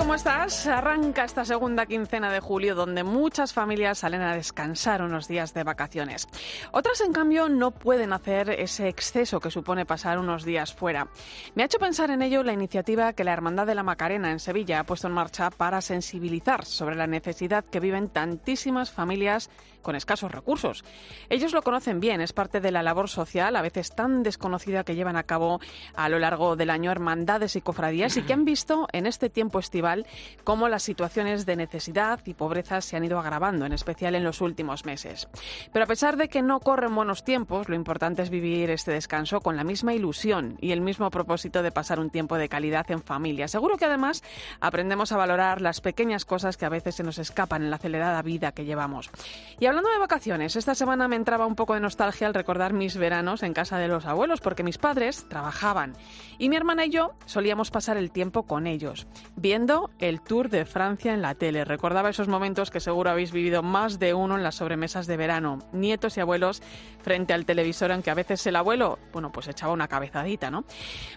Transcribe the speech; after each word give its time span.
¿Cómo 0.00 0.14
estás? 0.14 0.66
Arranca 0.66 1.24
esta 1.24 1.44
segunda 1.44 1.84
quincena 1.84 2.32
de 2.32 2.40
julio 2.40 2.74
donde 2.74 3.04
muchas 3.04 3.52
familias 3.52 3.98
salen 3.98 4.22
a 4.22 4.34
descansar 4.34 5.02
unos 5.02 5.28
días 5.28 5.52
de 5.52 5.62
vacaciones. 5.62 6.26
Otras, 6.72 7.02
en 7.02 7.12
cambio, 7.12 7.50
no 7.50 7.70
pueden 7.70 8.14
hacer 8.14 8.48
ese 8.48 8.88
exceso 8.88 9.40
que 9.40 9.50
supone 9.50 9.84
pasar 9.84 10.18
unos 10.18 10.46
días 10.46 10.72
fuera. 10.72 11.08
Me 11.54 11.62
ha 11.62 11.66
hecho 11.66 11.78
pensar 11.78 12.10
en 12.10 12.22
ello 12.22 12.42
la 12.42 12.54
iniciativa 12.54 13.12
que 13.12 13.24
la 13.24 13.34
Hermandad 13.34 13.66
de 13.66 13.74
la 13.74 13.82
Macarena 13.82 14.32
en 14.32 14.40
Sevilla 14.40 14.80
ha 14.80 14.84
puesto 14.84 15.06
en 15.06 15.12
marcha 15.12 15.50
para 15.50 15.82
sensibilizar 15.82 16.64
sobre 16.64 16.96
la 16.96 17.06
necesidad 17.06 17.66
que 17.66 17.78
viven 17.78 18.08
tantísimas 18.08 18.90
familias 18.90 19.50
con 19.82 19.96
escasos 19.96 20.32
recursos. 20.32 20.84
Ellos 21.28 21.52
lo 21.52 21.62
conocen 21.62 22.00
bien, 22.00 22.20
es 22.20 22.32
parte 22.32 22.60
de 22.60 22.70
la 22.70 22.82
labor 22.82 23.08
social, 23.08 23.56
a 23.56 23.62
veces 23.62 23.94
tan 23.94 24.22
desconocida 24.22 24.84
que 24.84 24.94
llevan 24.94 25.16
a 25.16 25.24
cabo 25.24 25.60
a 25.94 26.08
lo 26.08 26.18
largo 26.18 26.56
del 26.56 26.70
año 26.70 26.90
hermandades 26.90 27.56
y 27.56 27.60
cofradías 27.60 28.16
y 28.16 28.22
que 28.22 28.32
han 28.32 28.44
visto 28.44 28.88
en 28.92 29.06
este 29.06 29.30
tiempo 29.30 29.58
estival 29.58 30.06
cómo 30.44 30.68
las 30.68 30.82
situaciones 30.82 31.46
de 31.46 31.56
necesidad 31.56 32.20
y 32.24 32.34
pobreza 32.34 32.80
se 32.80 32.96
han 32.96 33.04
ido 33.04 33.18
agravando, 33.18 33.66
en 33.66 33.72
especial 33.72 34.14
en 34.14 34.24
los 34.24 34.40
últimos 34.40 34.84
meses. 34.84 35.28
Pero 35.72 35.84
a 35.84 35.88
pesar 35.88 36.16
de 36.16 36.28
que 36.28 36.42
no 36.42 36.60
corren 36.60 36.94
buenos 36.94 37.24
tiempos, 37.24 37.68
lo 37.68 37.74
importante 37.74 38.22
es 38.22 38.30
vivir 38.30 38.70
este 38.70 38.92
descanso 38.92 39.40
con 39.40 39.56
la 39.56 39.64
misma 39.64 39.94
ilusión 39.94 40.56
y 40.60 40.72
el 40.72 40.80
mismo 40.80 41.10
propósito 41.10 41.62
de 41.62 41.72
pasar 41.72 42.00
un 42.00 42.10
tiempo 42.10 42.36
de 42.36 42.48
calidad 42.48 42.90
en 42.90 43.02
familia. 43.02 43.48
Seguro 43.48 43.76
que 43.76 43.84
además 43.84 44.22
aprendemos 44.60 45.12
a 45.12 45.16
valorar 45.16 45.60
las 45.60 45.80
pequeñas 45.80 46.24
cosas 46.24 46.56
que 46.56 46.66
a 46.66 46.70
veces 46.70 46.94
se 46.94 47.02
nos 47.02 47.18
escapan 47.18 47.62
en 47.62 47.70
la 47.70 47.76
acelerada 47.76 48.22
vida 48.22 48.52
que 48.52 48.64
llevamos. 48.64 49.10
Y 49.58 49.66
hablando 49.70 49.90
de 49.90 49.98
vacaciones, 49.98 50.56
esta 50.56 50.74
semana 50.74 51.06
me 51.06 51.14
entraba 51.14 51.46
un 51.46 51.54
poco 51.54 51.74
de 51.74 51.80
nostalgia 51.80 52.26
al 52.26 52.34
recordar 52.34 52.72
mis 52.72 52.96
veranos 52.96 53.44
en 53.44 53.54
casa 53.54 53.78
de 53.78 53.86
los 53.86 54.04
abuelos, 54.04 54.40
porque 54.40 54.64
mis 54.64 54.78
padres 54.78 55.28
trabajaban 55.28 55.94
y 56.38 56.48
mi 56.48 56.56
hermana 56.56 56.86
y 56.86 56.90
yo 56.90 57.12
solíamos 57.24 57.70
pasar 57.70 57.96
el 57.96 58.10
tiempo 58.10 58.42
con 58.42 58.66
ellos 58.66 59.06
viendo 59.36 59.90
el 60.00 60.22
Tour 60.22 60.48
de 60.48 60.64
Francia 60.64 61.14
en 61.14 61.22
la 61.22 61.36
tele. 61.36 61.64
Recordaba 61.64 62.10
esos 62.10 62.26
momentos 62.26 62.70
que 62.70 62.80
seguro 62.80 63.10
habéis 63.10 63.30
vivido 63.30 63.62
más 63.62 64.00
de 64.00 64.12
uno 64.12 64.36
en 64.36 64.42
las 64.42 64.56
sobremesas 64.56 65.06
de 65.06 65.16
verano. 65.16 65.60
Nietos 65.72 66.16
y 66.16 66.20
abuelos 66.20 66.62
frente 67.00 67.32
al 67.32 67.46
televisor, 67.46 67.92
aunque 67.92 68.10
a 68.10 68.14
veces 68.14 68.44
el 68.48 68.56
abuelo, 68.56 68.98
bueno, 69.12 69.30
pues 69.30 69.46
echaba 69.46 69.72
una 69.72 69.86
cabezadita, 69.86 70.50
¿no? 70.50 70.64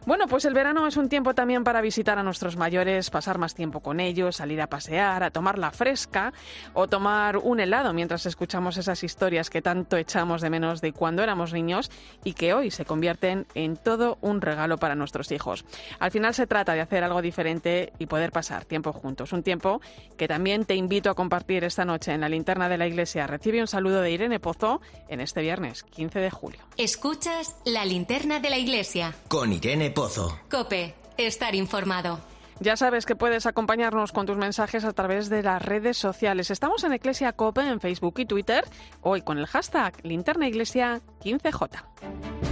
Bueno, 0.06 0.28
pues 0.28 0.46
el 0.46 0.54
verano 0.54 0.86
es 0.86 0.96
un 0.96 1.10
tiempo 1.10 1.34
también 1.34 1.64
para 1.64 1.82
visitar 1.82 2.20
a 2.20 2.24
nuestros 2.24 2.56
mayores, 2.56 3.10
pasar 3.10 3.40
más 3.40 3.56
tiempo 3.56 3.80
con 3.80 4.00
ellos, 4.00 4.36
salir 4.36 4.62
a 4.62 4.68
pasear, 4.68 5.24
a 5.24 5.32
tomar 5.32 5.58
la 5.58 5.72
fresca 5.72 6.34
o 6.76 6.88
tomar 6.88 7.38
un 7.38 7.60
helado 7.60 7.94
mientras 7.94 8.28
escuchamos 8.28 8.43
esas 8.78 9.04
historias 9.04 9.50
que 9.50 9.62
tanto 9.62 9.98
echamos 9.98 10.42
de 10.42 10.50
menos 10.50 10.82
de 10.82 10.94
cuando 10.94 11.24
éramos 11.24 11.54
niños 11.54 11.90
y 12.24 12.34
que 12.34 12.54
hoy 12.54 12.72
se 12.72 12.86
convierten 12.86 13.46
en 13.56 13.78
todo 13.78 14.18
un 14.22 14.42
regalo 14.42 14.78
para 14.78 14.96
nuestros 14.96 15.32
hijos. 15.32 15.66
Al 16.00 16.12
final 16.12 16.34
se 16.34 16.48
trata 16.48 16.74
de 16.74 16.82
hacer 16.82 17.04
algo 17.04 17.22
diferente 17.22 17.94
y 18.00 18.06
poder 18.06 18.32
pasar 18.32 18.66
tiempo 18.66 18.94
juntos. 18.94 19.34
Un 19.34 19.44
tiempo 19.44 19.82
que 20.18 20.28
también 20.28 20.66
te 20.66 20.76
invito 20.76 21.10
a 21.10 21.16
compartir 21.16 21.64
esta 21.64 21.86
noche 21.86 22.14
en 22.14 22.22
la 22.22 22.30
linterna 22.30 22.70
de 22.70 22.78
la 22.78 22.88
iglesia. 22.88 23.28
Recibe 23.28 23.62
un 23.62 23.68
saludo 23.68 24.02
de 24.02 24.12
Irene 24.12 24.40
Pozo 24.40 24.82
en 25.08 25.22
este 25.22 25.42
viernes 25.42 25.84
15 25.84 26.20
de 26.20 26.32
julio. 26.32 26.60
Escuchas 26.78 27.56
la 27.66 27.86
linterna 27.86 28.40
de 28.40 28.50
la 28.50 28.58
iglesia. 28.58 29.16
Con 29.28 29.54
Irene 29.54 29.92
Pozo. 29.92 30.40
Cope, 30.50 30.96
estar 31.18 31.56
informado. 31.56 32.33
Ya 32.60 32.78
sabes 32.78 33.06
que 33.06 33.16
puedes 33.16 33.46
acompañarnos 33.46 34.12
con 34.12 34.26
tus 34.26 34.38
mensajes 34.38 34.86
a 34.86 34.94
través 34.94 35.30
de 35.30 35.44
las 35.44 35.62
redes 35.62 35.98
sociales. 35.98 36.52
Estamos 36.52 36.84
en 36.84 36.94
Iglesia 36.94 37.34
Cope 37.34 37.62
en 37.62 37.80
Facebook 37.80 38.20
y 38.20 38.26
Twitter, 38.26 38.64
hoy 39.02 39.22
con 39.22 39.38
el 39.38 39.48
hashtag 39.48 39.94
Linterna 40.04 40.48
Iglesia 40.48 41.02
15J. 41.22 42.43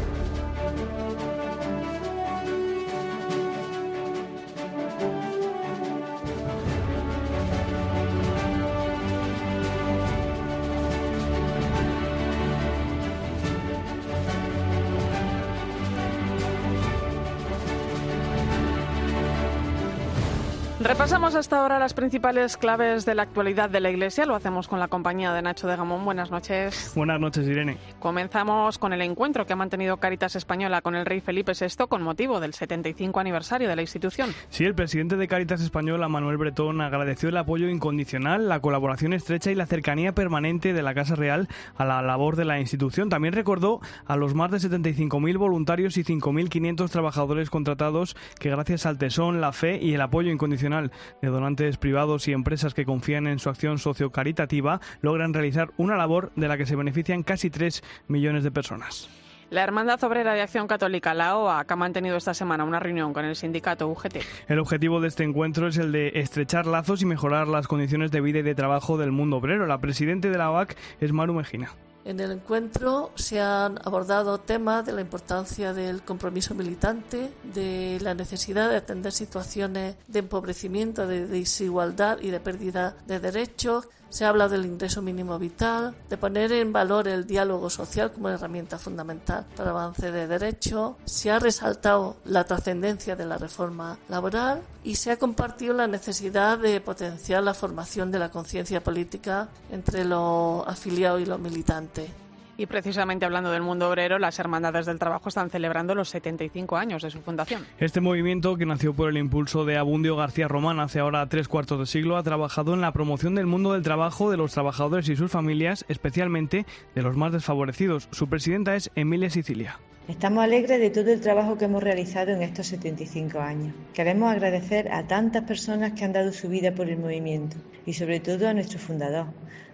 Repasamos 20.84 21.36
hasta 21.36 21.62
ahora 21.62 21.78
las 21.78 21.94
principales 21.94 22.58
claves 22.58 23.06
de 23.06 23.14
la 23.14 23.22
actualidad 23.22 23.69
de 23.69 23.80
la 23.80 23.92
Iglesia. 23.92 24.25
Lo 24.25 24.34
hacemos 24.34 24.68
con 24.68 24.80
la 24.80 24.88
compañía 24.88 25.31
de 25.31 25.44
Nacho 25.44 25.68
de 25.68 25.75
Gamón. 25.75 26.03
Buenas 26.03 26.31
noches. 26.31 26.94
Buenas 26.96 27.19
noches, 27.19 27.47
Irene. 27.47 27.78
Comenzamos 28.00 28.80
con 28.80 28.92
el 28.92 29.03
encuentro 29.03 29.46
que 29.46 29.53
ha 29.53 29.56
mantenido 29.56 29.97
Caritas 29.97 30.36
Española 30.36 30.81
con 30.81 30.96
el 30.96 31.06
rey 31.06 31.22
Felipe 31.22 31.52
VI 31.53 31.86
con 31.88 32.02
motivo 32.02 32.40
del 32.40 32.56
75 32.56 33.19
aniversario 33.19 33.69
de 33.69 33.75
la 33.75 33.84
institución. 33.84 34.31
Sí, 34.50 34.66
el 34.66 34.74
presidente 34.74 35.18
de 35.18 35.28
Caritas 35.28 35.62
Española, 35.62 36.09
Manuel 36.09 36.38
Bretón, 36.38 36.81
agradeció 36.81 37.30
el 37.30 37.38
apoyo 37.38 37.69
incondicional, 37.69 38.50
la 38.50 38.59
colaboración 38.59 39.13
estrecha 39.13 39.52
y 39.52 39.56
la 39.56 39.68
cercanía 39.68 40.13
permanente 40.16 40.74
de 40.74 40.81
la 40.81 40.96
Casa 40.96 41.13
Real 41.13 41.48
a 41.75 41.86
la 41.86 42.02
labor 42.02 42.36
de 42.38 42.46
la 42.46 42.59
institución. 42.59 43.09
También 43.09 43.36
recordó 43.36 43.81
a 44.08 44.16
los 44.16 44.34
más 44.34 44.50
de 44.50 44.58
75.000 44.58 45.38
voluntarios 45.38 45.98
y 45.98 46.03
5.500 46.03 46.90
trabajadores 46.90 47.52
contratados 47.52 48.16
que 48.40 48.50
gracias 48.50 48.88
al 48.88 48.98
tesón, 48.98 49.42
la 49.42 49.52
fe 49.52 49.78
y 49.80 49.94
el 49.94 50.02
apoyo 50.02 50.31
incondicional 50.31 50.71
de 50.72 51.28
donantes 51.28 51.78
privados 51.78 52.28
y 52.28 52.34
empresas 52.34 52.74
que 52.74 52.86
confían 52.86 53.28
en 53.28 53.40
su 53.40 53.50
acción 53.50 53.78
sociocaritativa 53.78 54.80
logran 55.02 55.34
realizar 55.34 55.72
una 55.78 55.98
labor 55.98 56.32
de 56.36 56.48
la 56.48 56.58
que 56.58 56.66
se 56.66 56.76
benefician 56.76 57.24
casi 57.24 57.50
3 57.50 57.84
millones 58.08 58.44
de 58.44 58.52
personas. 58.52 59.10
La 59.52 59.64
Hermandad 59.64 60.02
Obrera 60.06 60.34
de 60.34 60.42
Acción 60.42 60.66
Católica, 60.66 61.14
la 61.14 61.36
OAC, 61.36 61.70
ha 61.70 61.76
mantenido 61.76 62.16
esta 62.16 62.34
semana 62.34 62.64
una 62.64 62.80
reunión 62.80 63.12
con 63.12 63.26
el 63.26 63.36
sindicato 63.36 63.90
UGT. 63.90 64.20
El 64.48 64.60
objetivo 64.60 65.02
de 65.02 65.10
este 65.10 65.26
encuentro 65.26 65.68
es 65.68 65.78
el 65.78 65.92
de 65.92 66.14
estrechar 66.16 66.66
lazos 66.66 67.02
y 67.02 67.06
mejorar 67.06 67.50
las 67.50 67.68
condiciones 67.68 68.12
de 68.12 68.22
vida 68.22 68.40
y 68.40 68.44
de 68.44 68.56
trabajo 68.56 68.98
del 68.98 69.12
mundo 69.12 69.38
obrero. 69.38 69.68
La 69.68 69.80
presidenta 69.80 70.30
de 70.30 70.38
la 70.38 70.52
OAC 70.52 70.78
es 71.02 71.12
Maru 71.12 71.34
Mejina. 71.34 71.72
En 72.03 72.19
el 72.19 72.31
encuentro 72.31 73.12
se 73.16 73.39
han 73.39 73.78
abordado 73.84 74.39
temas 74.39 74.85
de 74.85 74.91
la 74.91 75.01
importancia 75.01 75.72
del 75.73 76.01
compromiso 76.01 76.56
militante, 76.56 77.31
de 77.44 78.00
la 78.01 78.16
necesidad 78.16 78.69
de 78.69 78.78
atender 78.78 79.12
situaciones 79.12 79.95
de 80.07 80.19
empobrecimiento, 80.19 81.06
de 81.06 81.28
desigualdad 81.28 82.17
y 82.19 82.31
de 82.31 82.39
pérdida 82.39 82.95
de 83.06 83.19
derechos. 83.19 83.88
Se 84.12 84.26
habla 84.26 84.50
del 84.50 84.66
ingreso 84.66 85.02
mínimo 85.02 85.40
vital, 85.40 85.96
de 86.10 86.18
poner 86.18 86.52
en 86.52 86.74
valor 86.74 87.08
el 87.08 87.26
diálogo 87.26 87.70
social 87.70 88.12
como 88.12 88.28
herramienta 88.28 88.78
fundamental 88.78 89.46
para 89.56 89.72
el 89.72 89.78
avance 89.78 90.12
de 90.12 90.28
derechos. 90.28 90.96
Se 91.06 91.32
ha 91.32 91.40
resaltado 91.40 92.18
la 92.26 92.44
trascendencia 92.44 93.16
de 93.16 93.26
la 93.26 93.38
reforma 93.38 93.98
laboral 94.10 94.64
y 94.84 94.96
se 94.96 95.12
ha 95.12 95.18
compartido 95.18 95.74
la 95.74 95.88
necesidad 95.88 96.60
de 96.60 96.82
potenciar 96.82 97.42
la 97.42 97.54
formación 97.54 98.12
de 98.12 98.20
la 98.20 98.30
conciencia 98.30 98.84
política 98.84 99.48
entre 99.72 100.04
los 100.04 100.68
afiliados 100.68 101.22
y 101.22 101.26
los 101.26 101.40
militantes. 101.40 102.10
Y 102.57 102.66
precisamente 102.66 103.25
hablando 103.25 103.51
del 103.51 103.62
mundo 103.62 103.89
obrero, 103.89 104.19
las 104.19 104.38
Hermandades 104.39 104.85
del 104.85 105.00
Trabajo 105.00 105.29
están 105.29 105.50
celebrando 105.50 105.95
los 105.95 106.09
75 106.09 106.78
años 106.78 107.01
de 107.01 107.09
su 107.09 107.22
fundación. 107.22 107.66
Este 107.79 108.01
movimiento, 108.01 108.57
que 108.57 108.66
nació 108.66 108.94
por 108.94 109.09
el 109.09 109.17
impulso 109.17 109.66
de 109.66 109.78
Abundio 109.78 110.16
García 110.16 110.47
Román 110.47 110.79
hace 110.79 111.00
ahora 111.00 111.28
tres 111.28 111.47
cuartos 111.47 111.79
de 111.79 111.85
siglo, 111.85 112.17
ha 112.17 112.23
trabajado 112.23 112.73
en 112.73 112.81
la 112.81 112.91
promoción 112.91 113.35
del 113.35 113.47
mundo 113.47 113.73
del 113.73 113.81
trabajo 113.81 114.29
de 114.29 114.38
los 114.38 114.53
trabajadores 114.53 115.09
y 115.09 115.16
sus 115.16 115.31
familias, 115.31 115.85
especialmente 115.88 116.66
de 116.94 117.01
los 117.01 117.16
más 117.16 117.31
desfavorecidos. 117.31 118.09
Su 118.12 118.28
presidenta 118.28 118.75
es 118.75 118.92
Emilia 118.95 119.30
Sicilia. 119.30 119.80
Estamos 120.07 120.44
alegres 120.44 120.80
de 120.80 120.89
todo 120.89 121.12
el 121.12 121.21
trabajo 121.21 121.57
que 121.57 121.65
hemos 121.65 121.81
realizado 121.81 122.31
en 122.31 122.42
estos 122.42 122.68
75 122.68 123.39
años. 123.39 123.74
Queremos 123.94 124.31
agradecer 124.31 124.92
a 124.92 125.07
tantas 125.07 125.44
personas 125.44 125.94
que 125.94 126.04
han 126.04 126.12
dado 126.12 126.33
su 126.33 126.50
vida 126.50 126.74
por 126.74 126.89
el 126.89 126.97
movimiento 126.97 127.57
y 127.86 127.94
sobre 127.94 128.19
todo 128.19 128.50
a 128.50 128.54
nuestro 128.54 128.80
fundador, 128.80 129.27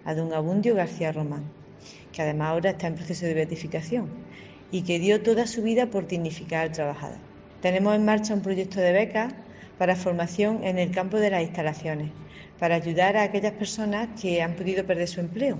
a 0.04 0.14
don 0.14 0.32
Abundio 0.32 0.74
García 0.74 1.12
Román 1.12 1.57
que 2.18 2.22
además 2.22 2.48
ahora 2.48 2.70
está 2.70 2.88
en 2.88 2.96
proceso 2.96 3.26
de 3.26 3.34
beatificación 3.34 4.08
y 4.72 4.82
que 4.82 4.98
dio 4.98 5.22
toda 5.22 5.46
su 5.46 5.62
vida 5.62 5.86
por 5.86 6.08
dignificar 6.08 6.64
al 6.64 6.72
trabajador. 6.72 7.18
Tenemos 7.62 7.94
en 7.94 8.04
marcha 8.04 8.34
un 8.34 8.42
proyecto 8.42 8.80
de 8.80 8.90
becas 8.90 9.32
para 9.78 9.94
formación 9.94 10.64
en 10.64 10.80
el 10.80 10.90
campo 10.90 11.18
de 11.18 11.30
las 11.30 11.42
instalaciones, 11.42 12.10
para 12.58 12.74
ayudar 12.74 13.16
a 13.16 13.22
aquellas 13.22 13.52
personas 13.52 14.08
que 14.20 14.42
han 14.42 14.56
podido 14.56 14.84
perder 14.84 15.06
su 15.06 15.20
empleo 15.20 15.58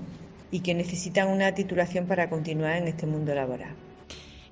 y 0.51 0.59
que 0.59 0.73
necesitan 0.73 1.29
una 1.29 1.55
titulación 1.55 2.07
para 2.07 2.29
continuar 2.29 2.75
en 2.75 2.89
este 2.89 3.05
mundo 3.05 3.33
laboral. 3.33 3.73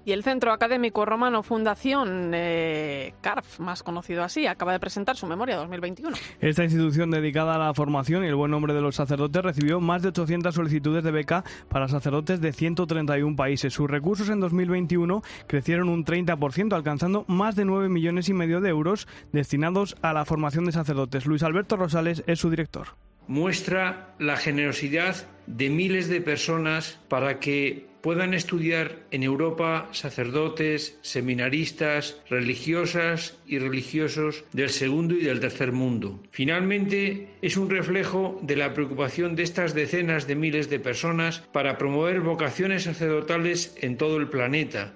Y 0.08 0.14
el 0.14 0.24
Centro 0.24 0.54
Académico 0.54 1.06
Romano 1.06 1.44
Fundación 1.44 2.32
eh, 2.34 3.14
CARF, 3.20 3.60
más 3.60 3.84
conocido 3.84 4.24
así, 4.24 4.48
acaba 4.48 4.72
de 4.72 4.80
presentar 4.80 5.18
su 5.18 5.28
memoria 5.28 5.58
2021. 5.58 6.16
Esta 6.40 6.64
institución 6.64 7.12
dedicada 7.12 7.56
a 7.56 7.58
la 7.58 7.74
formación 7.74 8.24
y 8.24 8.28
el 8.28 8.36
buen 8.36 8.50
nombre 8.50 8.74
de 8.74 8.80
los 8.80 8.96
sacerdotes 8.96 9.44
recibió 9.44 9.82
más 9.82 10.04
de 10.04 10.08
800 10.08 10.56
solicitudes 10.56 11.04
de 11.04 11.12
beca 11.12 11.44
para 11.68 11.90
sacerdotes 11.90 12.40
de 12.40 12.54
131 12.54 13.36
países. 13.36 13.74
Sus 13.74 13.90
recursos 13.90 14.30
en 14.30 14.40
2021 14.40 15.24
crecieron 15.46 15.90
un 15.90 16.06
30%, 16.06 16.74
alcanzando 16.74 17.26
más 17.28 17.58
de 17.58 17.66
9 17.66 17.90
millones 17.90 18.30
y 18.30 18.34
medio 18.34 18.62
de 18.62 18.70
euros 18.70 19.10
destinados 19.34 19.98
a 20.02 20.14
la 20.14 20.24
formación 20.24 20.64
de 20.64 20.72
sacerdotes. 20.72 21.26
Luis 21.26 21.44
Alberto 21.44 21.76
Rosales 21.76 22.24
es 22.28 22.40
su 22.40 22.50
director 22.50 22.96
muestra 23.28 24.16
la 24.20 24.38
generosidad 24.38 25.28
de 25.48 25.70
miles 25.70 26.08
de 26.08 26.22
personas 26.22 26.98
para 27.10 27.42
que 27.42 27.87
puedan 28.02 28.34
estudiar 28.34 28.98
en 29.12 29.24
Europa 29.24 29.90
sacerdotes, 29.92 30.98
seminaristas, 31.02 32.22
religiosas 32.30 33.38
y 33.46 33.60
religiosos 33.60 34.44
del 34.54 34.70
segundo 34.70 35.16
y 35.16 35.24
del 35.24 35.40
tercer 35.40 35.72
mundo. 35.72 36.20
Finalmente, 36.32 37.30
es 37.42 37.58
un 37.58 37.70
reflejo 37.70 38.40
de 38.42 38.56
la 38.56 38.74
preocupación 38.74 39.36
de 39.36 39.44
estas 39.44 39.74
decenas 39.74 40.28
de 40.28 40.36
miles 40.36 40.70
de 40.70 40.80
personas 40.80 41.40
para 41.52 41.78
promover 41.78 42.22
vocaciones 42.22 42.84
sacerdotales 42.84 43.76
en 43.82 43.98
todo 43.98 44.18
el 44.18 44.30
planeta, 44.30 44.94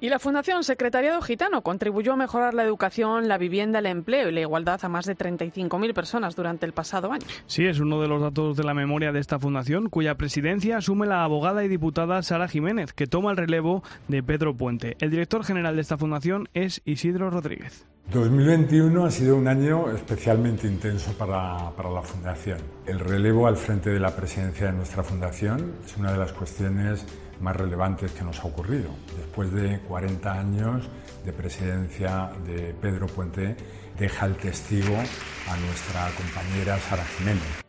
y 0.00 0.08
la 0.08 0.18
Fundación 0.18 0.64
Secretariado 0.64 1.22
Gitano 1.22 1.62
contribuyó 1.62 2.12
a 2.12 2.16
mejorar 2.16 2.54
la 2.54 2.64
educación, 2.64 3.28
la 3.28 3.38
vivienda, 3.38 3.78
el 3.78 3.86
empleo 3.86 4.28
y 4.28 4.32
la 4.32 4.40
igualdad 4.40 4.80
a 4.82 4.88
más 4.88 5.06
de 5.06 5.16
35.000 5.16 5.94
personas 5.94 6.36
durante 6.36 6.66
el 6.66 6.72
pasado 6.72 7.12
año. 7.12 7.26
Sí, 7.46 7.66
es 7.66 7.80
uno 7.80 8.00
de 8.00 8.08
los 8.08 8.20
datos 8.20 8.56
de 8.56 8.64
la 8.64 8.74
memoria 8.74 9.12
de 9.12 9.20
esta 9.20 9.38
fundación, 9.38 9.88
cuya 9.88 10.16
presidencia 10.16 10.76
asume 10.76 11.06
la 11.06 11.24
abogada 11.24 11.64
y 11.64 11.68
diputada 11.68 12.22
Sara 12.22 12.48
Jiménez, 12.48 12.92
que 12.92 13.06
toma 13.06 13.30
el 13.30 13.36
relevo 13.36 13.82
de 14.08 14.22
Pedro 14.22 14.54
Puente. 14.54 14.96
El 15.00 15.10
director 15.10 15.44
general 15.44 15.76
de 15.76 15.82
esta 15.82 15.96
fundación 15.96 16.48
es 16.54 16.82
Isidro 16.84 17.30
Rodríguez. 17.30 17.86
2021 18.12 19.06
ha 19.06 19.10
sido 19.10 19.36
un 19.36 19.48
año 19.48 19.90
especialmente 19.90 20.66
intenso 20.66 21.12
para, 21.14 21.70
para, 21.70 21.90
la 21.90 22.02
Fundación. 22.02 22.58
El 22.86 23.00
relevo 23.00 23.46
al 23.46 23.56
frente 23.56 23.88
de 23.88 23.98
la 23.98 24.14
presidencia 24.14 24.66
de 24.66 24.74
nuestra 24.74 25.02
Fundación 25.02 25.72
es 25.84 25.96
una 25.96 26.12
de 26.12 26.18
las 26.18 26.34
cuestiones 26.34 27.06
más 27.40 27.56
relevantes 27.56 28.12
que 28.12 28.24
nos 28.24 28.40
ha 28.40 28.44
ocurrido. 28.44 28.90
Después 29.16 29.52
de 29.52 29.80
40 29.80 30.32
años 30.32 30.88
de 31.24 31.32
presidencia 31.32 32.30
de 32.46 32.74
Pedro 32.74 33.06
Puente, 33.06 33.56
deja 33.98 34.26
el 34.26 34.36
testigo 34.36 34.96
a 34.96 35.56
nuestra 35.56 36.08
compañera 36.16 36.78
Sara 36.78 37.04
Jiménez. 37.04 37.64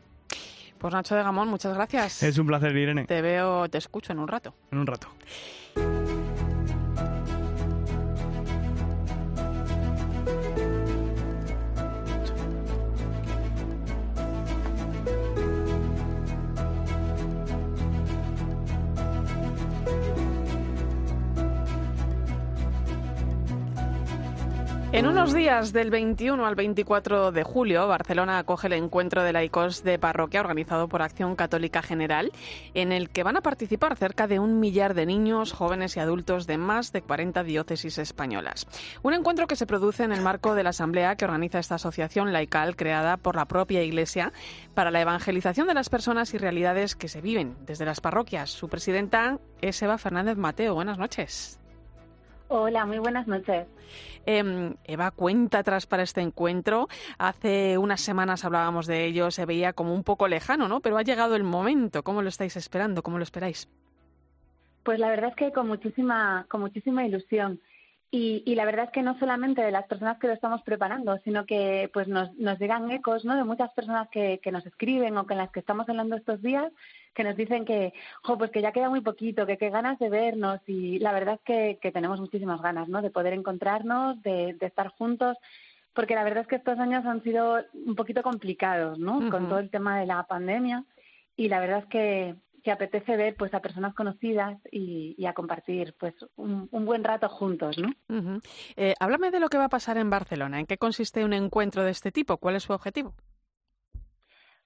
Pues 0.77 0.93
Nacho 0.93 1.15
de 1.15 1.23
Gamón, 1.23 1.47
muchas 1.47 1.73
gracias. 1.73 2.21
Es 2.21 2.37
un 2.37 2.47
placer, 2.47 2.75
Irene. 2.75 3.05
Te 3.05 3.21
veo, 3.21 3.67
te 3.69 3.77
escucho 3.77 4.13
en 4.13 4.19
un 4.19 4.27
rato. 4.27 4.53
En 4.71 4.79
un 4.79 4.87
rato. 4.87 5.07
En 24.95 25.07
unos 25.07 25.33
días, 25.33 25.73
del 25.73 25.89
21 25.89 26.45
al 26.45 26.55
24 26.55 27.33
de 27.33 27.43
julio, 27.43 27.85
Barcelona 27.85 28.39
acoge 28.39 28.67
el 28.67 28.73
encuentro 28.73 29.23
de 29.23 29.33
laicos 29.33 29.83
de 29.83 29.99
parroquia 29.99 30.39
organizado 30.39 30.87
por 30.87 31.01
Acción 31.01 31.35
Católica 31.35 31.81
General, 31.81 32.31
en 32.73 32.93
el 32.93 33.09
que 33.09 33.23
van 33.23 33.35
a 33.35 33.41
participar 33.41 33.97
cerca 33.97 34.25
de 34.25 34.39
un 34.39 34.61
millar 34.61 34.93
de 34.93 35.05
niños, 35.05 35.51
jóvenes 35.51 35.97
y 35.97 35.99
adultos 35.99 36.47
de 36.47 36.57
más 36.57 36.93
de 36.93 37.01
40 37.01 37.43
diócesis 37.43 37.97
españolas. 37.97 38.67
Un 39.03 39.13
encuentro 39.13 39.47
que 39.47 39.57
se 39.57 39.67
produce 39.67 40.05
en 40.05 40.13
el 40.13 40.21
marco 40.21 40.55
de 40.55 40.63
la 40.63 40.69
asamblea 40.69 41.17
que 41.17 41.25
organiza 41.25 41.59
esta 41.59 41.75
asociación 41.75 42.31
laical 42.31 42.77
creada 42.77 43.17
por 43.17 43.35
la 43.35 43.49
propia 43.49 43.83
Iglesia 43.83 44.31
para 44.75 44.91
la 44.91 45.01
evangelización 45.01 45.67
de 45.67 45.73
las 45.73 45.89
personas 45.89 46.33
y 46.33 46.37
realidades 46.37 46.95
que 46.95 47.09
se 47.09 47.19
viven 47.19 47.57
desde 47.65 47.83
las 47.83 47.99
parroquias. 47.99 48.49
Su 48.49 48.69
presidenta 48.69 49.39
es 49.59 49.81
Eva 49.81 49.97
Fernández 49.97 50.37
Mateo. 50.37 50.73
Buenas 50.73 50.97
noches. 50.97 51.59
Hola, 52.47 52.85
muy 52.85 52.99
buenas 52.99 53.27
noches. 53.27 53.67
Em, 54.25 54.75
Eva, 54.83 55.11
cuenta 55.11 55.59
atrás 55.59 55.87
para 55.87 56.03
este 56.03 56.21
encuentro. 56.21 56.87
Hace 57.17 57.77
unas 57.77 58.01
semanas 58.01 58.45
hablábamos 58.45 58.85
de 58.85 59.05
ello, 59.05 59.31
se 59.31 59.45
veía 59.45 59.73
como 59.73 59.93
un 59.93 60.03
poco 60.03 60.27
lejano, 60.27 60.67
¿no? 60.67 60.79
Pero 60.79 60.97
ha 60.97 61.01
llegado 61.01 61.35
el 61.35 61.43
momento. 61.43 62.03
¿Cómo 62.03 62.21
lo 62.21 62.29
estáis 62.29 62.55
esperando? 62.55 63.01
¿Cómo 63.01 63.17
lo 63.17 63.23
esperáis? 63.23 63.67
Pues 64.83 64.99
la 64.99 65.09
verdad 65.09 65.31
es 65.31 65.35
que 65.35 65.51
con 65.51 65.67
muchísima, 65.67 66.45
con 66.47 66.61
muchísima 66.61 67.05
ilusión. 67.05 67.59
Y, 68.17 68.55
la 68.55 68.63
verdad 68.63 68.85
es 68.85 68.91
que 68.91 69.01
no 69.03 69.19
solamente 69.19 69.61
de 69.61 69.71
las 69.71 69.87
personas 69.87 70.17
que 70.19 70.27
lo 70.27 70.33
estamos 70.33 70.61
preparando, 70.61 71.17
sino 71.25 71.45
que 71.45 71.89
pues 71.93 72.07
nos, 72.07 72.33
nos 72.35 72.57
llegan 72.59 72.89
ecos 72.89 73.25
¿no? 73.25 73.35
de 73.35 73.43
muchas 73.43 73.71
personas 73.73 74.07
que, 74.07 74.39
que 74.41 74.53
nos 74.53 74.65
escriben 74.65 75.17
o 75.17 75.27
con 75.27 75.35
las 75.37 75.51
que 75.51 75.59
estamos 75.59 75.89
hablando 75.89 76.15
estos 76.15 76.41
días, 76.41 76.71
que 77.13 77.25
nos 77.25 77.35
dicen 77.35 77.65
que, 77.65 77.93
jo, 78.23 78.37
pues 78.37 78.51
que 78.51 78.61
ya 78.61 78.71
queda 78.71 78.89
muy 78.89 79.01
poquito, 79.01 79.45
que 79.45 79.57
qué 79.57 79.69
ganas 79.69 79.99
de 79.99 80.09
vernos. 80.09 80.61
Y 80.65 80.97
la 80.99 81.11
verdad 81.11 81.35
es 81.35 81.41
que, 81.41 81.77
que 81.81 81.91
tenemos 81.91 82.21
muchísimas 82.21 82.61
ganas 82.61 82.87
¿no? 82.87 83.01
de 83.01 83.09
poder 83.09 83.33
encontrarnos, 83.33 84.21
de, 84.21 84.53
de 84.53 84.65
estar 84.65 84.87
juntos 84.89 85.37
porque 85.93 86.15
la 86.15 86.25
verdad 86.25 86.41
es 86.41 86.47
que 86.47 86.57
estos 86.57 86.77
años 86.77 87.05
han 87.05 87.23
sido 87.23 87.63
un 87.73 87.95
poquito 87.95 88.21
complicados, 88.21 88.99
¿no? 88.99 89.29
Con 89.29 89.47
todo 89.47 89.59
el 89.59 89.69
tema 89.69 89.97
de 89.97 90.05
la 90.05 90.23
pandemia 90.23 90.83
y 91.37 91.47
la 91.47 91.61
verdad 91.61 91.79
es 91.79 91.85
que 91.85 92.35
que 92.65 92.71
apetece 92.71 93.15
ver 93.15 93.35
pues 93.35 93.53
a 93.53 93.59
personas 93.59 93.93
conocidas 93.93 94.57
y, 94.71 95.23
a 95.23 95.33
compartir 95.33 95.93
pues 95.99 96.15
un, 96.35 96.67
buen 96.71 97.03
rato 97.03 97.29
juntos, 97.29 97.77
¿no? 97.77 98.41
Eh, 98.75 98.95
háblame 98.99 99.29
de 99.29 99.39
lo 99.39 99.49
que 99.49 99.59
va 99.59 99.65
a 99.65 99.69
pasar 99.69 99.97
en 99.97 100.09
Barcelona. 100.09 100.59
¿En 100.59 100.65
qué 100.65 100.79
consiste 100.79 101.23
un 101.23 101.33
encuentro 101.33 101.83
de 101.83 101.91
este 101.91 102.11
tipo? 102.11 102.37
¿Cuál 102.37 102.55
es 102.55 102.63
su 102.63 102.73
objetivo? 102.73 103.13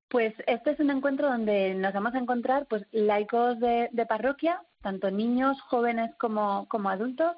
Pues 0.08 0.34
este 0.48 0.72
es 0.72 0.80
un 0.80 0.92
encuentro 0.92 1.28
donde 1.28 1.76
nos 1.76 1.92
vamos 1.94 2.16
a 2.16 2.20
encontrar 2.20 2.68
pues 2.68 2.86
laicos 2.94 3.60
de, 3.60 3.90
parroquia, 4.08 4.62
tanto 4.82 5.12
niños, 5.12 5.60
jóvenes 5.64 6.16
como, 6.16 6.70
como 6.70 6.90
adultos, 6.90 7.36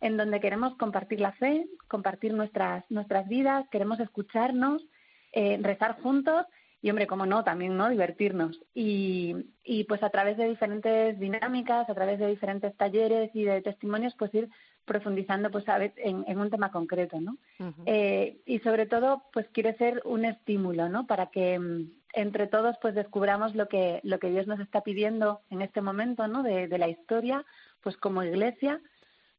en 0.00 0.16
donde 0.16 0.38
queremos 0.38 0.76
compartir 0.76 1.18
la 1.18 1.32
fe, 1.32 1.66
compartir 1.88 2.34
nuestras, 2.34 2.88
nuestras 2.88 3.28
vidas, 3.28 3.66
queremos 3.68 3.98
escucharnos, 3.98 4.80
eh, 5.32 5.58
rezar 5.60 6.00
juntos 6.00 6.46
y 6.84 6.90
hombre, 6.90 7.06
cómo 7.06 7.24
no, 7.24 7.44
también 7.44 7.78
no 7.78 7.88
divertirnos. 7.88 8.60
Y, 8.74 9.34
y 9.64 9.84
pues 9.84 10.02
a 10.02 10.10
través 10.10 10.36
de 10.36 10.46
diferentes 10.46 11.18
dinámicas, 11.18 11.88
a 11.88 11.94
través 11.94 12.18
de 12.18 12.26
diferentes 12.26 12.76
talleres 12.76 13.30
y 13.32 13.44
de 13.44 13.62
testimonios, 13.62 14.14
pues 14.18 14.34
ir 14.34 14.50
profundizando 14.84 15.50
pues 15.50 15.66
a 15.70 15.78
ver, 15.78 15.94
en, 15.96 16.26
en 16.28 16.38
un 16.38 16.50
tema 16.50 16.70
concreto, 16.70 17.22
¿no? 17.22 17.38
eh, 17.86 18.36
y 18.44 18.58
sobre 18.58 18.84
todo, 18.84 19.22
pues 19.32 19.46
quiere 19.48 19.74
ser 19.78 20.02
un 20.04 20.26
estímulo, 20.26 20.90
¿no? 20.90 21.06
Para 21.06 21.28
que 21.28 21.58
mm, 21.58 21.90
entre 22.12 22.48
todos 22.48 22.76
pues 22.82 22.94
descubramos 22.94 23.54
lo 23.54 23.66
que 23.66 24.00
lo 24.02 24.18
que 24.18 24.28
Dios 24.28 24.46
nos 24.46 24.60
está 24.60 24.82
pidiendo 24.82 25.40
en 25.48 25.62
este 25.62 25.80
momento, 25.80 26.28
¿no? 26.28 26.42
De, 26.42 26.68
de 26.68 26.76
la 26.76 26.88
historia, 26.88 27.46
pues 27.80 27.96
como 27.96 28.22
iglesia 28.22 28.78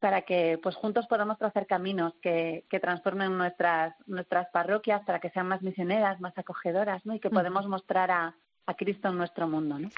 para 0.06 0.22
que 0.22 0.56
pues 0.62 0.76
juntos 0.76 1.08
podamos 1.08 1.36
trazar 1.36 1.66
caminos 1.66 2.12
que, 2.22 2.64
que, 2.70 2.78
transformen 2.78 3.36
nuestras 3.36 3.92
nuestras 4.06 4.46
parroquias 4.50 5.02
para 5.04 5.18
que 5.18 5.30
sean 5.30 5.48
más 5.48 5.62
misioneras, 5.62 6.20
más 6.20 6.38
acogedoras, 6.38 7.04
¿no? 7.04 7.16
Y 7.16 7.18
que 7.18 7.28
podemos 7.28 7.66
mostrar 7.66 8.12
a, 8.12 8.36
a 8.66 8.74
Cristo 8.74 9.08
en 9.08 9.18
nuestro 9.18 9.48
mundo, 9.48 9.80
¿no? 9.80 9.88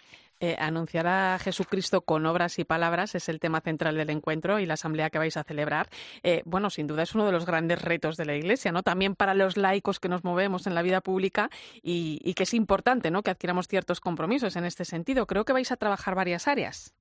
Eh, 0.41 0.57
anunciar 0.59 1.07
a 1.07 1.39
Jesucristo 1.39 2.01
con 2.01 2.25
obras 2.25 2.59
y 2.59 2.65
palabras 2.65 3.15
es 3.17 3.29
el 3.29 3.39
tema 3.39 3.61
central 3.61 3.99
del 3.99 4.09
encuentro 4.09 4.59
y 4.59 4.65
la 4.65 4.75
asamblea 4.75 5.11
que 5.11 5.19
vais 5.19 5.37
a 5.37 5.45
celebrar. 5.45 5.91
Eh, 6.23 6.41
bueno, 6.47 6.71
sin 6.71 6.87
duda 6.87 7.03
es 7.03 7.15
uno 7.15 7.27
de 7.27 7.33
los 7.33 7.45
grandes 7.45 7.83
retos 7.83 8.17
de 8.17 8.25
la 8.25 8.35
Iglesia, 8.35 8.73
¿no? 8.73 8.83
También 8.83 9.15
para 9.15 9.35
los 9.35 9.59
laicos 9.59 10.01
que 10.01 10.09
nos 10.09 10.25
movemos 10.25 10.67
en 10.67 10.75
la 10.75 10.81
vida 10.81 11.03
pública 11.03 11.51
y, 11.83 12.19
y 12.25 12.33
que 12.33 12.45
es 12.45 12.55
importante, 12.55 13.11
¿no? 13.11 13.23
Que 13.23 13.31
adquiramos 13.31 13.69
ciertos 13.69 14.01
compromisos 14.01 14.57
en 14.57 14.65
este 14.65 14.87
sentido. 14.87 15.27
Creo 15.27 15.45
que 15.45 15.53
vais 15.53 15.71
a 15.71 15.77
trabajar 15.77 16.15
varias 16.15 16.49
áreas. 16.49 16.95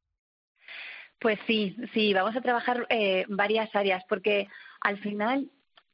Pues 1.19 1.39
sí, 1.47 1.75
sí, 1.93 2.13
vamos 2.13 2.36
a 2.36 2.41
trabajar 2.41 2.86
eh, 2.89 3.25
varias 3.27 3.75
áreas 3.75 4.03
porque 4.07 4.47
al 4.81 5.00
final 5.00 5.50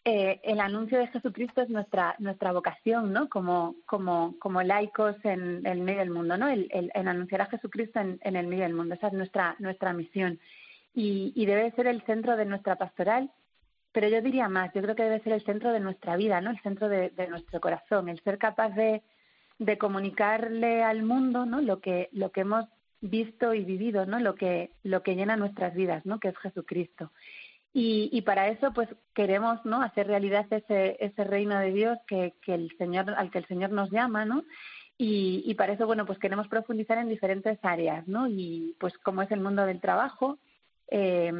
eh, 0.05 0.41
el 0.43 0.59
anuncio 0.59 0.99
de 0.99 1.07
Jesucristo 1.07 1.61
es 1.61 1.69
nuestra 1.69 2.15
nuestra 2.19 2.51
vocación, 2.51 3.13
¿no? 3.13 3.29
Como 3.29 3.75
como 3.85 4.35
como 4.37 4.61
laicos 4.61 5.15
en, 5.23 5.65
el 5.65 5.79
medio 5.79 5.99
del 5.99 6.09
mundo, 6.09 6.37
¿no? 6.37 6.49
El, 6.49 6.91
anunciar 6.93 7.41
a 7.41 7.45
Jesucristo 7.45 8.01
en, 8.01 8.19
en, 8.21 8.35
el 8.35 8.47
medio 8.47 8.63
del 8.63 8.73
mundo, 8.73 8.95
esa 8.95 9.07
es 9.07 9.13
nuestra 9.13 9.55
nuestra 9.59 9.93
misión 9.93 10.39
y, 10.93 11.31
y 11.35 11.45
debe 11.45 11.71
ser 11.71 11.87
el 11.87 12.01
centro 12.03 12.35
de 12.35 12.45
nuestra 12.45 12.75
pastoral. 12.75 13.31
Pero 13.93 14.09
yo 14.09 14.21
diría 14.21 14.49
más, 14.49 14.73
yo 14.73 14.81
creo 14.81 14.95
que 14.95 15.03
debe 15.03 15.21
ser 15.21 15.33
el 15.33 15.45
centro 15.45 15.71
de 15.71 15.79
nuestra 15.79 16.17
vida, 16.17 16.41
¿no? 16.41 16.49
El 16.49 16.59
centro 16.61 16.89
de, 16.89 17.11
de 17.11 17.27
nuestro 17.27 17.61
corazón, 17.61 18.09
el 18.09 18.19
ser 18.23 18.37
capaz 18.39 18.71
de, 18.71 19.03
de 19.59 19.77
comunicarle 19.77 20.83
al 20.83 21.03
mundo, 21.03 21.45
¿no? 21.45 21.61
Lo 21.61 21.79
que 21.79 22.09
lo 22.11 22.31
que 22.31 22.41
hemos 22.41 22.65
visto 23.03 23.53
y 23.53 23.63
vivido, 23.63 24.05
¿no? 24.05 24.19
Lo 24.19 24.35
que, 24.35 24.71
lo 24.83 25.03
que 25.03 25.15
llena 25.15 25.37
nuestras 25.37 25.75
vidas, 25.75 26.05
¿no? 26.05 26.19
Que 26.19 26.29
es 26.29 26.37
Jesucristo. 26.37 27.11
Y, 27.73 28.09
y 28.11 28.21
para 28.21 28.47
eso, 28.49 28.71
pues 28.73 28.89
queremos, 29.13 29.63
¿no? 29.65 29.81
Hacer 29.81 30.07
realidad 30.07 30.45
ese, 30.51 30.97
ese 30.99 31.23
reino 31.23 31.59
de 31.59 31.71
Dios 31.71 31.97
que, 32.07 32.33
que 32.41 32.53
el 32.53 32.75
Señor, 32.77 33.11
al 33.15 33.31
que 33.31 33.39
el 33.39 33.47
Señor 33.47 33.71
nos 33.71 33.91
llama, 33.91 34.25
¿no? 34.25 34.43
Y, 34.97 35.43
y 35.45 35.55
para 35.55 35.73
eso, 35.73 35.85
bueno, 35.85 36.05
pues 36.05 36.19
queremos 36.19 36.47
profundizar 36.47 36.97
en 36.97 37.09
diferentes 37.09 37.57
áreas, 37.63 38.07
¿no? 38.07 38.27
Y 38.27 38.75
pues 38.79 38.97
como 38.99 39.21
es 39.21 39.31
el 39.31 39.41
mundo 39.41 39.65
del 39.65 39.81
trabajo, 39.81 40.37
eh, 40.87 41.31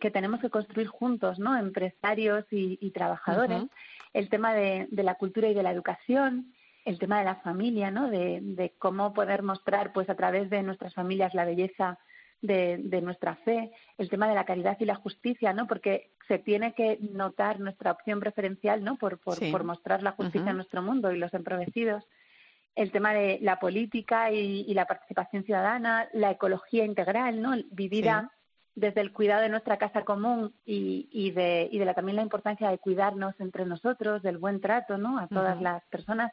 que 0.00 0.10
tenemos 0.10 0.40
que 0.40 0.50
construir 0.50 0.86
juntos, 0.86 1.38
¿no? 1.38 1.56
Empresarios 1.56 2.44
y, 2.50 2.90
trabajadores. 2.90 3.64
El 4.12 4.28
tema 4.28 4.54
de, 4.54 4.88
la 4.90 5.14
cultura 5.14 5.48
y 5.48 5.54
de 5.54 5.62
la 5.62 5.72
educación, 5.72 6.52
el 6.84 6.98
tema 6.98 7.18
de 7.18 7.24
la 7.24 7.36
familia, 7.36 7.90
¿no? 7.90 8.10
De, 8.10 8.74
cómo 8.78 9.12
poder 9.12 9.42
mostrar, 9.42 9.92
pues, 9.92 10.08
a 10.10 10.14
través 10.14 10.50
de 10.50 10.62
nuestras 10.62 10.94
familias 10.94 11.34
la 11.34 11.44
belleza 11.44 11.98
de, 12.40 13.00
nuestra 13.02 13.36
fe, 13.36 13.70
el 13.98 14.08
tema 14.08 14.28
de 14.28 14.34
la 14.34 14.44
caridad 14.44 14.76
y 14.80 14.84
la 14.84 14.96
justicia, 14.96 15.52
¿no? 15.52 15.66
Porque 15.66 16.10
se 16.26 16.38
tiene 16.38 16.74
que 16.74 16.98
notar 17.00 17.60
nuestra 17.60 17.92
opción 17.92 18.20
preferencial, 18.20 18.82
¿no? 18.82 18.96
Por, 18.96 19.18
por, 19.18 19.64
mostrar 19.64 20.02
la 20.02 20.12
justicia 20.12 20.50
en 20.50 20.56
nuestro 20.56 20.82
mundo 20.82 21.12
y 21.12 21.18
los 21.18 21.32
empobrecidos 21.34 22.04
el 22.74 22.90
tema 22.90 23.12
de 23.12 23.38
la 23.42 23.58
política 23.58 24.30
y, 24.32 24.72
la 24.72 24.86
participación 24.86 25.44
ciudadana, 25.44 26.08
la 26.12 26.30
ecología 26.30 26.84
integral, 26.84 27.42
¿no? 27.42 27.52
Vivir 27.70 28.10
desde 28.74 29.02
el 29.02 29.12
cuidado 29.12 29.42
de 29.42 29.50
nuestra 29.50 29.76
casa 29.76 30.02
común 30.02 30.54
y, 30.64 31.08
y, 31.12 31.30
de, 31.32 31.68
y 31.70 31.78
de 31.78 31.84
la, 31.84 31.94
también 31.94 32.16
la 32.16 32.22
importancia 32.22 32.70
de 32.70 32.78
cuidarnos 32.78 33.38
entre 33.38 33.66
nosotros, 33.66 34.22
del 34.22 34.38
buen 34.38 34.60
trato, 34.60 34.96
¿no? 34.96 35.18
A 35.18 35.28
todas 35.28 35.60
las 35.60 35.84
personas. 35.86 36.32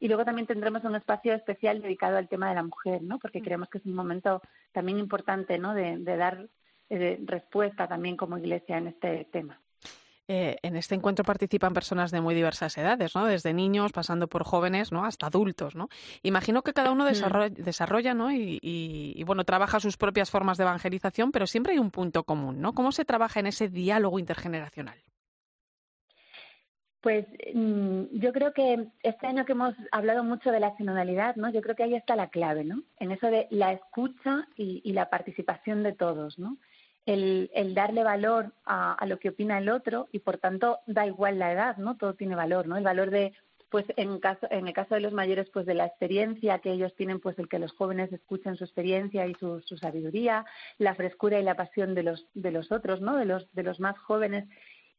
Y 0.00 0.08
luego 0.08 0.24
también 0.24 0.46
tendremos 0.46 0.84
un 0.84 0.94
espacio 0.94 1.34
especial 1.34 1.82
dedicado 1.82 2.16
al 2.16 2.28
tema 2.28 2.48
de 2.48 2.54
la 2.54 2.62
mujer, 2.62 3.02
¿no? 3.02 3.18
Porque 3.18 3.42
creemos 3.42 3.68
que 3.68 3.78
es 3.78 3.86
un 3.86 3.94
momento 3.94 4.40
también 4.72 4.98
importante, 4.98 5.58
¿no? 5.58 5.74
De, 5.74 5.98
dar 5.98 6.48
eh, 6.90 7.18
respuesta 7.24 7.88
también 7.88 8.16
como 8.16 8.38
Iglesia 8.38 8.78
en 8.78 8.88
este 8.88 9.26
tema. 9.32 9.60
Eh, 10.30 10.58
en 10.60 10.76
este 10.76 10.94
encuentro 10.94 11.24
participan 11.24 11.72
personas 11.72 12.10
de 12.10 12.20
muy 12.20 12.34
diversas 12.34 12.76
edades, 12.76 13.14
¿no? 13.14 13.24
Desde 13.24 13.54
niños, 13.54 13.92
pasando 13.92 14.28
por 14.28 14.44
jóvenes, 14.44 14.92
¿no? 14.92 15.06
Hasta 15.06 15.26
adultos, 15.26 15.74
¿no? 15.74 15.88
Imagino 16.22 16.60
que 16.62 16.74
cada 16.74 16.90
uno 16.90 17.04
mm. 17.04 17.54
desarrolla, 17.54 18.12
¿no? 18.12 18.30
Y, 18.30 19.22
bueno, 19.24 19.44
trabaja 19.44 19.80
sus 19.80 19.96
propias 19.96 20.30
formas 20.30 20.58
de 20.58 20.64
evangelización, 20.64 21.32
pero 21.32 21.46
siempre 21.46 21.72
hay 21.72 21.78
un 21.78 21.90
punto 21.90 22.24
común, 22.24 22.60
¿no? 22.60 22.74
¿Cómo 22.74 22.92
se 22.92 23.06
trabaja 23.06 23.40
en 23.40 23.46
ese 23.46 23.68
diálogo 23.68 24.18
intergeneracional? 24.18 24.98
Pues 27.00 27.26
mm, 27.54 28.04
yo 28.12 28.32
creo 28.32 28.52
que 28.52 28.88
este 29.02 29.26
año 29.26 29.44
que 29.44 29.52
hemos 29.52 29.74
hablado 29.92 30.24
mucho 30.24 30.50
de 30.50 30.60
la 30.60 30.76
sinodalidad, 30.76 31.36
¿no? 31.36 31.50
Yo 31.50 31.60
creo 31.60 31.76
que 31.76 31.84
ahí 31.84 31.94
está 31.94 32.16
la 32.16 32.28
clave, 32.28 32.64
¿no? 32.64 32.82
En 32.98 33.12
eso 33.12 33.28
de 33.28 33.46
la 33.50 33.72
escucha 33.72 34.48
y, 34.56 34.92
la 34.92 35.08
participación 35.08 35.82
de 35.82 35.92
todos, 35.92 36.38
¿no? 36.38 36.58
el, 37.06 37.74
darle 37.74 38.04
valor 38.04 38.52
a, 38.66 39.02
lo 39.06 39.18
que 39.18 39.30
opina 39.30 39.58
el 39.58 39.70
otro 39.70 40.08
y 40.12 40.18
por 40.18 40.36
tanto 40.36 40.80
da 40.86 41.06
igual 41.06 41.38
la 41.38 41.52
edad, 41.52 41.76
¿no? 41.78 41.96
Todo 41.96 42.14
tiene 42.14 42.34
valor, 42.34 42.66
¿no? 42.66 42.76
El 42.76 42.84
valor 42.84 43.10
de, 43.10 43.32
pues 43.70 43.86
en, 43.96 44.18
caso, 44.18 44.46
en 44.50 44.66
el 44.66 44.74
caso 44.74 44.94
de 44.94 45.00
los 45.00 45.12
mayores, 45.12 45.48
pues 45.50 45.64
de 45.64 45.74
la 45.74 45.86
experiencia 45.86 46.58
que 46.58 46.72
ellos 46.72 46.94
tienen, 46.96 47.20
pues 47.20 47.38
el 47.38 47.48
que 47.48 47.58
los 47.58 47.72
jóvenes 47.72 48.12
escuchen 48.12 48.56
su 48.56 48.64
experiencia 48.64 49.26
y 49.26 49.34
su, 49.34 49.60
sabiduría, 49.80 50.44
la 50.76 50.94
frescura 50.94 51.38
y 51.38 51.42
la 51.42 51.54
pasión 51.54 51.94
de 51.94 52.02
los, 52.02 52.26
de 52.34 52.50
los 52.50 52.70
otros, 52.72 53.00
¿no? 53.00 53.16
De 53.16 53.24
los, 53.24 53.50
de 53.54 53.62
los 53.62 53.80
más 53.80 53.98
jóvenes. 53.98 54.46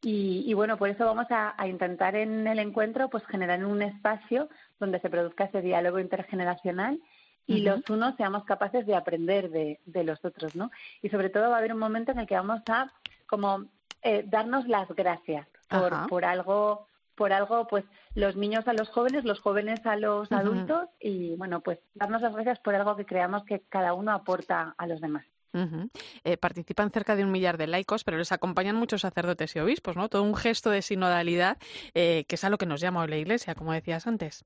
Y, 0.01 0.53
bueno, 0.53 0.77
por 0.77 0.87
eso 0.87 1.05
vamos 1.05 1.29
a, 1.29 1.53
a, 1.61 1.67
intentar 1.67 2.15
en 2.15 2.47
el 2.47 2.59
encuentro 2.59 3.09
pues 3.09 3.25
generar 3.25 3.65
un 3.65 3.81
espacio 3.81 4.47
donde 4.79 5.01
se 5.01 5.09
produzca 5.09 5.43
ese 5.43 5.61
diálogo 5.61 5.99
intergeneracional 5.99 7.01
y 7.45 7.61
los 7.61 7.89
unos 7.89 8.15
seamos 8.15 8.45
capaces 8.45 8.85
de 8.85 8.95
aprender 8.95 9.49
de, 9.49 9.79
de, 9.85 10.03
los 10.03 10.23
otros, 10.23 10.55
¿no? 10.55 10.69
Y 11.01 11.09
sobre 11.09 11.29
todo 11.29 11.49
va 11.49 11.55
a 11.55 11.57
haber 11.59 11.73
un 11.73 11.79
momento 11.79 12.11
en 12.11 12.19
el 12.19 12.27
que 12.27 12.35
vamos 12.35 12.61
a 12.69 12.93
como 13.27 13.65
eh, 14.03 14.23
darnos 14.27 14.67
las 14.67 14.87
gracias 14.89 15.47
por, 15.67 16.07
por 16.07 16.25
algo 16.25 16.87
por 17.15 17.33
algo, 17.33 17.67
pues 17.67 17.83
los 18.15 18.37
niños 18.37 18.65
a 18.69 18.73
los 18.73 18.87
jóvenes, 18.87 19.25
los 19.25 19.41
jóvenes 19.41 19.85
a 19.85 19.97
los 19.97 20.31
adultos 20.31 20.87
y 21.01 21.35
bueno, 21.35 21.59
pues 21.59 21.77
darnos 21.93 22.21
las 22.21 22.33
gracias 22.33 22.59
por 22.59 22.75
algo 22.75 22.95
que 22.95 23.05
creamos 23.05 23.43
que 23.43 23.59
cada 23.67 23.93
uno 23.93 24.13
aporta 24.13 24.73
a 24.77 24.87
los 24.87 25.01
demás. 25.01 25.25
Eh, 25.53 26.37
participan 26.37 26.91
cerca 26.91 27.15
de 27.15 27.23
un 27.23 27.31
millar 27.31 27.57
de 27.57 27.67
laicos, 27.67 28.03
pero 28.03 28.17
les 28.17 28.31
acompañan 28.31 28.75
muchos 28.75 29.01
sacerdotes 29.01 29.55
y 29.55 29.59
obispos, 29.59 29.95
¿no? 29.95 30.09
Todo 30.09 30.23
un 30.23 30.35
gesto 30.35 30.69
de 30.69 30.81
sinodalidad 30.81 31.57
eh, 31.93 32.25
que 32.27 32.35
es 32.35 32.43
a 32.43 32.49
lo 32.49 32.57
que 32.57 32.65
nos 32.65 32.81
llama 32.81 33.01
hoy 33.01 33.09
la 33.09 33.17
Iglesia, 33.17 33.55
como 33.55 33.73
decías 33.73 34.07
antes. 34.07 34.45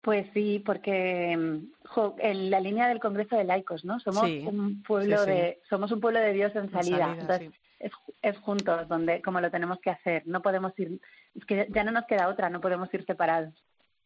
Pues 0.00 0.26
sí, 0.32 0.62
porque 0.64 1.36
mm, 1.36 2.18
en 2.18 2.50
la 2.50 2.60
línea 2.60 2.88
del 2.88 3.00
Congreso 3.00 3.36
de 3.36 3.44
Laicos, 3.44 3.84
¿no? 3.84 4.00
Somos 4.00 4.22
un 4.22 4.82
pueblo 4.82 5.24
de 5.26 5.60
somos 5.68 5.90
un 5.92 6.00
pueblo 6.00 6.20
de 6.20 6.32
Dios 6.32 6.54
en 6.54 6.70
salida. 6.70 7.16
Entonces, 7.18 7.52
es, 8.22 8.38
juntos 8.38 8.88
donde 8.88 9.20
como 9.22 9.40
lo 9.40 9.50
tenemos 9.50 9.80
que 9.80 9.90
hacer. 9.90 10.22
No 10.26 10.40
podemos 10.40 10.72
ir 10.78 11.00
es 11.34 11.44
que 11.44 11.68
ya 11.70 11.84
no 11.84 11.92
nos 11.92 12.06
queda 12.06 12.28
otra, 12.28 12.48
no 12.48 12.60
podemos 12.60 12.92
ir 12.94 13.04
separados. 13.04 13.54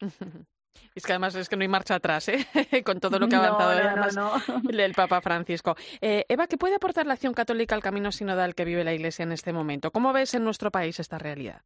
Es 0.94 1.04
que 1.04 1.12
además 1.12 1.34
es 1.34 1.48
que 1.48 1.56
no 1.56 1.62
hay 1.62 1.68
marcha 1.68 1.94
atrás, 1.94 2.28
¿eh? 2.28 2.46
con 2.84 3.00
todo 3.00 3.18
lo 3.18 3.28
que 3.28 3.36
ha 3.36 3.46
avanzado 3.46 4.34
el 4.70 4.94
Papa 4.94 5.20
Francisco. 5.20 5.76
Eh, 6.00 6.24
Eva, 6.28 6.46
¿qué 6.46 6.58
puede 6.58 6.74
aportar 6.74 7.06
la 7.06 7.14
acción 7.14 7.34
católica 7.34 7.74
al 7.74 7.82
camino 7.82 8.12
sinodal 8.12 8.54
que 8.54 8.64
vive 8.64 8.84
la 8.84 8.92
Iglesia 8.92 9.22
en 9.22 9.32
este 9.32 9.52
momento? 9.52 9.90
¿Cómo 9.90 10.12
ves 10.12 10.34
en 10.34 10.44
nuestro 10.44 10.70
país 10.70 11.00
esta 11.00 11.18
realidad? 11.18 11.62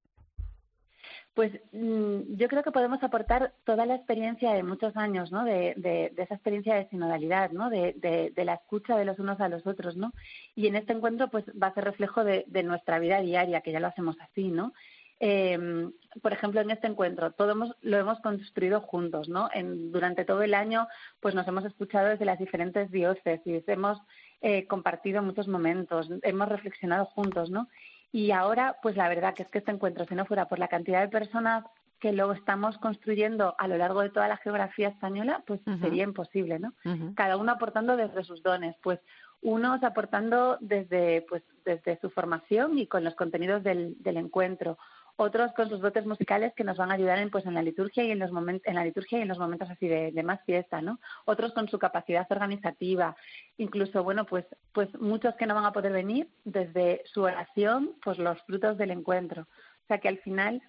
Pues 1.37 1.53
mm, 1.73 2.37
yo 2.39 2.49
creo 2.49 2.63
que 2.63 2.73
podemos 2.73 3.03
aportar 3.03 3.53
toda 3.65 3.85
la 3.85 3.97
experiencia 3.97 4.55
de 4.55 4.63
muchos 4.63 4.97
años, 4.97 5.31
¿no? 5.31 5.45
De, 5.45 5.75
de, 5.77 6.11
esa 6.17 6.35
experiencia 6.35 6.77
de 6.77 6.89
sinodalidad, 6.89 7.51
¿no? 7.51 7.69
De, 7.69 7.93
de, 8.35 8.45
la 8.47 8.55
escucha 8.55 8.97
de 8.97 9.05
los 9.05 9.19
unos 9.19 9.39
a 9.41 9.51
los 9.51 9.67
otros, 9.67 9.99
¿no? 9.99 10.15
Y 10.55 10.67
en 10.67 10.77
este 10.77 10.95
encuentro, 10.95 11.29
pues 11.29 11.45
va 11.63 11.67
a 11.67 11.75
ser 11.75 11.85
reflejo 11.85 12.25
de, 12.25 12.47
nuestra 12.65 12.99
vida 12.99 13.21
diaria, 13.21 13.61
que 13.61 13.71
ya 13.71 13.81
lo 13.81 13.89
hacemos 13.89 14.17
así, 14.19 14.49
¿no? 14.49 14.73
Eh, 15.21 15.89
por 16.23 16.33
ejemplo, 16.33 16.61
en 16.61 16.71
este 16.71 16.87
encuentro, 16.87 17.33
todo 17.33 17.55
lo 17.81 17.97
hemos 17.97 18.21
construido 18.21 18.81
juntos, 18.81 19.29
¿no? 19.29 19.49
En, 19.53 19.93
durante 19.93 20.25
todo 20.25 20.43
el 20.43 20.55
año, 20.55 20.89
pues 21.21 21.35
nos 21.35 21.47
hemos 21.47 21.65
escuchado 21.65 22.09
desde 22.09 22.25
las 22.25 22.39
diferentes 22.39 22.91
diócesis, 22.91 23.65
hemos 23.69 23.99
eh, 24.41 24.67
compartido 24.67 25.23
muchos 25.23 25.49
momentos, 25.49 26.09
hemos 26.23 26.49
reflexionado 26.49 27.07
juntos, 27.07 27.51
¿no? 27.51 27.69
Y 28.13 28.31
ahora, 28.31 28.77
pues 28.83 28.97
la 28.97 29.09
verdad 29.09 29.35
que 29.35 29.43
es 29.43 29.49
que 29.51 29.59
este 29.59 29.73
encuentro, 29.73 30.07
si 30.07 30.15
no 30.15 30.27
fuera 30.27 30.49
por 30.49 30.59
la 30.59 30.69
cantidad 30.69 31.01
de 31.01 31.09
personas 31.09 31.65
que 31.99 32.13
lo 32.13 32.33
estamos 32.33 32.77
construyendo 32.79 33.55
a 33.59 33.69
lo 33.69 33.77
largo 33.79 34.03
de 34.03 34.11
toda 34.11 34.29
la 34.29 34.37
geografía 34.37 34.89
española, 34.89 35.43
pues 35.47 35.61
sería 35.81 36.05
imposible, 36.05 36.59
¿no? 36.59 36.75
Cada 37.15 37.39
uno 37.39 37.53
aportando 37.53 37.97
desde 37.97 38.23
sus 38.23 38.43
dones, 38.43 38.77
pues 38.83 39.01
unos 39.41 39.83
aportando 39.83 40.59
desde, 40.61 41.23
pues, 41.23 41.43
desde 41.65 41.99
su 42.01 42.11
formación 42.11 42.79
y 42.79 42.87
con 42.87 43.03
los 43.03 43.15
contenidos 43.15 43.63
del, 43.63 43.97
del 44.03 44.19
encuentro, 44.19 44.79
otros 45.17 45.53
con 45.53 45.69
sus 45.69 45.81
dotes 45.81 46.07
musicales 46.07 46.53
que 46.55 46.65
nos 46.65 46.77
van 46.77 46.91
a 46.91 46.95
ayudar 46.95 47.19
en, 47.19 47.31
pues, 47.31 47.47
en 47.47 47.55
la 47.55 47.63
liturgia 47.63 48.05
y 48.05 48.11
en 48.11 48.19
los 48.19 48.31
momentos, 48.31 48.67
en 48.67 48.75
la 48.75 48.85
liturgia 48.85 49.19
y 49.19 49.23
en 49.23 49.29
los 49.29 49.39
momentos 49.39 49.69
así 49.71 49.89
de, 49.89 50.23
más 50.23 50.45
fiesta, 50.45 50.83
¿no? 50.83 51.01
Otros 51.25 51.53
con 51.53 51.69
su 51.69 51.79
capacidad 51.79 52.27
organizativa, 52.31 53.17
incluso, 53.57 54.05
bueno, 54.05 54.27
pues, 54.27 54.45
pues 54.73 54.93
muchos 55.01 55.35
que 55.37 55.47
no 55.47 55.55
van 55.55 55.65
a 55.65 55.73
poder 55.73 55.93
venir 55.93 56.29
desde 56.45 57.03
su 57.07 57.23
oración, 57.23 57.95
pues 58.03 58.19
los 58.19 58.41
frutos 58.43 58.77
del 58.77 58.91
encuentro. 58.91 59.43
O 59.43 59.87
sea 59.89 59.99
que 59.99 60.09
al 60.09 60.19
final 60.19 60.63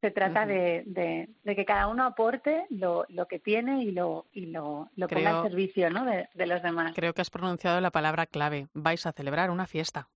se 0.00 0.10
trata 0.10 0.44
de, 0.44 0.82
de, 0.86 1.54
que 1.54 1.64
cada 1.64 1.86
uno 1.86 2.04
aporte 2.04 2.66
lo, 2.68 3.06
lo 3.08 3.26
que 3.26 3.38
tiene 3.38 3.84
y 3.84 3.90
lo, 3.90 4.26
y 4.32 4.46
lo, 4.46 4.90
lo 4.96 5.08
ponga 5.08 5.40
al 5.40 5.48
servicio 5.48 5.88
¿no? 5.88 6.04
de, 6.04 6.28
de 6.34 6.46
los 6.46 6.62
demás. 6.62 6.92
Creo 6.94 7.14
que 7.14 7.22
has 7.22 7.30
pronunciado 7.30 7.80
la 7.80 7.90
palabra 7.90 8.26
clave. 8.26 8.68
Vais 8.74 9.06
a 9.06 9.12
celebrar 9.12 9.50
una 9.50 9.66
fiesta. 9.66 10.08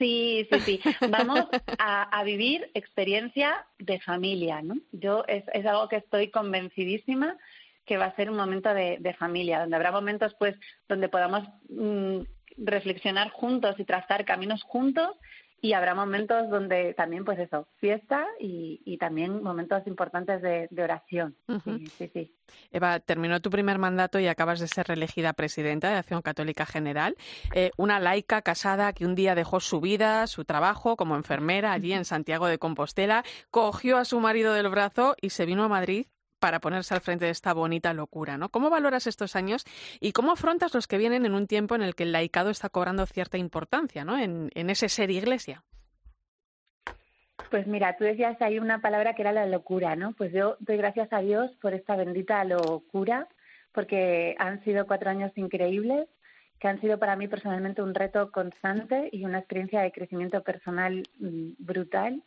Sí, 0.00 0.48
sí, 0.50 0.60
sí. 0.60 0.80
Vamos 1.10 1.46
a, 1.78 2.24
vivir 2.24 2.70
experiencia 2.72 3.66
de 3.78 4.00
familia, 4.00 4.62
¿no? 4.62 4.76
Yo 4.92 5.24
es, 5.28 5.44
es, 5.52 5.66
algo 5.66 5.88
que 5.90 5.96
estoy 5.96 6.30
convencidísima 6.30 7.36
que 7.84 7.98
va 7.98 8.06
a 8.06 8.16
ser 8.16 8.30
un 8.30 8.38
momento 8.38 8.72
de, 8.72 9.16
familia, 9.18 9.60
donde 9.60 9.76
habrá 9.76 9.92
momentos, 9.92 10.34
pues, 10.38 10.56
donde 10.88 11.10
podamos 11.10 11.46
mm, 11.68 12.20
reflexionar 12.56 13.30
juntos 13.30 13.74
y 13.78 13.84
trazar 13.84 14.24
caminos 14.24 14.62
juntos 14.62 15.16
y 15.60 15.74
habrá 15.74 15.94
momentos 15.94 16.48
donde 16.48 16.94
también, 16.94 17.24
pues 17.24 17.38
eso, 17.38 17.68
fiesta 17.76 18.26
y, 18.38 18.80
y 18.84 18.96
también 18.98 19.42
momentos 19.42 19.86
importantes 19.86 20.40
de, 20.40 20.68
oración. 20.82 21.36
sí, 21.98 22.10
sí, 22.12 22.34
Eva, 22.72 23.00
terminó 23.00 23.40
tu 23.40 23.50
primer 23.50 23.78
mandato 23.78 24.18
y 24.18 24.26
acabas 24.26 24.60
de 24.60 24.68
ser 24.68 24.88
reelegida 24.88 25.34
presidenta 25.34 25.90
de 25.90 25.96
Acción 25.96 26.22
Católica 26.22 26.64
General. 26.66 27.16
Eh, 27.54 27.70
una 27.76 28.00
laica 28.00 28.42
casada 28.42 28.92
que 28.92 29.04
un 29.04 29.14
día 29.14 29.34
dejó 29.34 29.60
su 29.60 29.80
vida, 29.80 30.26
su 30.26 30.44
trabajo 30.44 30.96
como 30.96 31.16
enfermera 31.16 31.72
allí 31.72 31.92
en 31.92 32.04
Santiago 32.04 32.46
de 32.46 32.58
Compostela, 32.58 33.24
cogió 33.50 33.98
a 33.98 34.04
su 34.04 34.20
marido 34.20 34.54
del 34.54 34.68
brazo 34.68 35.14
y 35.20 35.30
se 35.30 35.46
vino 35.46 35.64
a 35.64 35.68
Madrid 35.68 36.06
para 36.40 36.58
ponerse 36.58 36.94
al 36.94 37.00
frente 37.02 37.26
de 37.26 37.30
esta 37.30 37.52
bonita 37.52 37.92
locura, 37.92 38.38
¿no? 38.38 38.48
¿Cómo 38.48 38.70
valoras 38.70 39.06
estos 39.06 39.36
años 39.36 39.64
y 40.00 40.12
cómo 40.12 40.32
afrontas 40.32 40.74
los 40.74 40.88
que 40.88 40.98
vienen 40.98 41.26
en 41.26 41.34
un 41.34 41.46
tiempo 41.46 41.74
en 41.74 41.82
el 41.82 41.94
que 41.94 42.02
el 42.02 42.12
laicado 42.12 42.50
está 42.50 42.70
cobrando 42.70 43.06
cierta 43.06 43.38
importancia, 43.38 44.04
¿no? 44.04 44.18
En, 44.18 44.50
ese 44.54 44.88
ser 44.88 45.10
iglesia. 45.10 45.62
Pues 47.50 47.66
mira, 47.66 47.96
tú 47.96 48.04
decías 48.04 48.40
ahí 48.40 48.58
una 48.58 48.80
palabra 48.80 49.14
que 49.14 49.22
era 49.22 49.32
la 49.32 49.46
locura, 49.46 49.96
¿no? 49.96 50.12
Pues 50.12 50.32
yo 50.32 50.56
doy 50.60 50.76
gracias 50.76 51.12
a 51.12 51.20
Dios 51.20 51.50
por 51.60 51.74
esta 51.74 51.96
bendita 51.96 52.44
locura, 52.44 53.28
porque 53.72 54.36
han 54.38 54.62
sido 54.64 54.86
cuatro 54.86 55.10
años 55.10 55.32
increíbles, 55.36 56.08
que 56.60 56.68
han 56.68 56.80
sido 56.80 56.98
para 56.98 57.16
mí 57.16 57.26
personalmente 57.26 57.82
un 57.82 57.94
reto 57.94 58.30
constante 58.30 59.08
y 59.12 59.24
una 59.24 59.38
experiencia 59.38 59.80
de 59.80 59.92
crecimiento 59.92 60.42
personal 60.42 61.02
mm, 61.18 61.52
brutal. 61.58 62.22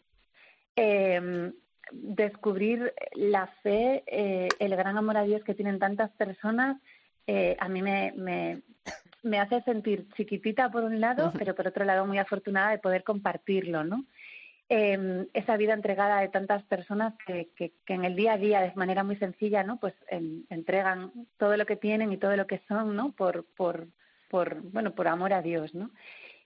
Eh, 0.75 1.53
descubrir 1.91 2.93
la 3.13 3.47
fe, 3.61 4.03
eh, 4.07 4.49
el 4.59 4.75
gran 4.75 4.97
amor 4.97 5.17
a 5.17 5.23
Dios 5.23 5.43
que 5.43 5.53
tienen 5.53 5.79
tantas 5.79 6.11
personas, 6.11 6.81
eh, 7.27 7.55
a 7.59 7.69
mí 7.69 7.81
me, 7.81 8.13
me, 8.15 8.61
me 9.21 9.39
hace 9.39 9.61
sentir 9.61 10.07
chiquitita 10.15 10.71
por 10.71 10.83
un 10.83 10.99
lado, 10.99 11.31
pero 11.37 11.55
por 11.55 11.67
otro 11.67 11.85
lado 11.85 12.05
muy 12.05 12.17
afortunada 12.17 12.71
de 12.71 12.79
poder 12.79 13.03
compartirlo, 13.03 13.83
¿no? 13.83 14.05
eh, 14.69 15.27
esa 15.33 15.57
vida 15.57 15.73
entregada 15.73 16.21
de 16.21 16.29
tantas 16.29 16.63
personas 16.63 17.13
que, 17.27 17.49
que, 17.55 17.73
en 17.87 18.05
el 18.05 18.15
día 18.15 18.33
a 18.33 18.37
día, 18.37 18.61
de 18.61 18.73
manera 18.75 19.03
muy 19.03 19.15
sencilla, 19.17 19.63
¿no? 19.63 19.77
Pues 19.77 19.93
entregan 20.09 21.11
todo 21.37 21.57
lo 21.57 21.65
que 21.65 21.75
tienen 21.75 22.11
y 22.11 22.17
todo 22.17 22.35
lo 22.35 22.47
que 22.47 22.61
son, 22.67 22.95
¿no? 22.95 23.11
Por, 23.11 23.45
por, 23.55 23.87
por, 24.29 24.61
bueno, 24.71 24.95
por 24.95 25.07
amor 25.07 25.33
a 25.33 25.41
Dios, 25.41 25.75
¿no? 25.75 25.91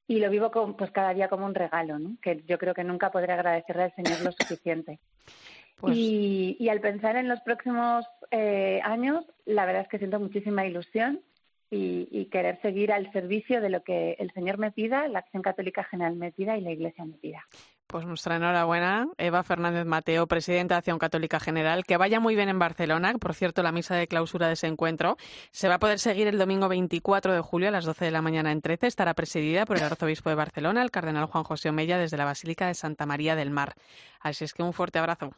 Y 0.07 0.19
lo 0.19 0.29
vivo 0.29 0.51
con, 0.51 0.75
pues 0.75 0.91
cada 0.91 1.13
día 1.13 1.27
como 1.27 1.45
un 1.45 1.53
regalo, 1.53 1.99
¿no? 1.99 2.15
Que 2.21 2.43
yo 2.47 2.57
creo 2.57 2.73
que 2.73 2.83
nunca 2.83 3.11
podré 3.11 3.33
agradecerle 3.33 3.83
al 3.83 3.95
Señor 3.95 4.21
lo 4.21 4.31
suficiente. 4.31 4.99
Pues... 5.79 5.95
Y, 5.95 6.57
y, 6.59 6.69
al 6.69 6.81
pensar 6.81 7.17
en 7.17 7.27
los 7.27 7.39
próximos 7.41 8.03
eh, 8.31 8.81
años, 8.83 9.23
la 9.45 9.63
verdad 9.67 9.83
es 9.83 9.87
que 9.87 9.99
siento 9.99 10.19
muchísima 10.19 10.65
ilusión 10.65 11.21
y, 11.69 12.07
y, 12.09 12.25
querer 12.31 12.59
seguir 12.63 12.91
al 12.91 13.11
servicio 13.11 13.61
de 13.61 13.69
lo 13.69 13.83
que 13.83 14.15
el 14.17 14.31
Señor 14.31 14.57
me 14.57 14.71
pida, 14.71 15.07
la 15.07 15.19
Acción 15.19 15.43
Católica 15.43 15.83
General 15.83 16.15
me 16.15 16.31
pida 16.31 16.57
y 16.57 16.61
la 16.61 16.71
Iglesia 16.71 17.05
me 17.05 17.17
pida. 17.17 17.45
Pues 17.87 18.05
nuestra 18.05 18.35
enhorabuena, 18.35 19.07
Eva 19.17 19.43
Fernández 19.43 19.85
Mateo, 19.85 20.27
presidenta 20.27 20.75
de 20.75 20.79
Acción 20.79 20.99
Católica 20.99 21.39
General. 21.39 21.85
Que 21.85 21.95
vaya 21.95 22.19
muy 22.19 22.35
bien 22.35 22.49
en 22.49 22.59
Barcelona. 22.59 23.13
Por 23.17 23.33
cierto, 23.33 23.63
la 23.63 23.71
misa 23.71 23.95
de 23.95 24.09
clausura 24.09 24.47
de 24.47 24.53
ese 24.53 24.67
encuentro 24.67 25.15
se 25.51 25.69
va 25.69 25.75
a 25.75 25.79
poder 25.79 25.97
seguir 25.97 26.27
el 26.27 26.37
domingo 26.37 26.67
24 26.67 27.33
de 27.33 27.39
julio 27.39 27.69
a 27.69 27.71
las 27.71 27.85
12 27.85 28.03
de 28.03 28.11
la 28.11 28.21
mañana 28.21 28.51
en 28.51 28.61
13. 28.61 28.87
Estará 28.87 29.13
presidida 29.13 29.65
por 29.65 29.77
el 29.77 29.83
arzobispo 29.83 30.29
de 30.29 30.35
Barcelona, 30.35 30.81
el 30.81 30.91
cardenal 30.91 31.27
Juan 31.27 31.45
José 31.45 31.69
Omella, 31.69 31.97
desde 31.97 32.17
la 32.17 32.25
Basílica 32.25 32.67
de 32.67 32.73
Santa 32.73 33.05
María 33.05 33.37
del 33.37 33.51
Mar. 33.51 33.75
Así 34.19 34.43
es 34.43 34.53
que 34.53 34.63
un 34.63 34.73
fuerte 34.73 34.99
abrazo. 34.99 35.31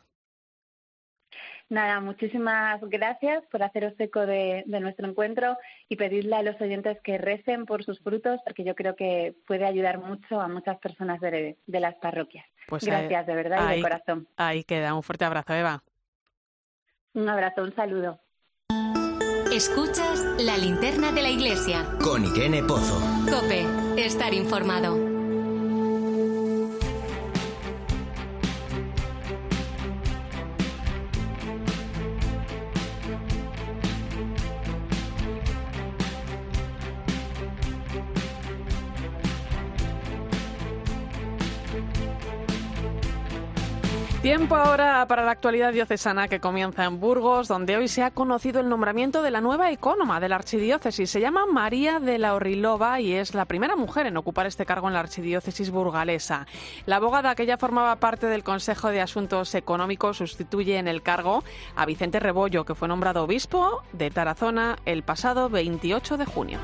Nada, 1.69 1.99
muchísimas 1.99 2.81
gracias 2.81 3.43
por 3.51 3.61
haceros 3.61 3.93
eco 3.99 4.25
de, 4.25 4.63
nuestro 4.65 5.07
encuentro 5.07 5.55
y 5.87 5.95
pedirle 5.97 6.35
a 6.35 6.41
los 6.41 6.59
oyentes 6.59 6.97
que 7.03 7.19
recen 7.19 7.67
por 7.67 7.83
sus 7.83 7.99
frutos, 7.99 8.39
porque 8.43 8.63
yo 8.63 8.73
creo 8.73 8.95
que 8.95 9.35
puede 9.45 9.65
ayudar 9.65 9.99
mucho 9.99 10.41
a 10.41 10.47
muchas 10.47 10.79
personas 10.79 11.21
de, 11.21 11.57
las 11.67 11.95
parroquias. 11.95 12.45
Pues 12.67 12.83
gracias, 12.83 13.27
de 13.27 13.35
verdad 13.35 13.71
y 13.71 13.75
de 13.77 13.81
corazón. 13.81 14.27
Ahí 14.35 14.63
queda. 14.63 14.95
Un 14.95 15.03
fuerte 15.03 15.25
abrazo, 15.25 15.53
Eva. 15.53 15.83
Un 17.13 17.29
abrazo, 17.29 17.63
un 17.63 17.75
saludo. 17.75 18.19
Escuchas 19.53 20.25
la 20.39 20.57
linterna 20.57 21.11
de 21.11 21.21
la 21.21 21.29
iglesia. 21.29 21.85
Con 22.03 22.23
Irene 22.23 22.63
Pozo. 22.63 22.99
Cope, 23.29 23.65
estar 23.97 24.33
informado. 24.33 25.08
Tiempo 44.29 44.55
ahora 44.55 45.07
para 45.07 45.25
la 45.25 45.31
actualidad 45.31 45.73
diocesana 45.73 46.27
que 46.27 46.39
comienza 46.39 46.85
en 46.85 46.99
Burgos, 46.99 47.47
donde 47.47 47.77
hoy 47.77 47.87
se 47.87 48.03
ha 48.03 48.11
conocido 48.11 48.59
el 48.59 48.69
nombramiento 48.69 49.23
de 49.23 49.31
la 49.31 49.41
nueva 49.41 49.71
ecónoma 49.71 50.19
de 50.19 50.29
la 50.29 50.35
archidiócesis. 50.35 51.09
Se 51.09 51.19
llama 51.19 51.47
María 51.47 51.99
de 51.99 52.19
la 52.19 52.35
Orrilova 52.35 53.01
y 53.01 53.13
es 53.13 53.33
la 53.33 53.45
primera 53.45 53.75
mujer 53.75 54.05
en 54.05 54.17
ocupar 54.17 54.45
este 54.45 54.67
cargo 54.67 54.87
en 54.87 54.93
la 54.93 54.99
archidiócesis 54.99 55.71
burgalesa. 55.71 56.45
La 56.85 56.97
abogada 56.97 57.33
que 57.33 57.47
ya 57.47 57.57
formaba 57.57 57.95
parte 57.95 58.27
del 58.27 58.43
Consejo 58.43 58.89
de 58.89 59.01
Asuntos 59.01 59.55
Económicos 59.55 60.17
sustituye 60.17 60.77
en 60.77 60.87
el 60.87 61.01
cargo 61.01 61.43
a 61.75 61.87
Vicente 61.87 62.19
Rebollo, 62.19 62.65
que 62.65 62.75
fue 62.75 62.87
nombrado 62.87 63.23
obispo 63.23 63.81
de 63.93 64.11
Tarazona 64.11 64.77
el 64.85 65.01
pasado 65.01 65.49
28 65.49 66.17
de 66.17 66.25
junio. 66.25 66.59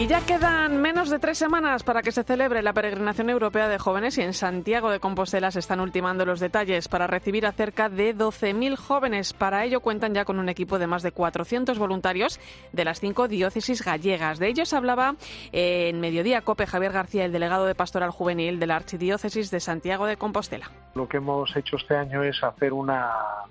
Y 0.00 0.06
ya 0.06 0.24
quedan 0.24 0.80
menos 0.80 1.10
de 1.10 1.18
tres 1.18 1.36
semanas 1.36 1.82
para 1.82 2.00
que 2.00 2.10
se 2.10 2.24
celebre 2.24 2.62
la 2.62 2.72
peregrinación 2.72 3.28
europea 3.28 3.68
de 3.68 3.78
jóvenes 3.78 4.16
y 4.16 4.22
en 4.22 4.32
Santiago 4.32 4.90
de 4.90 4.98
Compostela 4.98 5.50
se 5.50 5.58
están 5.58 5.78
ultimando 5.78 6.24
los 6.24 6.40
detalles 6.40 6.88
para 6.88 7.06
recibir 7.06 7.44
a 7.44 7.52
cerca 7.52 7.90
de 7.90 8.16
12.000 8.16 8.76
jóvenes. 8.76 9.34
Para 9.34 9.62
ello 9.62 9.80
cuentan 9.80 10.14
ya 10.14 10.24
con 10.24 10.38
un 10.38 10.48
equipo 10.48 10.78
de 10.78 10.86
más 10.86 11.02
de 11.02 11.12
400 11.12 11.78
voluntarios 11.78 12.40
de 12.72 12.86
las 12.86 12.98
cinco 12.98 13.28
diócesis 13.28 13.84
gallegas. 13.84 14.38
De 14.38 14.48
ellos 14.48 14.72
hablaba 14.72 15.16
eh, 15.52 15.90
en 15.90 16.00
Mediodía 16.00 16.40
Cope 16.40 16.66
Javier 16.66 16.92
García, 16.92 17.26
el 17.26 17.32
delegado 17.32 17.66
de 17.66 17.74
Pastoral 17.74 18.10
Juvenil 18.10 18.58
de 18.58 18.68
la 18.68 18.76
Archidiócesis 18.76 19.50
de 19.50 19.60
Santiago 19.60 20.06
de 20.06 20.16
Compostela. 20.16 20.70
Lo 20.94 21.10
que 21.10 21.18
hemos 21.18 21.54
hecho 21.54 21.76
este 21.76 21.94
año 21.94 22.22
es 22.22 22.42
hacer 22.42 22.72
una, 22.72 23.10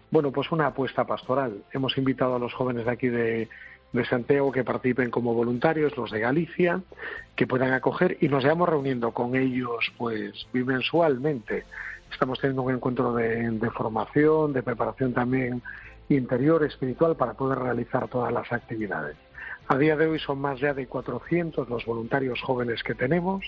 bueno, 0.10 0.32
pues 0.32 0.52
una 0.52 0.66
apuesta 0.66 1.04
pastoral. 1.06 1.62
Hemos 1.72 1.96
invitado 1.96 2.38
a 2.38 2.40
los 2.40 2.56
jóvenes 2.56 2.86
de 2.86 2.92
aquí 2.92 3.08
de 3.08 3.50
de 3.94 4.06
Santiago 4.06 4.52
que 4.52 4.64
participen 4.64 5.10
como 5.10 5.34
voluntarios, 5.34 5.98
los 5.98 6.12
de 6.12 6.20
Galicia, 6.20 6.82
que 7.36 7.48
puedan 7.48 7.74
acoger 7.74 8.18
y 8.22 8.28
nos 8.28 8.44
vamos 8.44 8.70
reuniendo 8.70 9.12
con 9.12 9.36
ellos 9.36 9.92
pues 9.98 10.48
bimensualmente. 10.54 11.66
Estamos 12.12 12.40
teniendo 12.40 12.64
un 12.64 12.74
encuentro 12.74 13.14
de, 13.14 13.50
de 13.50 13.70
formación, 13.72 14.54
de 14.54 14.64
preparación 14.64 15.14
también 15.14 15.62
interior, 16.10 16.64
espiritual, 16.64 17.16
para 17.16 17.34
poder 17.34 17.60
realizar 17.60 18.08
todas 18.08 18.34
las 18.34 18.52
actividades. 18.52 19.16
A 19.68 19.78
día 19.78 19.96
de 19.96 20.08
hoy 20.08 20.20
son 20.20 20.40
más 20.40 20.60
ya 20.60 20.74
de 20.74 20.88
400 20.88 21.70
los 21.70 21.86
voluntarios 21.86 22.42
jóvenes 22.42 22.82
que 22.82 22.96
tenemos 22.96 23.46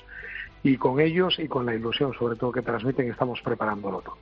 y 0.61 0.77
con 0.77 0.99
ellos 0.99 1.39
y 1.39 1.47
con 1.47 1.65
la 1.65 1.73
ilusión 1.73 2.13
sobre 2.13 2.35
todo 2.35 2.51
que 2.51 2.61
transmiten 2.61 3.09
estamos 3.09 3.41
preparándolo 3.41 4.01
todo. 4.01 4.17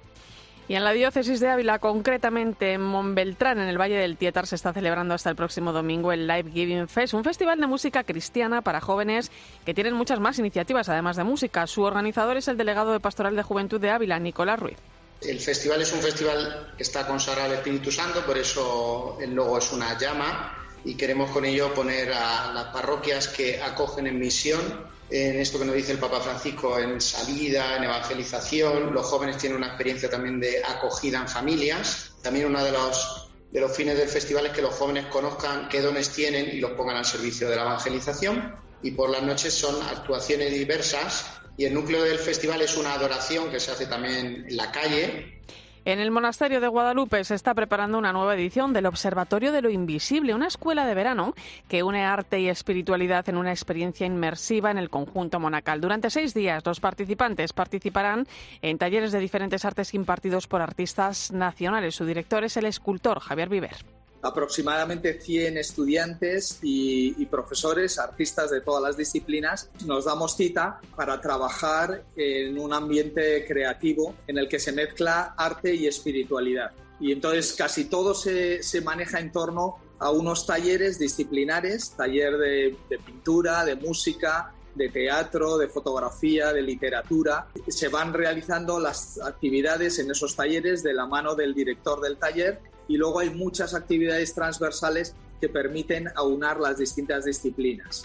Y 0.69 0.75
en 0.75 0.83
la 0.83 0.93
diócesis 0.93 1.39
de 1.39 1.49
Ávila, 1.49 1.79
concretamente 1.79 2.73
en 2.73 2.81
Montbeltrán, 2.81 3.59
en 3.59 3.69
el 3.69 3.81
Valle 3.81 3.95
del 3.95 4.17
Tietar, 4.17 4.45
se 4.45 4.53
está 4.53 4.71
celebrando 4.71 5.15
hasta 5.15 5.31
el 5.31 5.35
próximo 5.35 5.73
domingo 5.73 6.11
el 6.11 6.27
Live 6.27 6.51
Giving 6.51 6.87
Fest, 6.87 7.15
un 7.15 7.23
festival 7.23 7.59
de 7.59 7.65
música 7.65 8.03
cristiana 8.03 8.61
para 8.61 8.79
jóvenes 8.79 9.31
que 9.65 9.73
tienen 9.73 9.95
muchas 9.95 10.19
más 10.19 10.37
iniciativas, 10.37 10.87
además 10.87 11.17
de 11.17 11.23
música. 11.23 11.65
Su 11.65 11.81
organizador 11.81 12.37
es 12.37 12.47
el 12.49 12.55
delegado 12.55 12.93
de 12.93 12.99
Pastoral 12.99 13.35
de 13.35 13.41
Juventud 13.41 13.81
de 13.81 13.89
Ávila, 13.89 14.19
Nicolás 14.19 14.59
Ruiz. 14.59 14.77
El 15.21 15.39
festival 15.39 15.81
es 15.81 15.91
un 15.91 16.01
festival 16.01 16.73
que 16.77 16.83
está 16.83 17.07
consagrado 17.07 17.49
al 17.49 17.55
Espíritu 17.55 17.91
Santo, 17.91 18.23
por 18.23 18.37
eso 18.37 19.17
el 19.19 19.33
logo 19.33 19.57
es 19.57 19.71
una 19.73 19.97
llama 19.97 20.55
y 20.85 20.93
queremos 20.93 21.31
con 21.31 21.45
ello 21.45 21.73
poner 21.73 22.13
a 22.13 22.53
las 22.53 22.65
parroquias 22.65 23.27
que 23.27 23.59
acogen 23.59 24.05
en 24.05 24.19
misión 24.19 24.61
en 25.09 25.39
esto 25.39 25.57
que 25.57 25.65
nos 25.65 25.75
dice 25.75 25.91
el 25.91 25.97
Papa 25.97 26.19
Francisco, 26.19 26.77
en 26.77 27.01
salida, 27.01 27.77
en 27.77 27.83
evangelización. 27.83 28.93
Los 28.93 29.05
jóvenes 29.07 29.37
tienen 29.37 29.57
una 29.57 29.67
experiencia 29.67 30.09
también 30.09 30.39
de 30.39 30.63
acogida 30.63 31.19
en 31.19 31.27
familias. 31.27 32.13
También 32.21 32.45
uno 32.45 32.63
de 32.63 32.71
los, 32.71 33.29
de 33.51 33.59
los 33.59 33.75
fines 33.75 33.97
del 33.97 34.07
festival 34.07 34.47
es 34.47 34.51
que 34.51 34.61
los 34.61 34.75
jóvenes 34.75 35.07
conozcan 35.07 35.67
qué 35.69 35.81
dones 35.81 36.09
tienen 36.09 36.49
y 36.55 36.59
los 36.59 36.71
pongan 36.71 36.97
al 36.97 37.05
servicio 37.05 37.49
de 37.49 37.55
la 37.55 37.63
evangelización. 37.63 38.55
Y 38.83 38.91
por 38.91 39.09
las 39.09 39.23
noches 39.23 39.53
son 39.53 39.81
actuaciones 39.81 40.53
diversas. 40.53 41.25
Y 41.57 41.65
el 41.65 41.73
núcleo 41.73 42.03
del 42.03 42.19
festival 42.19 42.61
es 42.61 42.77
una 42.77 42.93
adoración 42.93 43.49
que 43.49 43.59
se 43.59 43.71
hace 43.71 43.87
también 43.87 44.45
en 44.47 44.55
la 44.55 44.71
calle 44.71 45.39
en 45.85 45.99
el 45.99 46.11
monasterio 46.11 46.59
de 46.59 46.67
Guadalupe 46.67 47.23
se 47.23 47.35
está 47.35 47.53
preparando 47.53 47.97
una 47.97 48.13
nueva 48.13 48.35
edición 48.35 48.73
del 48.73 48.85
Observatorio 48.85 49.51
de 49.51 49.61
lo 49.61 49.69
Invisible, 49.69 50.33
una 50.33 50.47
escuela 50.47 50.85
de 50.85 50.93
verano 50.93 51.33
que 51.67 51.83
une 51.83 52.03
arte 52.03 52.39
y 52.39 52.49
espiritualidad 52.49 53.27
en 53.29 53.37
una 53.37 53.51
experiencia 53.51 54.05
inmersiva 54.05 54.71
en 54.71 54.77
el 54.77 54.89
conjunto 54.89 55.39
monacal. 55.39 55.81
Durante 55.81 56.09
seis 56.09 56.33
días, 56.33 56.65
los 56.65 56.79
participantes 56.79 57.53
participarán 57.53 58.27
en 58.61 58.77
talleres 58.77 59.11
de 59.11 59.19
diferentes 59.19 59.65
artes 59.65 59.93
impartidos 59.93 60.47
por 60.47 60.61
artistas 60.61 61.31
nacionales. 61.31 61.95
Su 61.95 62.05
director 62.05 62.43
es 62.43 62.57
el 62.57 62.65
escultor 62.65 63.19
Javier 63.19 63.49
Viver 63.49 63.98
aproximadamente 64.21 65.19
100 65.19 65.57
estudiantes 65.57 66.59
y, 66.61 67.25
profesores, 67.27 67.99
artistas 67.99 68.51
de 68.51 68.61
todas 68.61 68.81
las 68.81 68.97
disciplinas, 68.97 69.69
nos 69.85 70.05
damos 70.05 70.35
cita 70.35 70.81
para 70.95 71.21
trabajar 71.21 72.03
en 72.15 72.59
un 72.59 72.73
ambiente 72.73 73.45
creativo 73.47 74.15
en 74.27 74.37
el 74.37 74.47
que 74.47 74.59
se 74.59 74.71
mezcla 74.71 75.35
arte 75.37 75.73
y 75.73 75.87
espiritualidad. 75.87 76.71
Y 76.99 77.11
entonces 77.11 77.53
casi 77.53 77.85
todo 77.85 78.13
se, 78.13 78.61
maneja 78.83 79.19
en 79.19 79.31
torno 79.31 79.77
a 79.99 80.11
unos 80.11 80.45
talleres 80.45 80.99
disciplinares, 80.99 81.91
taller 81.95 82.37
de 82.37 82.99
pintura, 83.05 83.63
de 83.63 83.75
música, 83.75 84.53
de 84.75 84.89
teatro, 84.89 85.57
de 85.57 85.67
fotografía, 85.67 86.53
de 86.53 86.61
literatura. 86.61 87.47
Se 87.67 87.89
van 87.89 88.13
realizando 88.13 88.79
las 88.79 89.19
actividades 89.21 89.99
en 89.99 90.09
esos 90.11 90.35
talleres 90.35 90.83
de 90.83 90.93
la 90.93 91.05
mano 91.05 91.35
del 91.35 91.53
director 91.53 92.01
del 92.01 92.17
taller 92.17 92.61
y 92.89 92.97
luego 92.97 93.19
hay 93.19 93.29
muchas 93.29 93.73
actividades 93.73 94.35
transversales 94.35 95.15
que 95.39 95.47
permiten 95.47 96.09
aunar 96.15 96.59
las 96.59 96.77
distintas 96.77 97.23
disciplinas. 97.23 98.03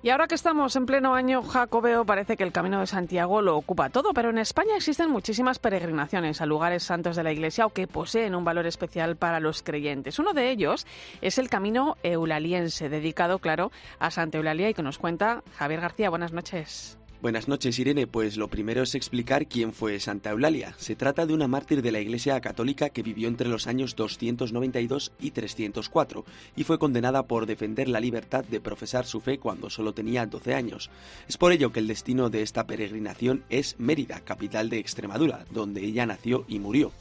Y 0.00 0.10
ahora 0.10 0.28
que 0.28 0.36
estamos 0.36 0.76
en 0.76 0.86
pleno 0.86 1.16
año 1.16 1.42
jacobeo, 1.42 2.04
parece 2.04 2.36
que 2.36 2.44
el 2.44 2.52
Camino 2.52 2.78
de 2.78 2.86
Santiago 2.86 3.42
lo 3.42 3.56
ocupa 3.56 3.90
todo, 3.90 4.12
pero 4.14 4.30
en 4.30 4.38
España 4.38 4.76
existen 4.76 5.10
muchísimas 5.10 5.58
peregrinaciones 5.58 6.40
a 6.40 6.46
lugares 6.46 6.84
santos 6.84 7.16
de 7.16 7.24
la 7.24 7.32
Iglesia 7.32 7.66
o 7.66 7.70
que 7.70 7.88
poseen 7.88 8.36
un 8.36 8.44
valor 8.44 8.66
especial 8.66 9.16
para 9.16 9.40
los 9.40 9.64
creyentes. 9.64 10.20
Uno 10.20 10.34
de 10.34 10.50
ellos 10.50 10.86
es 11.20 11.38
el 11.38 11.50
Camino 11.50 11.96
Eulaliense, 12.04 12.88
dedicado, 12.88 13.40
claro, 13.40 13.72
a 13.98 14.12
Santa 14.12 14.38
Eulalia 14.38 14.70
y 14.70 14.74
que 14.74 14.84
nos 14.84 14.98
cuenta 14.98 15.42
Javier 15.56 15.80
García. 15.80 16.10
Buenas 16.10 16.32
noches. 16.32 16.96
Buenas 17.20 17.48
noches, 17.48 17.76
Irene. 17.80 18.06
Pues 18.06 18.36
lo 18.36 18.46
primero 18.46 18.84
es 18.84 18.94
explicar 18.94 19.48
quién 19.48 19.72
fue 19.72 19.98
Santa 19.98 20.30
Eulalia. 20.30 20.74
Se 20.78 20.94
trata 20.94 21.26
de 21.26 21.34
una 21.34 21.48
mártir 21.48 21.82
de 21.82 21.90
la 21.90 21.98
Iglesia 21.98 22.40
Católica 22.40 22.90
que 22.90 23.02
vivió 23.02 23.26
entre 23.26 23.48
los 23.48 23.66
años 23.66 23.96
292 23.96 25.10
y 25.18 25.32
304 25.32 26.24
y 26.54 26.62
fue 26.62 26.78
condenada 26.78 27.24
por 27.24 27.46
defender 27.46 27.88
la 27.88 27.98
libertad 27.98 28.44
de 28.44 28.60
profesar 28.60 29.04
su 29.04 29.20
fe 29.20 29.38
cuando 29.40 29.68
solo 29.68 29.94
tenía 29.94 30.26
12 30.26 30.54
años. 30.54 30.90
Es 31.28 31.36
por 31.38 31.50
ello 31.50 31.72
que 31.72 31.80
el 31.80 31.88
destino 31.88 32.30
de 32.30 32.42
esta 32.42 32.68
peregrinación 32.68 33.42
es 33.50 33.74
Mérida, 33.80 34.20
capital 34.20 34.70
de 34.70 34.78
Extremadura, 34.78 35.44
donde 35.50 35.84
ella 35.84 36.06
nació 36.06 36.44
y 36.46 36.60
murió. 36.60 36.92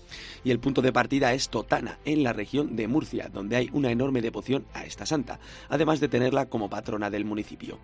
Y 0.44 0.50
el 0.50 0.60
punto 0.60 0.82
de 0.82 0.94
partida 0.94 1.34
es 1.34 1.50
Totana, 1.50 2.00
en 2.06 2.24
la 2.24 2.34
región 2.34 2.76
de 2.76 2.88
Murcia, 2.88 3.30
donde 3.32 3.56
hay 3.56 3.70
una 3.72 3.92
enorme 3.92 4.24
devoción 4.24 4.66
a 4.74 4.84
esta 4.84 5.06
santa, 5.06 5.40
además 5.70 6.00
de 6.00 6.08
tenerla 6.08 6.48
como 6.48 6.72
patrona 6.72 7.12
del 7.12 7.26
municipio. 7.26 7.78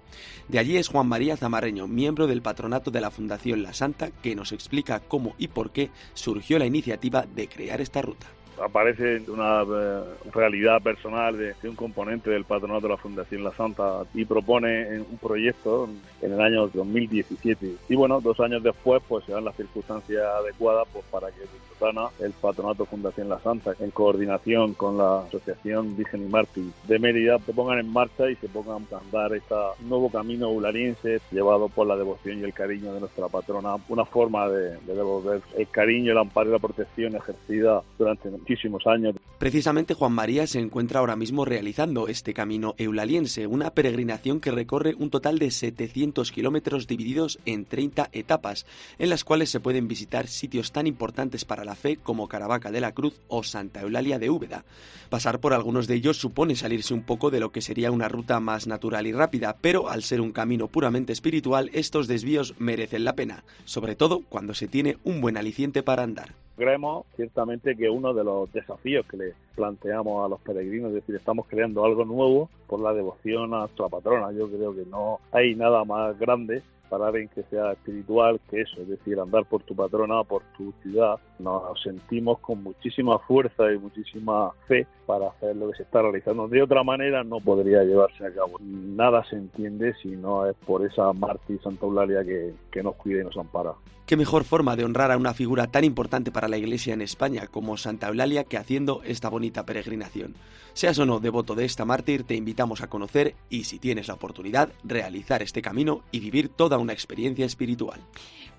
De 0.48 0.58
allí 0.58 0.78
es 0.78 0.88
Juan 0.88 1.08
María 1.08 1.38
Zamarreño, 1.38 1.88
miembro 1.88 2.23
del 2.28 2.42
patronato 2.42 2.92
de 2.92 3.02
la 3.02 3.12
Fundación 3.12 3.64
La 3.64 3.74
Santa, 3.74 4.12
que 4.12 4.36
nos 4.36 4.52
explica 4.52 5.00
cómo 5.00 5.36
y 5.38 5.48
por 5.50 5.72
qué 5.72 5.90
surgió 6.14 6.60
la 6.60 6.66
iniciativa 6.66 7.26
de 7.36 7.48
crear 7.48 7.82
esta 7.82 8.02
ruta 8.02 8.28
aparece 8.62 9.22
una 9.28 9.64
eh, 9.64 10.04
realidad 10.34 10.82
personal 10.82 11.38
de, 11.38 11.56
un 11.64 11.76
componente 11.76 12.30
del 12.30 12.46
patronato 12.46 12.82
de 12.82 12.90
la 12.90 12.98
Fundación 12.98 13.44
La 13.44 13.52
Santa 13.52 14.04
y 14.14 14.26
propone 14.26 15.00
un 15.00 15.18
proyecto 15.18 15.90
en 16.22 16.34
el 16.34 16.42
año 16.42 16.68
2017. 16.68 17.76
Y 17.90 17.96
bueno, 17.96 18.22
dos 18.22 18.40
años 18.40 18.64
después 18.64 19.02
pues 19.08 19.26
se 19.26 19.32
dan 19.32 19.46
las 19.46 19.56
circunstancias 19.56 20.24
adecuadas 20.40 20.88
pues 20.92 21.06
para 21.12 21.28
que 21.28 21.42
Totana, 21.80 22.10
el 22.20 22.32
patronato 22.32 22.86
Fundación 22.86 23.30
La 23.30 23.40
Santa, 23.40 23.74
en 23.80 23.92
coordinación 23.92 24.74
con 24.74 24.98
la 24.98 25.22
Asociación 25.22 25.96
Virgen 25.98 26.26
y 26.26 26.30
Mártir 26.30 26.66
de 26.88 27.00
Mérida, 27.00 27.40
se 27.40 27.54
pongan 27.54 27.80
en 27.80 27.92
marcha 27.92 28.30
y 28.30 28.36
se 28.36 28.48
pongan 28.48 28.86
a 28.92 28.98
andar 29.00 29.34
este 29.34 29.56
nuevo 29.82 30.10
camino 30.10 30.50
ulariense 30.50 31.20
llevado 31.32 31.70
por 31.70 31.88
la 31.88 31.96
devoción 31.96 32.40
y 32.40 32.44
el 32.44 32.54
cariño 32.54 32.94
de 32.94 33.00
nuestra 33.02 33.28
patrona, 33.28 33.76
una 33.90 34.06
forma 34.06 34.48
de, 34.48 34.78
de 34.78 34.96
devolver 34.96 35.42
el 35.58 35.68
cariño, 35.70 36.12
el 36.12 36.18
amparo 36.18 36.50
y 36.50 36.54
la 36.54 36.60
protección 36.60 37.16
ejercida 37.16 37.82
durante 37.98 38.30
muchísimos 38.44 38.86
años. 38.86 39.16
Precisamente 39.40 39.94
Juan 39.94 40.12
María 40.12 40.48
se 40.48 40.60
encuentra 40.60 41.00
ahora 41.00 41.16
mismo 41.16 41.46
realizando 41.46 42.08
este 42.08 42.34
camino 42.34 42.76
eulaliense, 42.78 43.48
una 43.48 43.72
peregrinación 43.72 44.40
que 44.40 44.52
recorre 44.52 44.96
un 44.98 45.10
total 45.10 45.40
de 45.40 45.50
700 45.50 46.32
kilómetros 46.32 46.88
divididos 46.88 47.40
en 47.46 47.66
30 47.66 48.10
etapas, 48.12 48.66
en 49.00 49.10
las 49.10 49.24
cuales 49.24 49.50
se 49.50 49.60
pueden 49.60 49.88
visitar 49.88 50.28
sitios 50.28 50.72
tan 50.72 50.88
importantes 50.88 51.46
para 51.46 51.64
la 51.64 51.76
fe 51.76 51.98
como 51.98 52.28
Caravaca 52.28 52.72
de 52.72 52.82
la 52.82 52.94
Cruz 52.94 53.20
o 53.28 53.44
Santa 53.44 53.82
Eulalia 53.82 54.20
de 54.20 54.30
Úbeda. 54.30 54.66
Pasar 55.10 55.40
por 55.40 55.54
algunos 55.54 55.88
de 55.88 55.96
ellos 55.96 56.18
supone 56.18 56.56
salirse 56.56 56.94
un 56.94 57.04
poco 57.04 57.32
de 57.32 57.40
lo 57.40 57.52
que 57.52 57.62
sería 57.62 57.92
una 57.92 58.10
ruta 58.10 58.40
más 58.40 58.68
natural 58.68 59.08
y 59.08 59.14
rápida, 59.14 59.58
pero 59.62 59.90
al 59.90 60.04
ser 60.04 60.22
un 60.22 60.32
camino 60.32 60.68
puramente 60.68 61.14
espiritual, 61.14 61.70
estos 61.74 62.08
desvíos 62.08 62.56
merecen 62.60 63.06
la 63.06 63.16
pena, 63.16 63.44
sobre 63.66 63.96
todo 63.96 64.22
cuando 64.28 64.54
se 64.54 64.68
tiene 64.68 64.98
un 65.04 65.22
buen 65.22 65.38
aliciente 65.38 65.84
para 65.84 66.04
andar. 66.04 66.43
Creemos 66.56 67.06
ciertamente 67.16 67.76
que 67.76 67.90
uno 67.90 68.14
de 68.14 68.24
los 68.24 68.52
desafíos 68.54 69.06
que 69.08 69.18
le 69.18 69.34
planteamos 69.56 70.24
a 70.24 70.30
los 70.30 70.40
peregrinos, 70.42 70.90
es 70.90 70.96
decir, 70.96 71.16
estamos 71.16 71.48
creando 71.48 71.84
algo 71.84 72.06
nuevo 72.06 72.50
por 72.68 72.80
la 72.80 72.94
devoción 72.94 73.54
a 73.54 73.60
nuestra 73.60 73.90
patrona. 73.90 74.32
Yo 74.32 74.48
creo 74.48 74.74
que 74.76 74.86
no 74.86 75.20
hay 75.32 75.56
nada 75.56 75.84
más 75.84 76.18
grande 76.20 76.62
para 76.90 77.08
alguien 77.08 77.28
que 77.30 77.42
sea 77.44 77.72
espiritual 77.72 78.40
que 78.52 78.62
eso, 78.62 78.82
es 78.82 78.88
decir, 78.88 79.20
andar 79.20 79.46
por 79.46 79.64
tu 79.64 79.76
patrona, 79.76 80.24
por 80.24 80.44
tu 80.56 80.72
ciudad. 80.84 81.20
Nos 81.44 81.82
sentimos 81.82 82.40
con 82.40 82.64
muchísima 82.64 83.20
fuerza 83.20 83.72
y 83.72 83.78
muchísima 83.78 84.52
fe 84.68 84.88
para 85.06 85.28
hacer 85.28 85.56
lo 85.56 85.70
que 85.70 85.78
se 85.78 85.84
está 85.84 86.02
realizando. 86.02 86.48
De 86.48 86.64
otra 86.64 86.84
manera 86.84 87.24
no 87.24 87.40
podría 87.40 87.84
llevarse 87.84 88.26
a 88.26 88.34
cabo. 88.34 88.58
Nada 88.62 89.24
se 89.26 89.36
entiende 89.36 89.94
si 90.02 90.10
no 90.10 90.46
es 90.48 90.56
por 90.66 90.86
esa 90.86 91.12
mártir 91.12 91.60
Santa 91.62 91.86
Eulalia 91.86 92.24
que, 92.24 92.54
que 92.72 92.82
nos 92.82 92.96
cuida 92.96 93.22
y 93.22 93.26
nos 93.26 93.38
ampara. 93.38 93.74
Qué 94.06 94.18
mejor 94.18 94.44
forma 94.44 94.76
de 94.76 94.84
honrar 94.84 95.12
a 95.12 95.18
una 95.18 95.34
figura 95.34 95.68
tan 95.68 95.86
importante 95.86 96.32
para 96.32 96.50
la 96.50 96.58
Iglesia 96.58 96.94
en 96.94 97.02
España 97.02 97.48
como 97.48 97.78
Santa 97.78 98.10
Eulalia 98.10 98.44
que 98.44 98.58
haciendo 98.58 99.02
esta 99.06 99.30
bonita 99.30 99.66
peregrinación. 99.66 100.36
Seas 100.74 101.00
o 101.00 101.06
no 101.06 101.20
devoto 101.20 101.56
de 101.56 101.66
esta 101.66 101.86
mártir, 101.86 102.24
te 102.24 102.36
invitamos 102.36 102.82
a 102.82 102.90
conocer 102.90 103.36
y, 103.50 103.64
si 103.64 103.80
tienes 103.80 104.08
la 104.08 104.16
oportunidad, 104.16 104.70
realizar 104.84 105.42
este 105.42 105.62
camino 105.62 106.02
y 106.12 106.20
vivir 106.20 106.50
toda 106.50 106.80
una 106.80 106.94
experiencia 106.94 107.46
espiritual. 107.46 108.02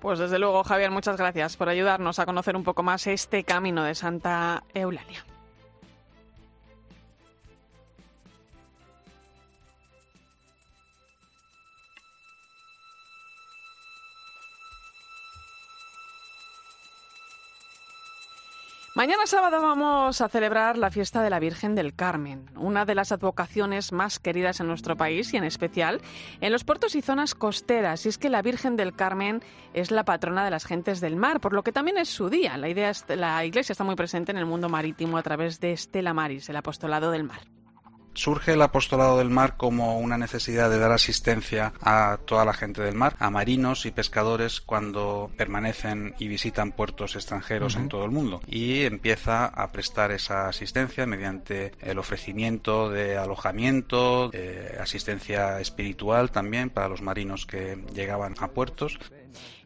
Pues 0.01 0.19
desde 0.19 0.39
luego, 0.39 0.63
Javier, 0.63 0.91
muchas 0.91 1.17
gracias 1.17 1.57
por 1.57 1.67
ayudarnos 1.67 2.19
a 2.19 2.25
conocer 2.25 2.55
un 2.55 2.63
poco 2.63 2.74
más 2.83 3.07
este 3.07 3.43
camino 3.43 3.83
de 3.83 3.95
Santa 3.95 4.63
Eulalia. 4.73 5.25
Mañana 18.95 19.25
sábado 19.25 19.61
vamos 19.61 20.21
a 20.21 20.29
celebrar 20.29 20.77
la 20.77 20.89
fiesta 20.89 21.21
de 21.21 21.29
la 21.29 21.41
Virgen 21.41 21.75
del 21.75 21.93
Carmen, 21.93 22.49
una 22.55 22.85
de 22.85 22.95
las 22.95 23.11
advocaciones 23.11 23.91
más 23.91 24.19
queridas 24.19 24.61
en 24.61 24.67
nuestro 24.67 24.95
país 24.95 25.33
y 25.33 25.37
en 25.37 25.43
especial 25.43 25.99
en 26.39 26.53
los 26.53 26.63
puertos 26.63 26.95
y 26.95 27.01
zonas 27.01 27.35
costeras. 27.35 28.05
Y 28.05 28.09
es 28.09 28.17
que 28.17 28.29
la 28.29 28.41
Virgen 28.41 28.77
del 28.77 28.95
Carmen 28.95 29.43
es 29.73 29.91
la 29.91 30.05
patrona 30.05 30.45
de 30.45 30.51
las 30.51 30.63
gentes 30.63 31.01
del 31.01 31.17
mar, 31.17 31.41
por 31.41 31.51
lo 31.51 31.61
que 31.61 31.73
también 31.73 31.97
es 31.97 32.07
su 32.07 32.29
día. 32.29 32.55
La, 32.55 32.69
idea 32.69 32.93
la 33.09 33.43
Iglesia 33.43 33.73
está 33.73 33.83
muy 33.83 33.95
presente 33.95 34.31
en 34.31 34.37
el 34.37 34.45
mundo 34.45 34.69
marítimo 34.69 35.17
a 35.17 35.23
través 35.23 35.59
de 35.59 35.73
Estela 35.73 36.13
Maris, 36.13 36.47
el 36.47 36.55
apostolado 36.55 37.11
del 37.11 37.25
mar 37.25 37.54
surge 38.15 38.53
el 38.53 38.61
apostolado 38.61 39.17
del 39.17 39.29
mar 39.29 39.55
como 39.57 39.99
una 39.99 40.17
necesidad 40.17 40.69
de 40.69 40.79
dar 40.79 40.91
asistencia 40.91 41.73
a 41.81 42.17
toda 42.25 42.45
la 42.45 42.53
gente 42.53 42.81
del 42.81 42.95
mar, 42.95 43.15
a 43.19 43.29
marinos 43.29 43.85
y 43.85 43.91
pescadores 43.91 44.61
cuando 44.61 45.29
permanecen 45.37 46.15
y 46.19 46.27
visitan 46.27 46.71
puertos 46.71 47.15
extranjeros 47.15 47.75
en 47.75 47.89
todo 47.89 48.05
el 48.05 48.11
mundo. 48.11 48.41
Y 48.47 48.83
empieza 48.83 49.45
a 49.45 49.71
prestar 49.71 50.11
esa 50.11 50.47
asistencia 50.47 51.05
mediante 51.05 51.73
el 51.81 51.99
ofrecimiento 51.99 52.89
de 52.89 53.17
alojamiento, 53.17 54.31
asistencia 54.79 55.59
espiritual 55.59 56.31
también 56.31 56.69
para 56.69 56.89
los 56.89 57.01
marinos 57.01 57.45
que 57.45 57.77
llegaban 57.93 58.35
a 58.39 58.49
puertos. 58.49 58.99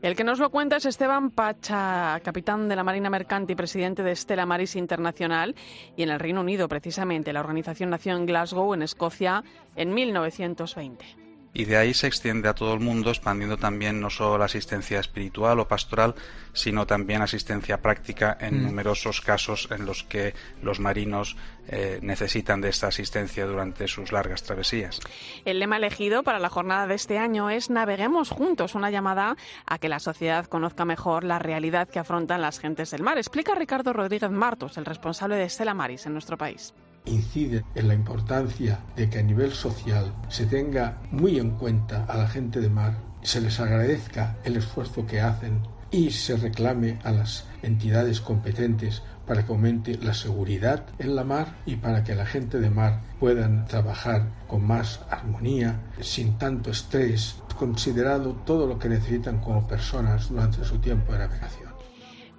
El 0.01 0.15
que 0.15 0.23
nos 0.23 0.39
lo 0.39 0.49
cuenta 0.49 0.77
es 0.77 0.85
Esteban 0.85 1.31
Pacha, 1.31 2.19
capitán 2.23 2.67
de 2.69 2.75
la 2.75 2.83
Marina 2.83 3.09
Mercante 3.09 3.53
y 3.53 3.55
presidente 3.55 4.03
de 4.03 4.15
Stella 4.15 4.45
Maris 4.45 4.75
Internacional. 4.75 5.55
Y 5.95 6.03
en 6.03 6.09
el 6.09 6.19
Reino 6.19 6.41
Unido, 6.41 6.67
precisamente, 6.67 7.33
la 7.33 7.41
organización 7.41 7.89
nació 7.89 8.15
en 8.15 8.25
Glasgow, 8.25 8.73
en 8.73 8.81
Escocia, 8.81 9.43
en 9.75 9.93
1920 9.93 11.28
y 11.53 11.65
de 11.65 11.77
ahí 11.77 11.93
se 11.93 12.07
extiende 12.07 12.47
a 12.47 12.53
todo 12.53 12.73
el 12.73 12.79
mundo, 12.79 13.09
expandiendo 13.09 13.57
también 13.57 13.99
no 13.99 14.09
solo 14.09 14.37
la 14.37 14.45
asistencia 14.45 14.99
espiritual 14.99 15.59
o 15.59 15.67
pastoral, 15.67 16.15
sino 16.53 16.85
también 16.85 17.21
asistencia 17.21 17.81
práctica 17.81 18.37
en 18.39 18.61
mm. 18.61 18.65
numerosos 18.67 19.21
casos 19.21 19.67
en 19.71 19.85
los 19.85 20.03
que 20.03 20.33
los 20.61 20.79
marinos 20.79 21.37
eh, 21.67 21.99
necesitan 22.01 22.61
de 22.61 22.69
esta 22.69 22.87
asistencia 22.87 23.45
durante 23.45 23.87
sus 23.87 24.11
largas 24.11 24.43
travesías. 24.43 24.99
El 25.45 25.59
lema 25.59 25.77
elegido 25.77 26.23
para 26.23 26.39
la 26.39 26.49
jornada 26.49 26.87
de 26.87 26.95
este 26.95 27.17
año 27.17 27.49
es 27.49 27.69
Naveguemos 27.69 28.29
juntos, 28.29 28.75
una 28.75 28.91
llamada 28.91 29.35
a 29.65 29.79
que 29.79 29.89
la 29.89 29.99
sociedad 29.99 30.45
conozca 30.45 30.85
mejor 30.85 31.23
la 31.23 31.39
realidad 31.39 31.89
que 31.89 31.99
afrontan 31.99 32.41
las 32.41 32.59
gentes 32.59 32.91
del 32.91 33.03
mar. 33.03 33.17
Explica 33.17 33.55
Ricardo 33.55 33.93
Rodríguez 33.93 34.31
Martos, 34.31 34.77
el 34.77 34.85
responsable 34.85 35.35
de 35.35 35.45
Estela 35.45 35.73
Maris 35.73 36.05
en 36.05 36.13
nuestro 36.13 36.37
país 36.37 36.73
incide 37.09 37.63
en 37.75 37.87
la 37.87 37.93
importancia 37.93 38.79
de 38.95 39.09
que 39.09 39.19
a 39.19 39.23
nivel 39.23 39.51
social 39.51 40.13
se 40.29 40.45
tenga 40.45 41.01
muy 41.11 41.39
en 41.39 41.51
cuenta 41.51 42.05
a 42.05 42.17
la 42.17 42.27
gente 42.27 42.61
de 42.61 42.69
mar, 42.69 42.97
se 43.21 43.41
les 43.41 43.59
agradezca 43.59 44.37
el 44.43 44.55
esfuerzo 44.57 45.05
que 45.05 45.21
hacen 45.21 45.61
y 45.91 46.11
se 46.11 46.37
reclame 46.37 46.99
a 47.03 47.11
las 47.11 47.45
entidades 47.61 48.21
competentes 48.21 49.01
para 49.27 49.45
que 49.45 49.51
aumente 49.51 49.97
la 49.97 50.13
seguridad 50.13 50.85
en 50.97 51.15
la 51.15 51.23
mar 51.23 51.55
y 51.65 51.75
para 51.75 52.03
que 52.03 52.15
la 52.15 52.25
gente 52.25 52.59
de 52.59 52.69
mar 52.69 53.01
puedan 53.19 53.65
trabajar 53.65 54.27
con 54.47 54.65
más 54.65 55.01
armonía, 55.09 55.79
sin 56.01 56.37
tanto 56.37 56.71
estrés, 56.71 57.35
considerado 57.57 58.33
todo 58.45 58.65
lo 58.65 58.79
que 58.79 58.89
necesitan 58.89 59.39
como 59.39 59.67
personas 59.67 60.29
durante 60.29 60.63
su 60.63 60.79
tiempo 60.79 61.13
de 61.13 61.19
navegación. 61.19 61.68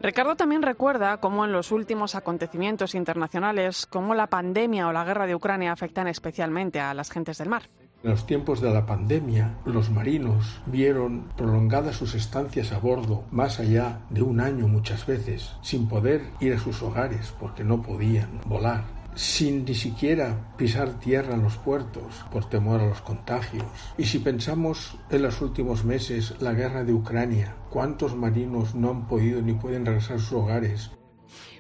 Ricardo 0.03 0.35
también 0.35 0.63
recuerda 0.63 1.19
cómo 1.19 1.45
en 1.45 1.53
los 1.53 1.73
últimos 1.73 2.15
acontecimientos 2.15 2.95
internacionales, 2.95 3.87
cómo 3.87 4.15
la 4.15 4.29
pandemia 4.29 4.89
o 4.89 4.93
la 4.93 5.05
guerra 5.05 5.27
de 5.27 5.35
Ucrania 5.35 5.73
afectan 5.73 6.09
especialmente 6.09 6.81
a 6.81 6.95
las 6.95 7.11
gentes 7.11 7.37
del 7.37 7.51
mar. 7.51 7.65
En 8.03 8.13
los 8.13 8.25
tiempos 8.25 8.63
de 8.63 8.71
la 8.71 8.87
pandemia, 8.87 9.59
los 9.67 9.91
marinos 9.91 10.63
vieron 10.65 11.29
prolongadas 11.37 11.97
sus 11.97 12.15
estancias 12.15 12.73
a 12.73 12.79
bordo, 12.79 13.25
más 13.31 13.61
allá 13.61 14.01
de 14.09 14.23
un 14.23 14.41
año 14.41 14.69
muchas 14.69 15.05
veces, 15.05 15.55
sin 15.61 15.87
poder 15.87 16.23
ir 16.41 16.55
a 16.55 16.59
sus 16.59 16.83
hogares 16.83 17.35
porque 17.39 17.63
no 17.63 17.83
podían 17.83 18.41
volar 18.47 19.00
sin 19.15 19.65
ni 19.65 19.75
siquiera 19.75 20.55
pisar 20.57 20.99
tierra 20.99 21.35
en 21.35 21.43
los 21.43 21.57
puertos 21.57 22.25
por 22.31 22.49
temor 22.49 22.81
a 22.81 22.87
los 22.87 23.01
contagios. 23.03 23.65
Y 23.99 24.05
si 24.05 24.19
pensamos 24.19 24.97
en 25.11 25.23
los 25.23 25.41
últimos 25.41 25.85
meses 25.85 26.41
la 26.41 26.53
guerra 26.53 26.85
de 26.85 26.93
Ucrania, 26.93 27.57
¿cuántos 27.71 28.17
marinos 28.17 28.75
no 28.75 28.91
han 28.91 29.07
podido 29.07 29.43
ni 29.43 29.53
pueden 29.55 29.87
regresar 29.87 30.17
a 30.17 30.21
sus 30.21 30.33
hogares? 30.33 30.91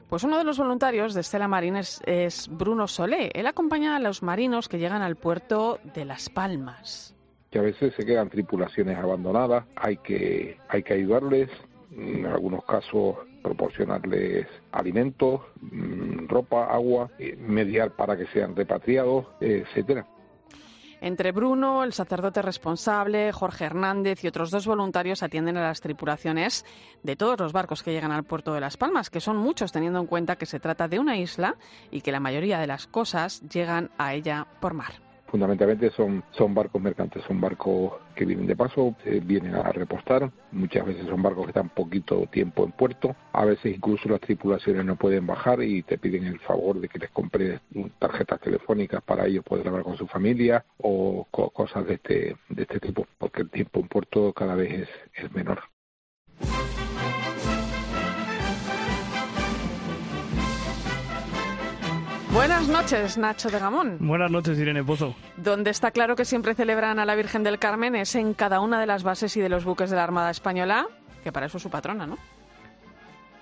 Pues 0.08 0.24
uno 0.24 0.38
de 0.38 0.44
los 0.44 0.58
voluntarios 0.58 1.14
de 1.14 1.20
Estela 1.20 1.46
Marines 1.46 2.00
es 2.04 2.48
Bruno 2.48 2.88
Solé. 2.88 3.30
Él 3.32 3.46
acompaña 3.46 3.94
a 3.94 4.00
los 4.00 4.24
marinos 4.24 4.68
que 4.68 4.78
llegan 4.78 5.02
al 5.02 5.14
puerto 5.16 5.78
de 5.94 6.04
Las 6.04 6.28
Palmas. 6.28 7.14
que 7.50 7.58
a 7.58 7.62
veces 7.62 7.94
se 7.96 8.04
quedan 8.04 8.28
tripulaciones 8.28 8.96
abandonadas, 8.96 9.64
hay 9.74 9.96
que, 9.98 10.56
hay 10.68 10.84
que 10.84 10.94
ayudarles, 10.94 11.50
en 11.96 12.26
algunos 12.26 12.64
casos 12.64 13.16
proporcionarles 13.42 14.46
alimentos, 14.72 15.40
mm, 15.60 16.26
ropa, 16.26 16.66
agua, 16.66 17.10
eh, 17.18 17.36
mediar 17.36 17.92
para 17.92 18.16
que 18.16 18.26
sean 18.26 18.54
repatriados, 18.54 19.26
etcétera. 19.40 20.06
Entre 21.02 21.32
Bruno, 21.32 21.82
el 21.82 21.94
sacerdote 21.94 22.42
responsable, 22.42 23.32
Jorge 23.32 23.64
Hernández 23.64 24.22
y 24.22 24.28
otros 24.28 24.50
dos 24.50 24.66
voluntarios 24.66 25.22
atienden 25.22 25.56
a 25.56 25.62
las 25.62 25.80
tripulaciones 25.80 26.66
de 27.02 27.16
todos 27.16 27.40
los 27.40 27.54
barcos 27.54 27.82
que 27.82 27.92
llegan 27.92 28.12
al 28.12 28.24
puerto 28.24 28.52
de 28.52 28.60
Las 28.60 28.76
Palmas, 28.76 29.08
que 29.08 29.20
son 29.20 29.38
muchos 29.38 29.72
teniendo 29.72 29.98
en 29.98 30.06
cuenta 30.06 30.36
que 30.36 30.44
se 30.44 30.60
trata 30.60 30.88
de 30.88 30.98
una 30.98 31.16
isla 31.16 31.56
y 31.90 32.02
que 32.02 32.12
la 32.12 32.20
mayoría 32.20 32.58
de 32.58 32.66
las 32.66 32.86
cosas 32.86 33.40
llegan 33.48 33.90
a 33.96 34.12
ella 34.12 34.46
por 34.60 34.74
mar 34.74 35.09
fundamentalmente 35.30 35.90
son, 35.90 36.22
son 36.32 36.54
barcos 36.54 36.82
mercantes, 36.82 37.22
son 37.24 37.40
barcos 37.40 37.92
que 38.14 38.24
vienen 38.24 38.46
de 38.46 38.56
paso, 38.56 38.94
eh, 39.04 39.20
vienen 39.24 39.54
a 39.54 39.70
repostar, 39.72 40.30
muchas 40.52 40.84
veces 40.84 41.06
son 41.06 41.22
barcos 41.22 41.44
que 41.44 41.50
están 41.50 41.68
poquito 41.70 42.26
tiempo 42.26 42.64
en 42.64 42.72
puerto, 42.72 43.14
a 43.32 43.44
veces 43.44 43.76
incluso 43.76 44.08
las 44.08 44.20
tripulaciones 44.20 44.84
no 44.84 44.96
pueden 44.96 45.26
bajar 45.26 45.62
y 45.62 45.82
te 45.82 45.98
piden 45.98 46.24
el 46.24 46.38
favor 46.40 46.80
de 46.80 46.88
que 46.88 46.98
les 46.98 47.10
compres 47.10 47.60
tarjetas 47.98 48.40
telefónicas 48.40 49.02
para 49.02 49.26
ellos 49.26 49.44
poder 49.44 49.68
hablar 49.68 49.84
con 49.84 49.96
su 49.96 50.06
familia 50.06 50.64
o 50.78 51.26
cosas 51.30 51.86
de 51.86 51.94
este, 51.94 52.36
de 52.48 52.62
este 52.62 52.80
tipo, 52.80 53.06
porque 53.18 53.42
el 53.42 53.50
tiempo 53.50 53.80
en 53.80 53.88
puerto 53.88 54.32
cada 54.32 54.54
vez 54.54 54.88
es 55.14 55.32
menor. 55.32 55.60
Buenas 62.32 62.68
noches, 62.68 63.18
Nacho 63.18 63.50
de 63.50 63.58
Gamón. 63.58 63.98
Buenas 64.00 64.30
noches, 64.30 64.56
Irene 64.56 64.84
Pozo. 64.84 65.16
Donde 65.36 65.70
está 65.70 65.90
claro 65.90 66.14
que 66.14 66.24
siempre 66.24 66.54
celebran 66.54 67.00
a 67.00 67.04
la 67.04 67.16
Virgen 67.16 67.42
del 67.42 67.58
Carmen 67.58 67.96
es 67.96 68.14
en 68.14 68.34
cada 68.34 68.60
una 68.60 68.78
de 68.78 68.86
las 68.86 69.02
bases 69.02 69.36
y 69.36 69.40
de 69.40 69.48
los 69.48 69.64
buques 69.64 69.90
de 69.90 69.96
la 69.96 70.04
Armada 70.04 70.30
Española, 70.30 70.86
que 71.24 71.32
para 71.32 71.46
eso 71.46 71.56
es 71.56 71.62
su 71.64 71.70
patrona, 71.70 72.06
¿no? 72.06 72.16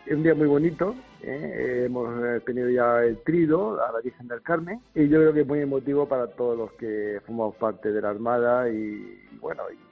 Es 0.07 0.15
un 0.15 0.23
día 0.23 0.35
muy 0.35 0.47
bonito, 0.47 0.95
¿eh? 1.23 1.85
hemos 1.85 2.09
eh, 2.25 2.41
tenido 2.47 2.71
ya 2.71 3.03
el 3.05 3.19
trido 3.19 3.79
a 3.85 3.93
la 3.93 4.01
Virgen 4.01 4.27
del 4.27 4.41
Carmen 4.41 4.81
y 4.95 5.07
yo 5.09 5.19
creo 5.19 5.35
que 5.35 5.43
es 5.43 5.47
muy 5.47 5.61
emotivo 5.61 6.09
para 6.09 6.27
todos 6.27 6.57
los 6.57 6.73
que 6.73 7.21
formamos 7.27 7.57
parte 7.57 7.93
de 7.93 8.01
la 8.01 8.09
Armada 8.09 8.71
y 8.71 9.29
bueno, 9.39 9.65
y 9.71 9.88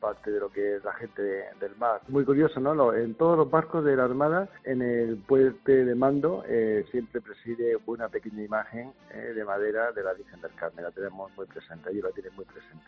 parte 0.00 0.30
de 0.30 0.40
lo 0.40 0.50
que 0.50 0.76
es 0.76 0.84
la 0.84 0.92
gente 0.94 1.22
del 1.22 1.76
mar. 1.78 2.00
Muy 2.08 2.24
curioso, 2.24 2.60
¿no? 2.60 2.94
En 2.94 3.14
todos 3.14 3.36
los 3.36 3.50
barcos 3.50 3.84
de 3.84 3.96
la 3.96 4.04
Armada, 4.04 4.48
en 4.64 4.82
el 4.82 5.16
puente 5.16 5.84
de 5.84 5.94
mando, 5.94 6.44
eh, 6.48 6.84
siempre 6.90 7.20
preside 7.20 7.76
una 7.86 8.08
pequeña 8.08 8.42
imagen 8.42 8.92
eh, 9.12 9.32
de 9.34 9.44
madera 9.44 9.92
de 9.92 10.02
la 10.02 10.12
Virgen 10.14 10.40
del 10.40 10.52
Carmen. 10.54 10.84
La 10.84 10.90
tenemos 10.90 11.30
muy 11.36 11.46
presente, 11.46 11.90
ellos 11.90 12.04
la 12.04 12.10
tienen 12.10 12.34
muy 12.34 12.44
presente. 12.44 12.84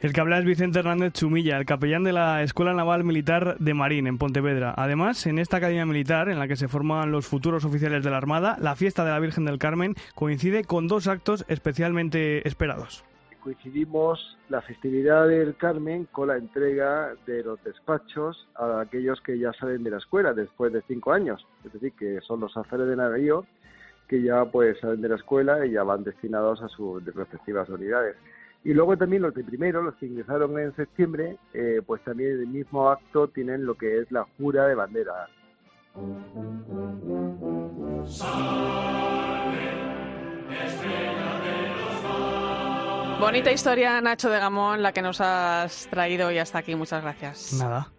El 0.00 0.12
que 0.12 0.20
habla 0.20 0.38
es 0.38 0.44
Vicente 0.44 0.78
Hernández 0.78 1.12
Chumilla, 1.14 1.58
el 1.58 1.66
capellán 1.66 2.04
de 2.04 2.12
la 2.12 2.42
Escuela 2.42 2.72
Naval 2.72 3.02
Militar 3.02 3.58
de 3.58 3.74
Marín, 3.74 4.06
en 4.06 4.16
Pontevedra. 4.16 4.72
Además, 4.76 5.26
en 5.26 5.40
esta 5.40 5.56
academia 5.56 5.86
militar, 5.86 6.28
en 6.28 6.38
la 6.38 6.46
que 6.46 6.54
se 6.54 6.68
forman 6.68 7.10
los 7.10 7.26
futuros 7.26 7.64
oficiales 7.64 8.04
de 8.04 8.10
la 8.10 8.18
Armada, 8.18 8.56
la 8.60 8.76
fiesta 8.76 9.04
de 9.04 9.10
la 9.10 9.18
Virgen 9.18 9.44
del 9.44 9.58
Carmen 9.58 9.96
coincide 10.14 10.62
con 10.62 10.86
dos 10.86 11.08
actos 11.08 11.44
especialmente 11.48 12.46
esperados 12.46 13.07
coincidimos 13.42 14.38
la 14.48 14.60
festividad 14.62 15.28
del 15.28 15.56
Carmen 15.56 16.06
con 16.06 16.28
la 16.28 16.36
entrega 16.36 17.14
de 17.26 17.42
los 17.42 17.62
despachos 17.64 18.48
a 18.54 18.80
aquellos 18.80 19.20
que 19.20 19.38
ya 19.38 19.52
salen 19.52 19.84
de 19.84 19.90
la 19.90 19.98
escuela 19.98 20.32
después 20.32 20.72
de 20.72 20.82
cinco 20.88 21.12
años, 21.12 21.46
es 21.64 21.72
decir, 21.72 21.92
que 21.92 22.20
son 22.20 22.40
los 22.40 22.56
aferes 22.56 22.88
de 22.88 22.96
navío 22.96 23.46
que 24.08 24.22
ya 24.22 24.44
pues 24.46 24.78
salen 24.80 25.02
de 25.02 25.10
la 25.10 25.16
escuela 25.16 25.66
y 25.66 25.72
ya 25.72 25.82
van 25.82 26.02
destinados 26.02 26.62
a 26.62 26.68
sus 26.68 27.04
respectivas 27.04 27.68
unidades. 27.68 28.16
Y 28.64 28.74
luego 28.74 28.96
también 28.96 29.22
los 29.22 29.34
de 29.34 29.44
primero, 29.44 29.82
los 29.82 29.94
que 29.96 30.06
ingresaron 30.06 30.58
en 30.58 30.74
septiembre, 30.74 31.36
eh, 31.52 31.80
pues 31.86 32.02
también 32.02 32.32
en 32.32 32.40
el 32.40 32.46
mismo 32.48 32.90
acto 32.90 33.28
tienen 33.28 33.64
lo 33.64 33.74
que 33.74 34.00
es 34.00 34.10
la 34.10 34.26
jura 34.36 34.66
de 34.66 34.74
bandera. 34.74 35.28
Bonita 43.20 43.50
historia, 43.50 44.00
Nacho 44.00 44.30
de 44.30 44.38
Gamón, 44.38 44.80
la 44.80 44.92
que 44.92 45.02
nos 45.02 45.20
has 45.20 45.88
traído 45.90 46.30
y 46.30 46.38
hasta 46.38 46.58
aquí. 46.58 46.76
Muchas 46.76 47.02
gracias. 47.02 47.52
Nada. 47.54 47.90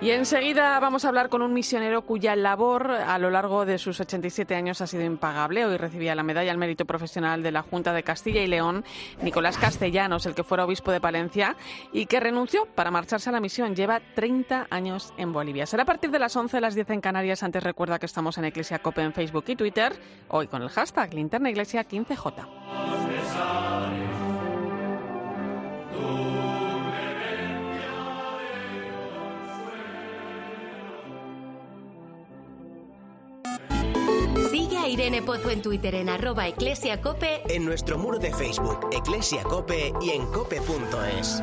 Y 0.00 0.10
enseguida 0.10 0.80
vamos 0.80 1.04
a 1.04 1.08
hablar 1.08 1.28
con 1.28 1.42
un 1.42 1.52
misionero 1.52 2.02
cuya 2.02 2.34
labor 2.34 2.90
a 2.90 3.18
lo 3.18 3.30
largo 3.30 3.66
de 3.66 3.78
sus 3.78 4.00
87 4.00 4.54
años 4.54 4.80
ha 4.80 4.86
sido 4.86 5.04
impagable. 5.04 5.66
Hoy 5.66 5.76
recibía 5.76 6.14
la 6.14 6.22
medalla 6.22 6.50
al 6.50 6.58
mérito 6.58 6.86
profesional 6.86 7.42
de 7.42 7.52
la 7.52 7.62
Junta 7.62 7.92
de 7.92 8.02
Castilla 8.02 8.42
y 8.42 8.46
León, 8.46 8.84
Nicolás 9.22 9.58
Castellanos, 9.58 10.26
el 10.26 10.34
que 10.34 10.44
fuera 10.44 10.64
obispo 10.64 10.92
de 10.92 11.00
Palencia 11.00 11.56
y 11.92 12.06
que 12.06 12.18
renunció 12.18 12.66
para 12.66 12.90
marcharse 12.90 13.28
a 13.28 13.32
la 13.32 13.40
misión. 13.40 13.76
Lleva 13.76 14.00
30 14.14 14.68
años 14.70 15.12
en 15.18 15.32
Bolivia. 15.32 15.66
Será 15.66 15.82
a 15.82 15.86
partir 15.86 16.10
de 16.10 16.18
las 16.18 16.34
11 16.34 16.56
a 16.56 16.60
las 16.60 16.74
10 16.74 16.90
en 16.90 17.00
Canarias. 17.00 17.42
Antes 17.42 17.62
recuerda 17.62 17.98
que 17.98 18.06
estamos 18.06 18.38
en 18.38 18.46
Iglesia 18.46 18.80
Cope 18.80 19.02
en 19.02 19.12
Facebook 19.12 19.44
y 19.48 19.56
Twitter. 19.56 19.92
Hoy 20.28 20.46
con 20.46 20.62
el 20.62 20.70
hashtag 20.70 21.12
Linterna 21.12 21.50
Iglesia 21.50 21.86
15J. 21.86 24.13
Sigue 34.50 34.78
a 34.78 34.88
Irene 34.88 35.22
Pozo 35.22 35.50
en 35.50 35.62
Twitter 35.62 35.94
en 35.94 36.08
arroba 36.08 36.46
eclesiacope, 36.48 37.42
en 37.48 37.64
nuestro 37.64 37.98
muro 37.98 38.18
de 38.18 38.32
Facebook 38.32 38.88
eclesiacope 38.92 39.92
y 40.00 40.10
en 40.10 40.26
cope.es. 40.26 41.42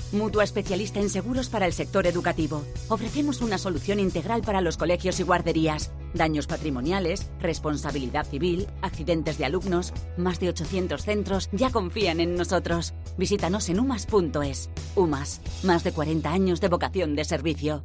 mutua 0.11 0.43
especialista 0.43 0.99
en 0.99 1.09
seguros 1.09 1.49
para 1.49 1.65
el 1.65 1.73
sector 1.73 2.07
educativo. 2.07 2.63
Ofrecemos 2.89 3.41
una 3.41 3.57
solución 3.57 3.99
integral 3.99 4.41
para 4.41 4.61
los 4.61 4.77
colegios 4.77 5.19
y 5.19 5.23
guarderías. 5.23 5.91
Daños 6.13 6.47
patrimoniales, 6.47 7.29
responsabilidad 7.39 8.25
civil, 8.25 8.67
accidentes 8.81 9.37
de 9.37 9.45
alumnos. 9.45 9.93
Más 10.17 10.39
de 10.39 10.49
800 10.49 11.03
centros 11.03 11.49
ya 11.51 11.71
confían 11.71 12.19
en 12.19 12.35
nosotros. 12.35 12.93
Visítanos 13.17 13.69
en 13.69 13.79
umas.es. 13.79 14.69
UMAS, 14.95 15.41
más 15.63 15.83
de 15.83 15.91
40 15.91 16.31
años 16.31 16.61
de 16.61 16.67
vocación 16.67 17.15
de 17.15 17.25
servicio. 17.25 17.83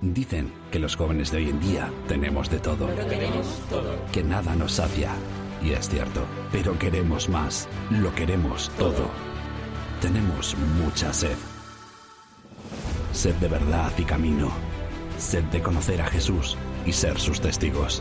Dicen 0.00 0.52
que 0.70 0.78
los 0.78 0.94
jóvenes 0.94 1.32
de 1.32 1.38
hoy 1.38 1.50
en 1.50 1.60
día 1.60 1.92
tenemos 2.06 2.48
de 2.50 2.60
todo. 2.60 2.86
todo. 3.68 3.96
Que 4.12 4.22
nada 4.22 4.54
nos 4.54 4.72
sacia. 4.72 5.10
Y 5.62 5.72
es 5.72 5.88
cierto. 5.88 6.24
Pero 6.52 6.78
queremos 6.78 7.28
más. 7.28 7.68
Lo 7.90 8.14
queremos 8.14 8.70
todo. 8.78 9.10
Tenemos 10.00 10.56
mucha 10.80 11.12
sed. 11.12 11.36
Sed 13.12 13.34
de 13.36 13.48
verdad 13.48 13.92
y 13.98 14.04
camino. 14.04 14.48
Sed 15.18 15.42
de 15.44 15.60
conocer 15.60 16.00
a 16.00 16.06
Jesús 16.06 16.56
y 16.86 16.92
ser 16.92 17.18
sus 17.18 17.40
testigos. 17.40 18.00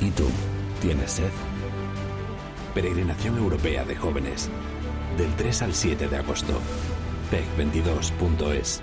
¿Y 0.00 0.10
tú 0.10 0.26
tienes 0.80 1.12
sed? 1.12 1.30
Peregrinación 2.74 3.36
Europea 3.36 3.84
de 3.84 3.94
Jóvenes. 3.94 4.48
Del 5.18 5.34
3 5.36 5.62
al 5.62 5.74
7 5.74 6.08
de 6.08 6.16
agosto. 6.16 6.54
PEC22.es. 7.30 8.82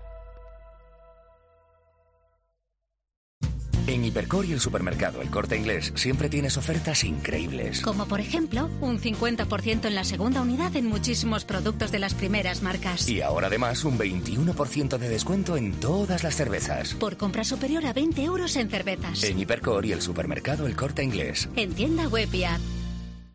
En 3.87 4.05
Hipercor 4.05 4.45
y 4.45 4.53
el 4.53 4.59
supermercado 4.59 5.21
El 5.21 5.29
Corte 5.29 5.57
Inglés 5.57 5.91
siempre 5.95 6.29
tienes 6.29 6.57
ofertas 6.57 7.03
increíbles. 7.03 7.81
Como 7.81 8.07
por 8.07 8.19
ejemplo, 8.19 8.69
un 8.79 8.99
50% 8.99 9.85
en 9.85 9.95
la 9.95 10.03
segunda 10.03 10.41
unidad 10.41 10.75
en 10.75 10.85
muchísimos 10.85 11.45
productos 11.45 11.91
de 11.91 11.99
las 11.99 12.13
primeras 12.13 12.61
marcas. 12.61 13.09
Y 13.09 13.21
ahora 13.21 13.47
además 13.47 13.83
un 13.83 13.97
21% 13.97 14.97
de 14.97 15.09
descuento 15.09 15.57
en 15.57 15.73
todas 15.73 16.23
las 16.23 16.35
cervezas. 16.35 16.93
Por 16.93 17.17
compra 17.17 17.43
superior 17.43 17.85
a 17.85 17.93
20 17.93 18.23
euros 18.23 18.55
en 18.55 18.69
cervezas. 18.69 19.23
En 19.23 19.39
Hipercor 19.39 19.85
y 19.85 19.91
el 19.91 20.01
supermercado 20.01 20.67
El 20.67 20.75
Corte 20.75 21.03
Inglés. 21.03 21.49
En 21.55 21.73
tienda 21.73 22.07
web 22.07 22.29
y 22.33 22.43
app. 22.43 22.61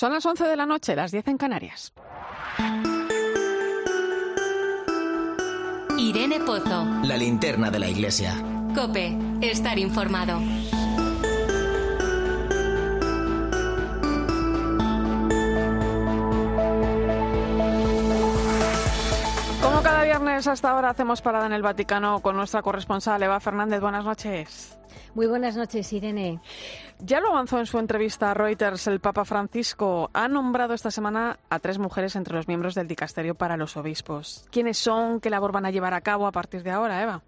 Son 0.00 0.14
las 0.14 0.24
11 0.24 0.44
de 0.44 0.56
la 0.56 0.64
noche, 0.64 0.96
las 0.96 1.12
10 1.12 1.28
en 1.28 1.36
Canarias. 1.36 1.92
Irene 5.98 6.40
Pozo. 6.40 6.86
La 7.02 7.18
linterna 7.18 7.70
de 7.70 7.78
la 7.80 7.86
iglesia. 7.86 8.34
Cope, 8.74 9.14
estar 9.42 9.78
informado. 9.78 10.38
Como 19.60 19.82
cada 19.82 20.04
viernes 20.04 20.46
hasta 20.46 20.70
ahora 20.70 20.88
hacemos 20.88 21.20
parada 21.20 21.44
en 21.44 21.52
el 21.52 21.60
Vaticano 21.60 22.20
con 22.20 22.36
nuestra 22.36 22.62
corresponsal 22.62 23.22
Eva 23.22 23.38
Fernández. 23.38 23.82
Buenas 23.82 24.06
noches. 24.06 24.79
Muy 25.14 25.26
buenas 25.26 25.56
noches, 25.56 25.92
Irene. 25.92 26.40
Ya 27.00 27.20
lo 27.20 27.28
avanzó 27.28 27.58
en 27.58 27.66
su 27.66 27.78
entrevista 27.78 28.30
a 28.30 28.34
Reuters, 28.34 28.86
el 28.86 29.00
Papa 29.00 29.24
Francisco 29.24 30.10
ha 30.12 30.28
nombrado 30.28 30.74
esta 30.74 30.90
semana 30.90 31.38
a 31.48 31.58
tres 31.58 31.78
mujeres 31.78 32.14
entre 32.16 32.34
los 32.34 32.46
miembros 32.46 32.74
del 32.74 32.86
dicasterio 32.86 33.34
para 33.34 33.56
los 33.56 33.76
obispos. 33.76 34.46
¿Quiénes 34.50 34.78
son? 34.78 35.20
¿Qué 35.20 35.30
labor 35.30 35.52
van 35.52 35.66
a 35.66 35.70
llevar 35.70 35.94
a 35.94 36.00
cabo 36.00 36.26
a 36.26 36.32
partir 36.32 36.62
de 36.62 36.70
ahora, 36.70 37.02
Eva? 37.02 37.22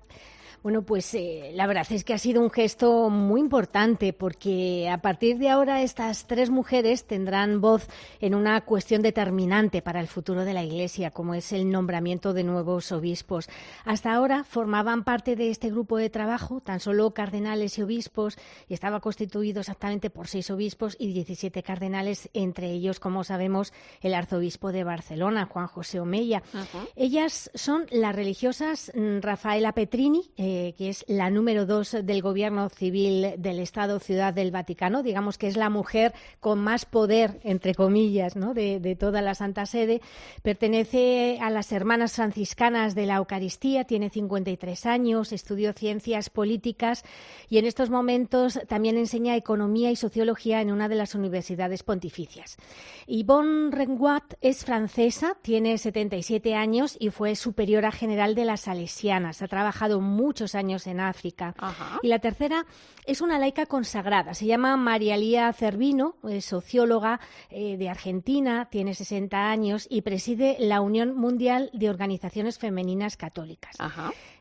Bueno, 0.62 0.82
pues 0.82 1.12
eh, 1.14 1.50
la 1.54 1.66
verdad 1.66 1.86
es 1.90 2.04
que 2.04 2.14
ha 2.14 2.18
sido 2.18 2.40
un 2.40 2.50
gesto 2.50 3.10
muy 3.10 3.40
importante 3.40 4.12
porque 4.12 4.88
a 4.88 4.98
partir 4.98 5.38
de 5.38 5.48
ahora 5.48 5.82
estas 5.82 6.28
tres 6.28 6.50
mujeres 6.50 7.04
tendrán 7.04 7.60
voz 7.60 7.88
en 8.20 8.36
una 8.36 8.60
cuestión 8.60 9.02
determinante 9.02 9.82
para 9.82 9.98
el 9.98 10.06
futuro 10.06 10.44
de 10.44 10.54
la 10.54 10.62
Iglesia, 10.62 11.10
como 11.10 11.34
es 11.34 11.52
el 11.52 11.68
nombramiento 11.68 12.32
de 12.32 12.44
nuevos 12.44 12.92
obispos. 12.92 13.48
Hasta 13.84 14.14
ahora 14.14 14.44
formaban 14.44 15.02
parte 15.02 15.34
de 15.34 15.50
este 15.50 15.68
grupo 15.68 15.96
de 15.96 16.10
trabajo 16.10 16.60
tan 16.60 16.78
solo 16.78 17.12
cardenales 17.12 17.76
y 17.78 17.82
obispos 17.82 18.38
y 18.68 18.74
estaba 18.74 19.00
constituido 19.00 19.62
exactamente 19.62 20.10
por 20.10 20.28
seis 20.28 20.48
obispos 20.48 20.96
y 20.96 21.12
17 21.12 21.60
cardenales, 21.64 22.30
entre 22.34 22.70
ellos, 22.70 23.00
como 23.00 23.24
sabemos, 23.24 23.72
el 24.00 24.14
arzobispo 24.14 24.70
de 24.70 24.84
Barcelona, 24.84 25.46
Juan 25.46 25.66
José 25.66 25.98
Omeya. 25.98 26.44
Ellas 26.94 27.50
son 27.54 27.86
las 27.90 28.14
religiosas 28.14 28.92
mm, 28.94 29.18
Rafaela 29.22 29.72
Petrini, 29.72 30.30
eh, 30.36 30.51
que 30.76 30.88
es 30.88 31.04
la 31.08 31.30
número 31.30 31.66
dos 31.66 31.96
del 32.02 32.22
gobierno 32.22 32.68
civil 32.68 33.34
del 33.38 33.58
Estado 33.58 33.98
Ciudad 33.98 34.34
del 34.34 34.50
Vaticano, 34.50 35.02
digamos 35.02 35.38
que 35.38 35.48
es 35.48 35.56
la 35.56 35.70
mujer 35.70 36.12
con 36.40 36.58
más 36.58 36.84
poder, 36.84 37.40
entre 37.44 37.74
comillas, 37.74 38.36
¿no? 38.36 38.54
de, 38.54 38.80
de 38.80 38.96
toda 38.96 39.22
la 39.22 39.34
Santa 39.34 39.66
Sede. 39.66 40.00
Pertenece 40.42 41.38
a 41.40 41.50
las 41.50 41.72
hermanas 41.72 42.14
franciscanas 42.16 42.94
de 42.94 43.06
la 43.06 43.16
Eucaristía, 43.16 43.84
tiene 43.84 44.10
53 44.10 44.86
años, 44.86 45.32
estudió 45.32 45.72
ciencias 45.72 46.30
políticas 46.30 47.04
y 47.48 47.58
en 47.58 47.66
estos 47.66 47.90
momentos 47.90 48.58
también 48.68 48.96
enseña 48.96 49.36
economía 49.36 49.90
y 49.90 49.96
sociología 49.96 50.60
en 50.60 50.72
una 50.72 50.88
de 50.88 50.96
las 50.96 51.14
universidades 51.14 51.82
pontificias. 51.82 52.56
Yvonne 53.06 53.70
Renguat 53.70 54.34
es 54.40 54.64
francesa, 54.64 55.36
tiene 55.42 55.78
77 55.78 56.54
años 56.54 56.96
y 56.98 57.10
fue 57.10 57.34
superiora 57.36 57.92
general 57.92 58.34
de 58.34 58.44
las 58.44 58.62
Salesianas. 58.62 59.42
Ha 59.42 59.48
trabajado 59.48 60.00
mucho 60.00 60.41
años 60.54 60.86
en 60.86 61.00
África. 61.00 61.54
Y 62.02 62.08
la 62.08 62.18
tercera 62.18 62.66
es 63.06 63.20
una 63.20 63.38
laica 63.38 63.66
consagrada. 63.66 64.34
Se 64.34 64.46
llama 64.46 64.76
María 64.76 65.16
Lía 65.16 65.52
Cervino, 65.52 66.16
es 66.28 66.44
socióloga 66.44 67.20
eh, 67.50 67.76
de 67.76 67.88
Argentina, 67.88 68.68
tiene 68.70 68.94
60 68.94 69.50
años 69.50 69.86
y 69.88 70.02
preside 70.02 70.56
la 70.58 70.80
Unión 70.80 71.14
Mundial 71.14 71.70
de 71.72 71.90
Organizaciones 71.90 72.58
Femeninas 72.58 73.16
Católicas. 73.16 73.76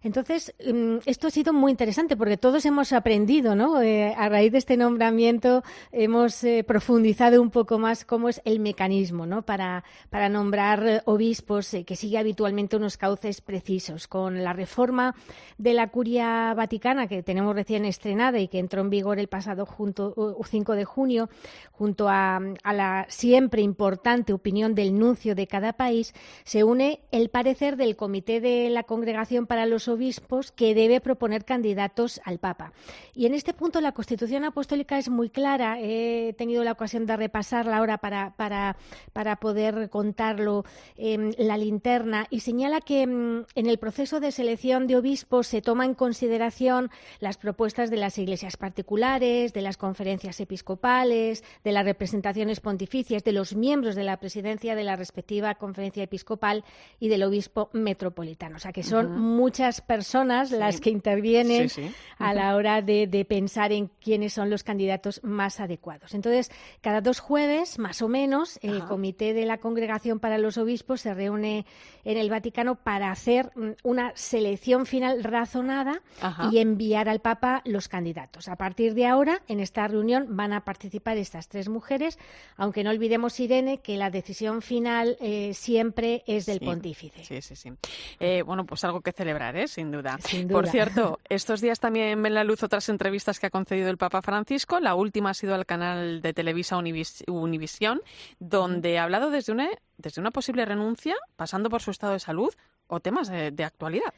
Entonces, 0.03 0.53
mm, 0.65 0.97
esto 1.05 1.27
ha 1.27 1.31
sido 1.31 1.53
muy 1.53 1.71
interesante 1.71 2.17
porque 2.17 2.37
todos 2.37 2.65
hemos 2.65 2.91
aprendido, 2.91 3.55
¿no? 3.55 3.81
Eh, 3.81 4.13
a 4.17 4.29
raíz 4.29 4.51
de 4.51 4.57
este 4.57 4.77
nombramiento 4.77 5.63
hemos 5.91 6.43
eh, 6.43 6.63
profundizado 6.63 7.41
un 7.41 7.51
poco 7.51 7.77
más 7.77 8.05
cómo 8.05 8.29
es 8.29 8.41
el 8.45 8.59
mecanismo, 8.59 9.25
¿no? 9.25 9.43
Para, 9.43 9.83
para 10.09 10.29
nombrar 10.29 11.03
obispos 11.05 11.75
que 11.85 11.95
sigue 11.95 12.17
habitualmente 12.17 12.77
unos 12.77 12.97
cauces 12.97 13.41
precisos. 13.41 14.07
Con 14.07 14.43
la 14.43 14.53
reforma 14.53 15.15
de 15.57 15.73
la 15.73 15.90
Curia 15.91 16.53
Vaticana 16.53 17.07
que 17.07 17.23
tenemos 17.23 17.55
recién 17.55 17.85
estrenada 17.85 18.39
y 18.39 18.47
que 18.47 18.59
entró 18.59 18.81
en 18.81 18.89
vigor 18.89 19.19
el 19.19 19.27
pasado 19.27 19.65
junto, 19.65 20.15
5 20.43 20.73
de 20.73 20.85
junio, 20.85 21.29
junto 21.71 22.09
a, 22.09 22.39
a 22.63 22.73
la 22.73 23.05
siempre 23.09 23.61
importante 23.61 24.33
opinión 24.33 24.75
del 24.75 24.97
nuncio 24.97 25.35
de 25.35 25.47
cada 25.47 25.73
país, 25.73 26.13
se 26.43 26.63
une 26.63 27.01
el 27.11 27.29
parecer 27.29 27.77
del 27.77 27.95
Comité 27.95 28.41
de 28.41 28.69
la 28.69 28.83
Congregación 28.83 29.47
para 29.47 29.65
los 29.65 29.87
Obispos 29.87 30.51
que 30.51 30.73
debe 30.73 31.01
proponer 31.01 31.45
candidatos 31.45 32.21
al 32.23 32.39
Papa. 32.39 32.73
Y 33.13 33.25
en 33.25 33.33
este 33.33 33.53
punto 33.53 33.81
la 33.81 33.91
Constitución 33.91 34.43
Apostólica 34.43 34.97
es 34.97 35.09
muy 35.09 35.29
clara. 35.29 35.77
He 35.79 36.33
tenido 36.37 36.63
la 36.63 36.73
ocasión 36.73 37.05
de 37.05 37.17
repasarla 37.17 37.77
ahora 37.77 37.97
para, 37.97 38.35
para, 38.35 38.77
para 39.13 39.35
poder 39.37 39.89
contarlo 39.89 40.65
en 40.97 41.35
la 41.37 41.57
linterna 41.57 42.27
y 42.29 42.41
señala 42.41 42.81
que 42.81 43.07
mm, 43.07 43.45
en 43.55 43.65
el 43.67 43.77
proceso 43.79 44.19
de 44.19 44.31
selección 44.31 44.87
de 44.87 44.97
obispos 44.97 45.47
se 45.47 45.61
toma 45.61 45.70
en 45.79 45.93
consideración 45.95 46.89
las 47.19 47.37
propuestas 47.37 47.89
de 47.89 47.97
las 47.97 48.17
iglesias 48.17 48.57
particulares, 48.57 49.53
de 49.53 49.61
las 49.61 49.77
conferencias 49.77 50.39
episcopales, 50.39 51.43
de 51.63 51.71
las 51.71 51.85
representaciones 51.85 52.59
pontificias, 52.59 53.23
de 53.23 53.31
los 53.31 53.55
miembros 53.55 53.95
de 53.95 54.03
la 54.03 54.17
presidencia 54.17 54.75
de 54.75 54.83
la 54.83 54.95
respectiva 54.95 55.55
conferencia 55.55 56.03
episcopal 56.03 56.63
y 56.99 57.07
del 57.07 57.23
obispo 57.23 57.69
metropolitano. 57.73 58.57
O 58.57 58.59
sea 58.59 58.71
que 58.73 58.83
son 58.83 59.19
muchas 59.19 59.81
personas 59.81 60.51
las 60.51 60.81
que 60.81 60.89
intervienen 60.89 61.69
Sí, 61.69 61.83
sí. 61.87 61.91
a 62.17 62.33
la 62.33 62.55
hora 62.55 62.81
de, 62.81 63.07
de 63.07 63.25
pensar 63.25 63.71
en 63.71 63.87
quiénes 64.01 64.33
son 64.33 64.49
los 64.49 64.63
candidatos 64.63 65.21
más 65.23 65.59
adecuados. 65.59 66.13
Entonces, 66.13 66.51
cada 66.81 67.01
dos 67.01 67.19
jueves, 67.19 67.79
más 67.79 68.01
o 68.01 68.07
menos, 68.07 68.59
el 68.61 68.77
Ajá. 68.77 68.87
Comité 68.87 69.33
de 69.33 69.45
la 69.45 69.57
Congregación 69.59 70.19
para 70.19 70.37
los 70.37 70.57
Obispos 70.57 71.01
se 71.01 71.13
reúne 71.13 71.65
en 72.03 72.17
el 72.17 72.29
Vaticano 72.29 72.75
para 72.75 73.11
hacer 73.11 73.51
mm, 73.55 73.71
una 73.83 74.11
selección 74.15 74.85
final 74.85 75.23
razonada 75.61 76.01
Ajá. 76.21 76.49
y 76.51 76.57
enviar 76.59 77.07
al 77.09 77.19
Papa 77.19 77.61
los 77.65 77.87
candidatos. 77.87 78.47
A 78.47 78.55
partir 78.55 78.93
de 78.93 79.05
ahora, 79.07 79.41
en 79.47 79.59
esta 79.59 79.87
reunión 79.87 80.25
van 80.35 80.53
a 80.53 80.61
participar 80.65 81.17
estas 81.17 81.47
tres 81.47 81.69
mujeres, 81.69 82.17
aunque 82.57 82.83
no 82.83 82.89
olvidemos, 82.89 83.39
Irene, 83.39 83.79
que 83.79 83.97
la 83.97 84.09
decisión 84.09 84.61
final 84.61 85.17
eh, 85.19 85.53
siempre 85.53 86.23
es 86.27 86.45
del 86.45 86.59
Sí. 86.59 86.65
pontífice. 86.65 87.23
Sí, 87.23 87.41
sí, 87.41 87.55
sí. 87.55 87.71
Eh, 88.19 88.41
bueno, 88.43 88.65
pues 88.65 88.83
algo 88.83 89.01
que 89.01 89.11
celebrar, 89.11 89.55
¿eh? 89.55 89.67
sin 89.67 89.91
duda. 89.91 90.17
Sin 90.19 90.47
Por 90.47 90.67
cierto, 90.67 91.19
estos 91.29 91.61
días 91.61 91.79
también 91.79 92.21
ven 92.21 92.33
la 92.33 92.43
luz 92.43 92.63
otras 92.63 92.89
entrevistas 92.89 93.39
que 93.39 93.47
ha 93.47 93.49
concedido 93.49 93.89
el 93.89 93.97
Papa 93.97 94.21
Francisco. 94.21 94.79
La 94.79 94.95
última 94.95 95.31
ha 95.31 95.33
sido 95.33 95.55
al 95.55 95.65
canal 95.65 96.21
de 96.21 96.33
Televisa 96.33 96.77
Univis- 96.77 97.23
Univisión, 97.29 98.01
donde 98.39 98.97
ha 98.99 99.03
hablado 99.03 99.29
desde 99.29 99.51
una, 99.53 99.69
desde 99.97 100.21
una 100.21 100.31
posible 100.31 100.65
renuncia, 100.65 101.15
pasando 101.35 101.69
por 101.69 101.81
su 101.81 101.91
estado 101.91 102.13
de 102.13 102.19
salud 102.19 102.53
o 102.87 102.99
temas 102.99 103.29
de, 103.29 103.51
de 103.51 103.63
actualidad. 103.63 104.13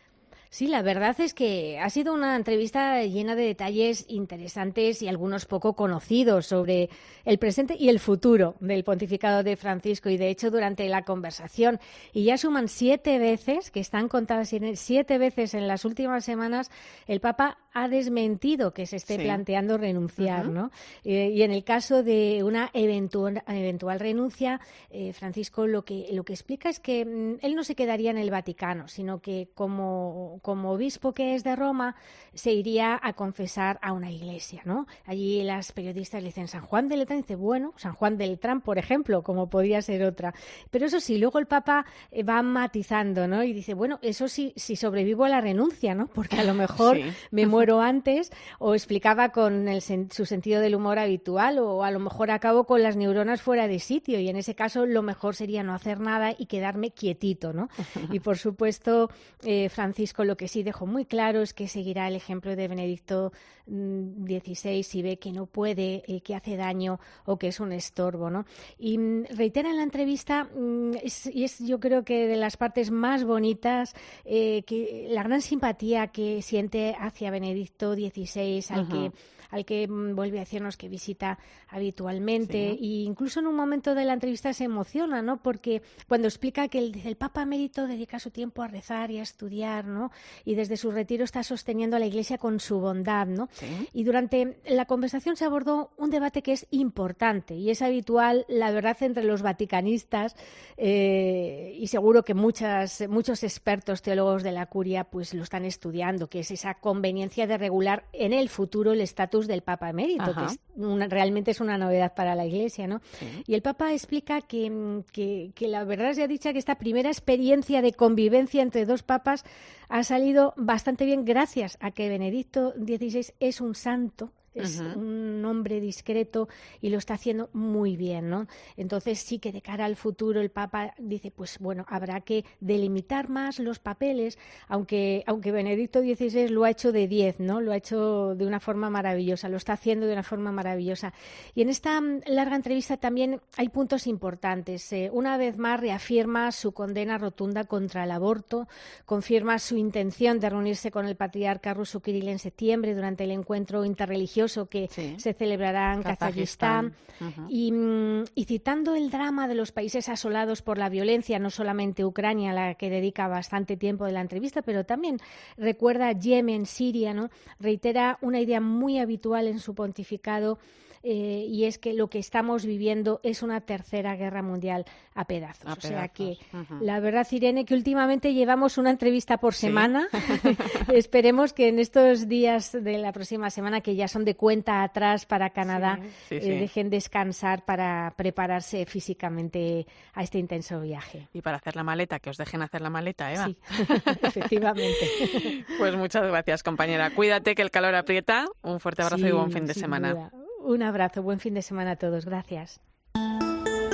Sí, 0.54 0.68
la 0.68 0.84
verdad 0.84 1.20
es 1.20 1.34
que 1.34 1.80
ha 1.80 1.90
sido 1.90 2.14
una 2.14 2.36
entrevista 2.36 3.02
llena 3.06 3.34
de 3.34 3.44
detalles 3.44 4.06
interesantes 4.08 5.02
y 5.02 5.08
algunos 5.08 5.48
poco 5.48 5.74
conocidos 5.74 6.46
sobre 6.46 6.92
el 7.26 7.40
presente 7.40 7.76
y 7.76 7.90
el 7.90 8.00
futuro 8.00 8.54
del 8.60 8.84
pontificado 8.84 9.42
de 9.42 9.56
Francisco. 9.56 10.12
Y 10.12 10.18
de 10.18 10.30
hecho, 10.30 10.52
durante 10.52 10.88
la 10.90 11.06
conversación, 11.06 11.80
y 12.14 12.26
ya 12.26 12.38
suman 12.38 12.68
siete 12.68 13.18
veces, 13.18 13.72
que 13.72 13.80
están 13.80 14.08
contadas 14.08 14.54
siete 14.76 15.18
veces 15.18 15.56
en 15.56 15.68
las 15.68 15.86
últimas 15.86 16.24
semanas, 16.24 16.70
el 17.08 17.20
Papa 17.20 17.58
ha 17.74 17.88
desmentido 17.88 18.74
que 18.74 18.86
se 18.86 18.98
esté 18.98 19.16
Sí. 19.16 19.24
planteando 19.24 19.80
renunciar. 19.80 20.50
¿no? 20.50 20.70
Eh, 21.04 21.32
y 21.34 21.42
en 21.42 21.50
el 21.50 21.64
caso 21.64 22.04
de 22.04 22.44
una 22.44 22.70
eventual, 22.74 23.42
eventual 23.48 24.00
renuncia, 24.00 24.62
eh, 24.92 25.14
Francisco 25.14 25.66
lo 25.66 25.84
que, 25.84 26.10
lo 26.12 26.24
que 26.24 26.34
explica 26.34 26.70
es 26.70 26.80
que 26.80 27.04
mm, 27.06 27.40
él 27.44 27.56
no 27.56 27.64
se 27.64 27.74
quedaría 27.74 28.12
en 28.12 28.18
el 28.20 28.30
Vaticano, 28.30 28.88
sino 28.88 29.20
que 29.20 29.50
como, 29.56 30.40
como 30.44 30.74
obispo 30.74 31.14
que 31.14 31.34
es 31.36 31.44
de 31.44 31.56
Roma, 31.56 31.96
se 32.34 32.52
iría 32.52 33.00
a 33.02 33.14
confesar 33.14 33.80
a 33.82 33.94
una 33.94 34.12
iglesia, 34.12 34.62
¿no? 34.66 34.88
Allí 35.06 35.42
las 35.44 35.72
periodistas 35.72 36.22
le 36.22 36.28
dicen 36.28 36.48
San 36.48 36.62
Juan 36.62 36.90
de 36.90 36.98
Letrán, 36.98 37.22
dice, 37.22 37.36
bueno, 37.36 37.74
San 37.78 37.94
Juan 37.94 38.18
de 38.18 38.28
Letrán, 38.28 38.62
por 38.62 38.78
ejemplo, 38.78 39.24
como 39.24 39.50
podía 39.50 39.82
ser 39.82 40.04
otra. 40.04 40.34
Pero 40.70 40.86
eso 40.86 41.00
sí, 41.00 41.18
luego 41.18 41.40
el 41.40 41.46
Papa 41.46 41.86
eh, 42.12 42.24
va 42.24 42.42
matizando, 42.42 43.28
¿no? 43.28 43.44
Y 43.44 43.54
dice, 43.54 43.74
bueno, 43.74 44.00
eso 44.02 44.28
sí, 44.28 44.54
si 44.58 44.76
sobrevivo 44.76 45.24
a 45.24 45.30
la 45.30 45.40
renuncia, 45.40 45.96
¿no? 45.96 46.08
Porque 46.08 46.38
a 46.38 46.44
lo 46.44 46.54
mejor 46.54 46.98
me 47.32 47.46
muero 47.46 47.82
antes, 47.82 48.32
o 48.60 48.74
explicaba 48.74 49.30
con 49.30 49.68
su 50.12 50.26
sentido 50.26 50.60
del 50.60 50.76
humor 50.76 51.00
habitual, 51.00 51.60
o 51.60 51.84
a 51.84 51.92
lo 51.92 52.00
mejor 52.00 52.32
acabo 52.32 52.66
con 52.66 52.84
las 52.84 52.98
neuronas 52.98 53.42
fuera 53.42 53.70
de 53.70 53.80
sitio, 53.80 54.20
y 54.20 54.28
en 54.28 54.36
ese 54.36 54.56
caso 54.56 54.86
lo 54.86 55.04
mejor 55.04 55.36
sería 55.36 55.64
no 55.64 55.74
hacer 55.74 56.02
nada 56.02 56.36
y 56.38 56.48
quedarme 56.48 56.92
quietito, 56.92 57.54
¿no? 57.54 57.70
Y 58.12 58.20
por 58.20 58.38
supuesto, 58.38 59.10
eh, 59.44 59.70
Francisco 59.70 60.24
lo 60.24 60.33
que 60.38 60.48
sí 60.48 60.64
dejó 60.64 60.86
muy 60.86 61.06
claro 61.06 61.42
es 61.42 61.54
que 61.54 61.68
seguirá 61.68 62.08
el 62.08 62.16
ejemplo 62.16 62.56
de 62.56 62.68
Benedicto 62.68 63.32
XVI 63.66 64.80
mm, 64.80 64.84
si 64.84 65.02
ve 65.02 65.18
que 65.18 65.32
no 65.32 65.46
puede, 65.46 66.04
eh, 66.08 66.22
que 66.22 66.36
hace 66.36 66.58
daño 66.58 67.00
o 67.26 67.38
que 67.38 67.48
es 67.48 67.60
un 67.60 67.72
estorbo, 67.72 68.30
¿no? 68.30 68.46
Y 68.78 68.98
mm, 68.98 69.26
reitera 69.36 69.70
en 69.70 69.78
la 69.78 69.84
entrevista, 69.84 70.46
mm, 70.46 70.92
y 71.34 71.44
es 71.44 71.60
yo 71.60 71.80
creo 71.80 72.04
que 72.04 72.28
de 72.28 72.36
las 72.36 72.58
partes 72.58 72.92
más 72.92 73.24
bonitas, 73.24 73.94
eh, 74.26 74.64
que 74.64 75.08
la 75.10 75.24
gran 75.24 75.42
simpatía 75.42 76.08
que 76.08 76.42
siente 76.42 76.96
hacia 77.00 77.32
Benedicto 77.32 77.94
XVI, 77.94 78.64
al 78.70 78.88
que 78.88 79.12
al 79.54 79.66
que 79.66 79.88
mm, 79.88 80.16
vuelve 80.16 80.38
a 80.38 80.42
decirnos 80.42 80.78
que 80.78 80.90
visita 80.90 81.38
habitualmente 81.70 82.72
e 82.72 83.04
incluso 83.06 83.40
en 83.40 83.48
un 83.48 83.56
momento 83.56 83.94
de 83.94 84.04
la 84.04 84.14
entrevista 84.14 84.52
se 84.52 84.64
emociona, 84.64 85.22
¿no? 85.22 85.42
Porque 85.42 85.84
cuando 86.08 86.28
explica 86.28 86.68
que 86.68 86.80
el, 86.80 87.00
el 87.06 87.16
Papa 87.16 87.46
Mérito 87.46 87.86
dedica 87.86 88.20
su 88.20 88.32
tiempo 88.32 88.64
a 88.64 88.68
rezar 88.68 89.12
y 89.12 89.20
a 89.20 89.22
estudiar, 89.22 89.86
¿no? 89.86 90.12
Y 90.44 90.56
desde 90.56 90.76
su 90.76 90.92
retiro 90.92 91.24
está 91.24 91.44
sosteniendo 91.44 91.96
a 91.96 92.00
la 92.00 92.08
Iglesia 92.08 92.40
con 92.40 92.60
su 92.60 92.80
bondad, 92.80 93.28
¿no? 93.28 93.48
Y 93.94 94.04
durante 94.04 94.58
la 94.66 94.86
conversación 94.86 95.36
se 95.36 95.46
abordó 95.46 95.92
un 95.98 96.10
debate 96.10 96.42
que 96.42 96.54
es 96.54 96.66
importante 96.72 97.56
y 97.56 97.70
es 97.70 97.82
habitual, 97.84 98.46
la 98.48 98.72
verdad, 98.72 98.98
entre 99.02 99.24
los 99.24 99.44
vaticanistas 99.44 100.36
eh, 100.78 101.78
y 101.78 101.88
seguro 101.88 102.24
que 102.24 102.34
muchas, 102.34 103.08
muchos 103.08 103.44
expertos 103.44 104.02
teólogos 104.02 104.42
de 104.42 104.52
la 104.52 104.66
curia 104.66 105.04
pues 105.04 105.36
lo 105.36 105.44
están 105.44 105.66
estudiando, 105.66 106.28
que 106.28 106.40
es 106.40 106.50
esa 106.50 106.74
conveniencia 106.76 107.46
de 107.46 107.58
regular 107.58 108.06
en 108.14 108.34
el 108.34 108.50
futuro 108.50 108.94
el 108.94 109.02
estatus 109.02 109.43
del 109.48 109.62
Papa 109.62 109.90
emérito, 109.90 110.34
que 110.34 111.08
realmente 111.08 111.52
es 111.52 111.62
una 111.62 111.78
novedad 111.78 112.14
para 112.16 112.36
la 112.36 112.46
Iglesia, 112.46 112.88
¿no? 112.88 113.02
Y 113.48 113.54
el 113.54 113.62
Papa 113.62 113.94
explica 113.94 114.42
que, 114.42 115.04
que, 115.12 115.52
que 115.56 115.68
la 115.68 115.84
verdad 115.84 116.18
ha 116.20 116.28
dicha 116.28 116.54
que 116.54 116.60
esta 116.60 116.76
primera 116.76 117.10
experiencia 117.10 117.82
de 117.82 117.94
convivencia 117.94 118.62
entre 118.62 118.86
dos 118.86 119.04
papas 119.04 119.46
ha 119.90 120.04
salido 120.04 120.54
bastante 120.58 121.06
bien 121.06 121.26
gracias 121.26 121.78
a 121.80 121.92
que 121.92 122.10
Benedicto 122.10 122.74
XVI 122.74 123.34
es 123.40 123.62
un 123.62 123.76
santo 123.76 124.32
es 124.54 124.80
un 124.80 125.44
hombre 125.46 125.80
discreto 125.80 126.48
y 126.82 126.90
lo 126.90 126.98
está 126.98 127.16
haciendo 127.16 127.50
muy 127.54 127.98
bien, 127.98 128.30
¿no? 128.30 128.48
Entonces 128.78 129.20
sí 129.20 129.40
que 129.40 129.52
de 129.52 129.62
cara 129.62 129.86
al 129.86 129.96
futuro 129.96 130.42
el 130.42 130.52
Papa 130.52 130.94
dice, 130.98 131.32
pues 131.32 131.58
bueno, 131.60 131.86
habrá 131.88 132.22
que 132.22 132.46
delimitar 132.60 133.30
más 133.30 133.60
los 133.60 133.80
papeles, 133.80 134.38
aunque, 134.68 135.24
aunque 135.26 135.52
Benedicto 135.52 136.02
XVI 136.02 136.50
lo 136.50 136.64
ha 136.66 136.70
hecho 136.70 136.92
de 136.92 137.08
10, 137.08 137.40
¿no? 137.40 137.62
Lo 137.62 137.72
ha 137.72 137.78
hecho 137.78 138.36
de 138.36 138.46
una 138.46 138.60
forma 138.60 138.90
maravillosa, 138.90 139.50
lo 139.50 139.58
está 139.58 139.74
haciendo 139.74 140.06
de 140.06 140.14
una 140.14 140.24
forma 140.24 140.52
maravillosa. 140.52 141.14
Y 141.56 141.62
en 141.62 141.70
esta 141.70 142.00
mm, 142.00 142.22
larga 142.28 142.56
entrevista 142.56 142.98
también 142.98 143.42
hay 143.58 143.70
puntos 143.70 144.08
importantes. 144.08 144.92
Eh, 144.94 145.10
una 145.12 145.38
vez 145.38 145.58
más 145.58 145.80
reafirma 145.80 146.52
su 146.52 146.74
condena 146.74 147.18
rotunda 147.18 147.64
contra 147.64 148.04
el 148.04 148.12
aborto, 148.12 148.68
confirma 149.06 149.58
su 149.58 149.78
intención 149.78 150.40
de 150.40 150.50
reunirse 150.50 150.92
con 150.92 151.08
el 151.08 151.16
patriarca 151.16 151.74
ruso 151.74 152.02
Kirill 152.02 152.28
en 152.28 152.40
septiembre 152.40 152.94
durante 152.94 153.24
el 153.24 153.32
encuentro 153.32 153.86
interreligioso 153.86 154.43
que 154.70 154.88
se 155.18 155.34
celebrará 155.34 155.94
en 155.94 156.04
Kazajistán. 156.04 156.94
Mm, 157.20 158.24
y, 158.36 158.46
citando 158.46 158.96
el 158.96 159.10
drama 159.10 159.48
de 159.48 159.56
los 159.56 159.72
países 159.72 160.10
asolados 160.10 160.62
por 160.62 160.78
la 160.78 160.90
violencia, 160.90 161.40
no 161.40 161.50
solamente 161.50 162.04
Ucrania, 162.06 162.52
a 162.52 162.54
la 162.54 162.76
que 162.76 162.90
dedica 162.90 163.28
bastante 163.28 163.78
tiempo 163.78 164.06
de 164.06 164.12
la 164.12 164.22
entrevista, 164.22 164.62
pero 164.62 164.84
también 164.84 165.20
recuerda 165.58 166.12
Yemen, 166.12 166.66
Siria, 166.66 167.14
¿no? 167.14 167.30
reitera 167.60 168.18
una 168.22 168.40
idea 168.40 168.60
muy 168.60 169.00
habitual 169.00 169.48
en 169.48 169.60
su 169.60 169.74
pontificado 169.76 170.60
eh, 171.04 171.46
y 171.50 171.66
es 171.66 171.78
que 171.78 171.94
lo 171.94 172.10
que 172.10 172.18
estamos 172.18 172.66
viviendo 172.66 173.20
es 173.24 173.44
una 173.44 173.60
tercera 173.62 174.16
guerra 174.16 174.42
mundial 174.42 174.86
a 175.16 175.26
pedazos. 175.26 175.78
o 175.78 175.82
sea 175.82 176.08
que 176.08 176.38
la 176.80 177.00
verdad, 177.02 177.28
Irene, 177.30 177.66
que 177.66 177.74
últimamente 177.74 178.34
llevamos 178.34 178.78
una 178.78 178.90
entrevista 178.90 179.38
por 179.38 179.54
semana. 179.54 180.08
Esperemos 180.94 181.52
que 181.52 181.68
en 181.68 181.80
estos 181.80 182.28
días 182.30 182.72
de 182.72 182.98
la 182.98 183.12
próxima 183.12 183.50
semana, 183.50 183.82
que 183.82 183.96
ya 183.96 184.08
son 184.08 184.24
de 184.24 184.36
cuenta 184.36 184.82
atrás 184.82 185.26
para 185.26 185.50
Canadá, 185.50 186.00
eh, 186.30 186.40
dejen 186.40 186.90
descansar 186.90 187.66
para 187.66 188.14
prepararse 188.16 188.86
físicamente 188.86 189.86
a 190.14 190.24
este 190.24 190.40
intenso 190.40 190.80
viaje. 190.80 191.28
Y 191.34 191.42
para 191.42 191.58
hacer 191.58 191.76
la 191.76 191.84
maleta, 191.84 192.20
que 192.20 192.30
os 192.30 192.38
dejen 192.38 192.62
hacer 192.62 192.82
la 192.82 192.90
maleta, 192.90 193.34
Eva. 193.34 193.48
Sí, 193.48 193.58
efectivamente. 194.24 195.66
pues 195.78 195.96
muchas 195.96 196.26
gracias, 196.28 196.64
compañera. 196.64 197.10
Cuídate 197.12 197.56
que 197.56 197.62
el 197.62 197.72
calor 197.72 197.94
aprieta. 197.96 198.48
Un 198.62 198.80
fuerte 198.80 199.02
abrazo 199.02 199.28
y 199.28 199.32
buen 199.32 199.52
fin 199.52 199.66
de 199.66 199.74
semana. 199.74 200.32
Un 200.66 200.82
abrazo, 200.82 201.22
buen 201.22 201.40
fin 201.40 201.54
de 201.54 201.62
semana 201.62 201.92
a 201.92 201.96
todos. 201.98 202.26
Gracias. 202.26 202.80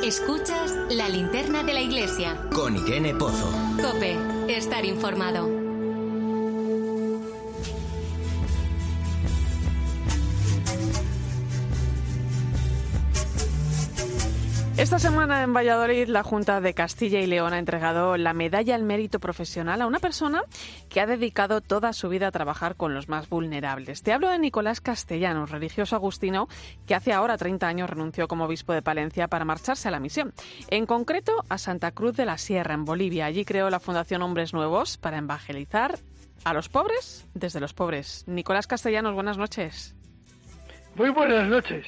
Escuchas 0.03 0.77
la 0.91 1.09
linterna 1.09 1.63
de 1.63 1.73
la 1.73 1.81
iglesia. 1.81 2.37
Con 2.53 2.77
Irene 2.77 3.13
Pozo. 3.15 3.51
Cope, 3.81 4.15
estar 4.47 4.85
informado. 4.85 5.58
Esta 14.79 14.97
semana 14.97 15.43
en 15.43 15.53
Valladolid 15.53 16.07
la 16.07 16.23
Junta 16.23 16.61
de 16.61 16.73
Castilla 16.73 17.19
y 17.19 17.27
León 17.27 17.51
ha 17.51 17.59
entregado 17.59 18.15
la 18.15 18.33
medalla 18.33 18.75
al 18.75 18.83
mérito 18.83 19.19
profesional 19.19 19.81
a 19.81 19.87
una 19.87 19.99
persona 19.99 20.43
que 20.87 21.01
ha 21.01 21.05
dedicado 21.05 21.59
toda 21.59 21.91
su 21.91 22.07
vida 22.07 22.27
a 22.27 22.31
trabajar 22.31 22.77
con 22.77 22.93
los 22.93 23.09
más 23.09 23.27
vulnerables. 23.27 24.03
Te 24.03 24.13
hablo 24.13 24.29
de 24.29 24.39
Nicolás 24.39 24.79
Castellanos, 24.79 25.51
religioso 25.51 25.97
agustino, 25.97 26.47
que 26.87 26.95
hace 26.95 27.11
ahora 27.11 27.35
30 27.35 27.67
años 27.67 27.89
renunció 27.89 28.29
como 28.29 28.45
obispo 28.45 28.71
de 28.71 28.81
Palencia 28.81 29.27
para 29.27 29.43
marcharse 29.43 29.89
a 29.89 29.91
la 29.91 29.99
misión. 29.99 30.33
En 30.69 30.85
concreto, 30.85 31.43
a 31.49 31.57
Santa 31.57 31.91
Cruz 31.91 32.15
de 32.15 32.25
la 32.25 32.37
Sierra, 32.37 32.73
en 32.73 32.85
Bolivia. 32.85 33.25
Allí 33.25 33.43
creó 33.43 33.69
la 33.69 33.81
Fundación 33.81 34.21
Hombres 34.21 34.53
Nuevos 34.53 34.97
para 34.97 35.17
evangelizar 35.17 35.99
a 36.45 36.53
los 36.53 36.69
pobres 36.69 37.27
desde 37.33 37.59
los 37.59 37.73
pobres. 37.73 38.23
Nicolás 38.27 38.65
Castellanos, 38.65 39.13
buenas 39.13 39.37
noches. 39.37 39.93
Muy 40.95 41.09
buenas 41.09 41.49
noches. 41.49 41.85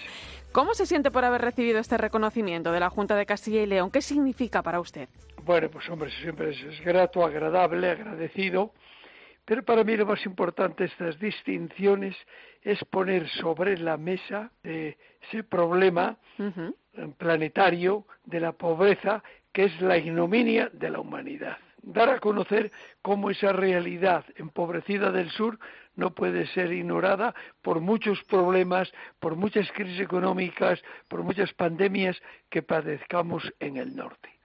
¿Cómo 0.51 0.73
se 0.73 0.85
siente 0.85 1.11
por 1.11 1.23
haber 1.23 1.39
recibido 1.39 1.79
este 1.79 1.97
reconocimiento 1.97 2.73
de 2.73 2.81
la 2.81 2.89
Junta 2.89 3.15
de 3.15 3.25
Castilla 3.25 3.61
y 3.61 3.65
León? 3.65 3.89
¿Qué 3.89 4.01
significa 4.01 4.61
para 4.61 4.81
usted? 4.81 5.07
Bueno, 5.45 5.69
pues 5.69 5.89
hombre, 5.89 6.11
siempre 6.21 6.49
es, 6.49 6.81
grato, 6.81 7.23
agradable, 7.23 7.89
agradecido, 7.89 8.73
pero 9.45 9.63
para 9.63 9.85
mí 9.85 9.95
lo 9.95 10.05
más 10.05 10.25
importante 10.25 10.83
de 10.83 10.89
estas 10.89 11.17
distinciones 11.19 12.17
es 12.63 12.83
poner 12.83 13.29
sobre 13.29 13.77
la 13.77 13.95
mesa 13.95 14.51
ese 14.61 15.43
problema 15.49 16.17
planetario 17.17 18.05
de 18.25 18.41
la 18.41 18.51
pobreza 18.51 19.23
que 19.53 19.65
es 19.65 19.81
la 19.81 19.97
ignominia 19.97 20.69
de 20.73 20.89
la 20.89 20.99
humanidad. 20.99 21.57
Dar 21.81 22.09
a 22.09 22.19
conocer 22.19 22.71
cómo 23.01 23.31
esa 23.31 23.53
realidad 23.53 24.25
empobrecida 24.35 25.11
del 25.11 25.31
sur 25.31 25.57
no 25.95 26.11
puede 26.13 26.47
ser 26.47 26.71
ignorada 26.71 27.33
por 27.61 27.79
muchos 27.81 28.23
problemas, 28.23 28.91
por 29.19 29.35
muchas 29.35 29.71
crisis 29.71 29.99
económicas, 29.99 30.81
por 31.07 31.23
muchas 31.23 31.53
pandemias 31.53 32.21
que 32.49 32.61
padezcamos 32.61 33.53
en 33.59 33.77
el 33.77 33.95
norte. 33.95 34.40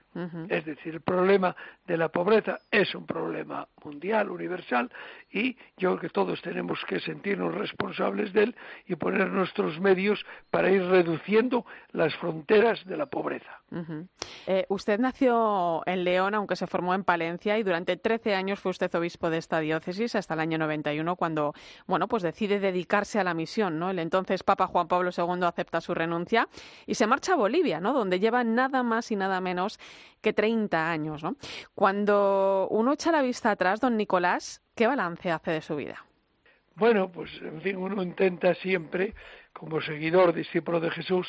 Es 0.49 0.65
decir, 0.65 0.95
el 0.95 1.01
problema 1.01 1.55
de 1.85 1.97
la 1.97 2.09
pobreza 2.09 2.59
es 2.71 2.95
un 2.95 3.05
problema 3.05 3.67
mundial, 3.83 4.31
universal, 4.31 4.91
y 5.31 5.55
yo 5.77 5.91
creo 5.91 5.99
que 5.99 6.09
todos 6.09 6.41
tenemos 6.41 6.79
que 6.87 6.99
sentirnos 6.99 7.53
responsables 7.53 8.33
de 8.33 8.43
él 8.43 8.55
y 8.87 8.95
poner 8.95 9.29
nuestros 9.29 9.79
medios 9.79 10.25
para 10.49 10.71
ir 10.71 10.83
reduciendo 10.83 11.65
las 11.91 12.15
fronteras 12.15 12.83
de 12.85 12.97
la 12.97 13.05
pobreza. 13.05 13.61
Eh, 14.47 14.65
usted 14.69 14.99
nació 14.99 15.83
en 15.85 16.03
León, 16.03 16.33
aunque 16.33 16.55
se 16.55 16.67
formó 16.67 16.93
en 16.93 17.03
Palencia, 17.03 17.57
y 17.57 17.63
durante 17.63 17.97
13 17.97 18.33
años 18.33 18.59
fue 18.59 18.71
usted 18.71 18.93
obispo 18.95 19.29
de 19.29 19.37
esta 19.37 19.59
diócesis 19.59 20.15
hasta 20.15 20.33
el 20.33 20.39
año 20.39 20.57
91, 20.57 21.15
cuando, 21.15 21.53
bueno, 21.85 22.07
pues 22.07 22.23
decide 22.23 22.59
dedicarse 22.59 23.19
a 23.19 23.23
la 23.23 23.33
misión, 23.33 23.77
¿no? 23.77 23.89
El 23.89 23.99
entonces 23.99 24.43
Papa 24.43 24.67
Juan 24.67 24.87
Pablo 24.87 25.11
II 25.15 25.43
acepta 25.43 25.81
su 25.81 25.93
renuncia 25.93 26.47
y 26.85 26.95
se 26.95 27.07
marcha 27.07 27.33
a 27.33 27.35
Bolivia, 27.35 27.79
¿no? 27.79 27.93
Donde 27.93 28.19
lleva 28.19 28.43
nada 28.43 28.83
más 28.83 29.11
y 29.11 29.15
nada 29.15 29.41
menos 29.41 29.79
que 30.21 30.33
30 30.33 30.89
años, 30.89 31.23
¿no? 31.23 31.35
Cuando 31.75 32.67
uno 32.71 32.93
echa 32.93 33.11
la 33.11 33.21
vista 33.21 33.51
atrás, 33.51 33.79
don 33.79 33.97
Nicolás, 33.97 34.61
¿qué 34.75 34.87
balance 34.87 35.31
hace 35.31 35.51
de 35.51 35.61
su 35.61 35.75
vida? 35.75 36.05
Bueno, 36.75 37.11
pues 37.11 37.31
en 37.41 37.61
fin, 37.61 37.77
uno 37.77 38.03
intenta 38.03 38.53
siempre, 38.55 39.15
como 39.51 39.81
seguidor, 39.81 40.33
discípulo 40.33 40.79
de 40.79 40.91
Jesús, 40.91 41.27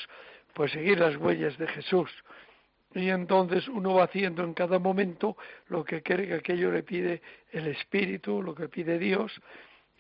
pues 0.53 0.73
seguir 0.73 0.99
las 0.99 1.17
huellas 1.17 1.57
de 1.59 1.67
Jesús. 1.69 2.11
y 2.95 3.11
entonces 3.11 3.69
uno 3.69 3.95
va 3.95 4.05
haciendo 4.05 4.43
en 4.43 4.55
cada 4.55 4.79
momento 4.79 5.37
lo 5.69 5.85
que 5.85 6.03
cree 6.03 6.27
que 6.27 6.35
aquello 6.35 6.73
le 6.73 6.83
pide 6.83 7.21
el 7.53 7.67
Espíritu, 7.67 8.43
lo 8.43 8.55
que 8.55 8.69
pide 8.69 8.99
Dios, 8.99 9.41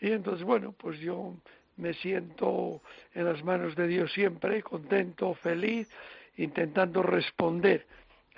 y 0.01 0.13
entonces, 0.13 0.45
bueno, 0.45 0.73
pues 0.73 0.99
yo 1.01 1.35
me 1.77 1.95
siento 1.95 2.83
en 3.15 3.25
las 3.25 3.43
manos 3.45 3.75
de 3.75 3.87
Dios 3.87 4.13
siempre, 4.13 4.63
contento, 4.63 5.35
feliz, 5.35 5.89
intentando 6.37 7.03
responder 7.03 7.87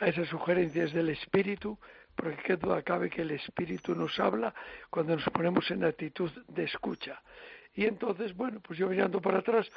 a 0.00 0.08
esas 0.08 0.28
sugerencias 0.28 0.92
del 0.92 1.10
Espíritu, 1.10 1.78
porque 2.16 2.42
qué 2.42 2.56
duda 2.56 2.82
cabe 2.82 3.08
que 3.08 3.22
el 3.22 3.30
Espíritu 3.30 3.94
nos 3.94 4.18
habla 4.18 4.54
cuando 4.88 5.14
nos 5.14 5.24
ponemos 5.30 5.70
en 5.70 5.84
actitud 5.84 6.30
de 6.48 6.64
escucha. 6.64 7.22
Y 7.74 7.84
entonces, 7.84 8.34
bueno, 8.34 8.60
pues 8.60 8.78
yo 8.78 8.88
mirando 8.88 9.20
para 9.20 9.38
atrás, 9.38 9.70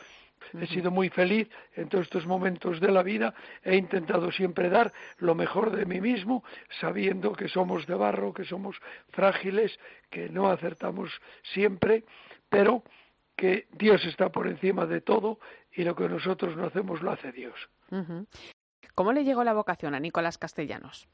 he 0.60 0.66
sido 0.68 0.90
muy 0.90 1.10
feliz 1.10 1.48
en 1.76 1.90
todos 1.90 2.06
estos 2.06 2.26
momentos 2.26 2.80
de 2.80 2.92
la 2.92 3.04
vida, 3.04 3.34
he 3.64 3.76
intentado 3.76 4.32
siempre 4.32 4.70
dar 4.70 4.92
lo 5.20 5.36
mejor 5.36 5.76
de 5.76 5.86
mí 5.86 6.02
mismo, 6.02 6.44
sabiendo 6.80 7.34
que 7.34 7.48
somos 7.48 7.86
de 7.86 7.96
barro, 7.96 8.34
que 8.34 8.46
somos 8.46 8.78
frágiles, 9.12 9.78
que 10.10 10.30
no 10.30 10.50
acertamos 10.50 11.12
siempre, 11.54 12.04
pero 12.50 12.84
que 13.36 13.68
Dios 13.72 14.04
está 14.06 14.30
por 14.30 14.48
encima 14.48 14.86
de 14.86 15.02
todo 15.02 15.40
y 15.72 15.84
lo 15.84 15.96
que 15.96 16.10
nosotros 16.10 16.56
no 16.58 16.66
hacemos 16.66 17.02
lo 17.02 17.12
hace 17.12 17.32
Dios. 17.32 17.56
¿Cómo 18.96 19.12
le 19.12 19.24
llegó 19.24 19.44
la 19.44 19.54
vocación 19.54 19.96
a 19.96 20.00
Nicolás 20.00 20.38
Castellanos? 20.38 21.08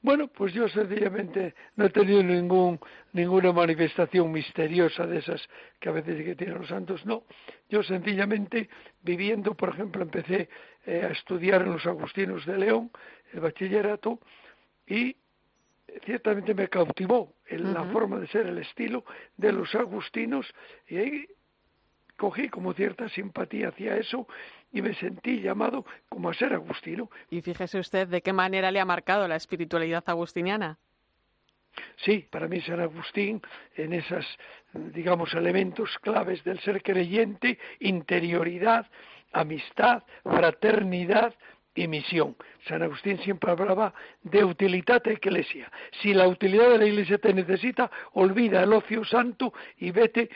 Bueno, 0.00 0.28
pues 0.28 0.52
yo 0.54 0.68
sencillamente 0.68 1.54
no 1.74 1.86
he 1.86 1.90
tenido 1.90 2.22
ningún, 2.22 2.78
ninguna 3.12 3.52
manifestación 3.52 4.30
misteriosa 4.30 5.06
de 5.06 5.18
esas 5.18 5.48
que 5.80 5.88
a 5.88 5.92
veces 5.92 6.24
que 6.24 6.36
tienen 6.36 6.58
los 6.58 6.68
santos, 6.68 7.04
no. 7.04 7.24
Yo 7.68 7.82
sencillamente 7.82 8.68
viviendo, 9.02 9.54
por 9.54 9.70
ejemplo, 9.70 10.02
empecé 10.02 10.48
eh, 10.86 11.02
a 11.04 11.08
estudiar 11.08 11.62
en 11.62 11.72
los 11.72 11.84
Agustinos 11.84 12.46
de 12.46 12.58
León, 12.58 12.92
el 13.32 13.40
bachillerato, 13.40 14.20
y 14.86 15.16
ciertamente 16.04 16.54
me 16.54 16.68
cautivó 16.68 17.34
en 17.46 17.74
la 17.74 17.84
forma 17.86 18.18
de 18.18 18.28
ser, 18.28 18.46
el 18.46 18.58
estilo 18.58 19.04
de 19.36 19.52
los 19.52 19.74
agustinos, 19.74 20.46
y 20.86 20.96
ahí 20.96 21.26
cogí 22.18 22.48
como 22.50 22.74
cierta 22.74 23.08
simpatía 23.08 23.68
hacia 23.68 23.96
eso 23.96 24.26
y 24.72 24.82
me 24.82 24.92
sentí 24.94 25.40
llamado 25.40 25.86
como 26.10 26.28
a 26.28 26.34
ser 26.34 26.52
agustino. 26.52 27.08
Y 27.30 27.40
fíjese 27.40 27.78
usted 27.78 28.08
de 28.08 28.20
qué 28.20 28.34
manera 28.34 28.70
le 28.70 28.80
ha 28.80 28.84
marcado 28.84 29.26
la 29.26 29.36
espiritualidad 29.36 30.04
agustiniana. 30.06 30.76
Sí, 32.04 32.26
para 32.30 32.48
mí 32.48 32.60
San 32.62 32.80
Agustín, 32.80 33.40
en 33.76 33.92
esos, 33.92 34.26
digamos, 34.72 35.32
elementos 35.34 35.96
claves 36.00 36.42
del 36.42 36.58
ser 36.60 36.82
creyente, 36.82 37.58
interioridad, 37.78 38.86
amistad, 39.32 40.02
fraternidad 40.24 41.34
y 41.74 41.86
misión. 41.86 42.36
San 42.66 42.82
Agustín 42.82 43.18
siempre 43.18 43.52
hablaba 43.52 43.94
de 44.22 44.44
utilidad 44.44 45.02
de 45.02 45.12
iglesia. 45.12 45.70
Si 46.02 46.12
la 46.12 46.26
utilidad 46.26 46.70
de 46.70 46.78
la 46.78 46.86
iglesia 46.86 47.18
te 47.18 47.32
necesita, 47.32 47.90
olvida 48.14 48.64
el 48.64 48.72
ocio 48.72 49.04
santo 49.04 49.52
y 49.76 49.92
vete 49.92 50.28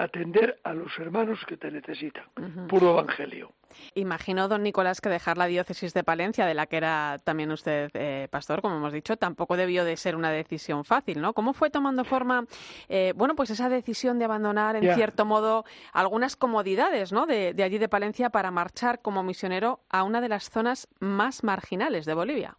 atender 0.00 0.58
a 0.64 0.72
los 0.72 0.98
hermanos 0.98 1.38
que 1.46 1.56
te 1.56 1.70
necesitan. 1.70 2.24
Puro 2.68 2.90
evangelio. 2.90 3.52
Imagino, 3.94 4.48
don 4.48 4.62
Nicolás, 4.62 5.00
que 5.00 5.08
dejar 5.08 5.36
la 5.36 5.46
diócesis 5.46 5.94
de 5.94 6.02
Palencia, 6.02 6.46
de 6.46 6.54
la 6.54 6.66
que 6.66 6.78
era 6.78 7.18
también 7.22 7.52
usted 7.52 7.90
eh, 7.94 8.26
pastor, 8.30 8.62
como 8.62 8.76
hemos 8.76 8.92
dicho, 8.92 9.16
tampoco 9.16 9.56
debió 9.56 9.84
de 9.84 9.96
ser 9.96 10.16
una 10.16 10.30
decisión 10.30 10.84
fácil, 10.84 11.20
¿no? 11.20 11.34
¿Cómo 11.34 11.52
fue 11.52 11.70
tomando 11.70 12.04
forma, 12.04 12.46
eh, 12.88 13.12
bueno, 13.14 13.36
pues 13.36 13.50
esa 13.50 13.68
decisión 13.68 14.18
de 14.18 14.24
abandonar, 14.24 14.74
en 14.76 14.94
cierto 14.94 15.24
modo, 15.24 15.64
algunas 15.92 16.34
comodidades, 16.34 17.12
¿no? 17.12 17.26
De, 17.26 17.52
de 17.52 17.62
allí 17.62 17.78
de 17.78 17.88
Palencia 17.88 18.30
para 18.30 18.50
marchar 18.50 19.02
como 19.02 19.22
misionero 19.22 19.80
a 19.90 20.02
una 20.02 20.20
de 20.20 20.30
las 20.30 20.50
zonas 20.50 20.88
más 20.98 21.44
marginales 21.44 22.06
de 22.06 22.14
Bolivia 22.14 22.56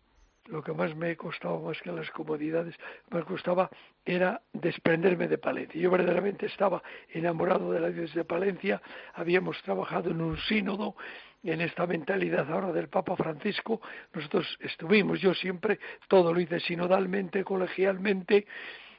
lo 0.51 0.61
que 0.61 0.73
más 0.73 0.95
me 0.95 1.15
costaba, 1.15 1.59
más 1.59 1.81
que 1.81 1.91
las 1.91 2.11
comodidades, 2.11 2.75
me 3.09 3.23
costaba 3.23 3.69
era 4.05 4.41
desprenderme 4.53 5.27
de 5.27 5.37
Palencia. 5.37 5.81
Yo 5.81 5.89
verdaderamente 5.89 6.45
estaba 6.45 6.83
enamorado 7.09 7.71
de 7.71 7.79
la 7.79 7.89
diócesis 7.89 8.15
de 8.15 8.25
Palencia, 8.25 8.81
habíamos 9.13 9.61
trabajado 9.63 10.11
en 10.11 10.21
un 10.21 10.37
sínodo, 10.37 10.95
en 11.43 11.61
esta 11.61 11.87
mentalidad 11.87 12.51
ahora 12.51 12.71
del 12.71 12.87
Papa 12.87 13.15
Francisco, 13.15 13.81
nosotros 14.13 14.59
estuvimos, 14.61 15.19
yo 15.21 15.33
siempre 15.33 15.79
todo 16.07 16.33
lo 16.33 16.39
hice 16.39 16.59
sinodalmente, 16.59 17.43
colegialmente, 17.43 18.45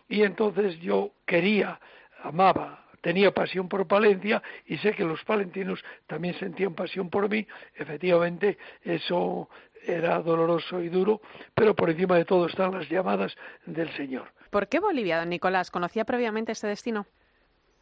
y 0.08 0.22
entonces 0.22 0.80
yo 0.80 1.12
quería, 1.24 1.78
amaba, 2.24 2.81
tenía 3.02 3.32
pasión 3.32 3.68
por 3.68 3.86
Palencia 3.86 4.42
y 4.64 4.78
sé 4.78 4.94
que 4.94 5.04
los 5.04 5.22
palentinos 5.24 5.84
también 6.06 6.34
sentían 6.38 6.74
pasión 6.74 7.10
por 7.10 7.28
mí. 7.28 7.46
Efectivamente, 7.74 8.56
eso 8.82 9.50
era 9.84 10.20
doloroso 10.20 10.80
y 10.80 10.88
duro, 10.88 11.20
pero 11.54 11.74
por 11.74 11.90
encima 11.90 12.16
de 12.16 12.24
todo 12.24 12.46
están 12.46 12.72
las 12.72 12.88
llamadas 12.88 13.36
del 13.66 13.90
Señor. 13.96 14.28
¿Por 14.50 14.68
qué 14.68 14.80
Bolivia, 14.80 15.18
don 15.18 15.28
Nicolás? 15.28 15.70
¿Conocía 15.70 16.04
previamente 16.04 16.52
este 16.52 16.68
destino? 16.68 17.06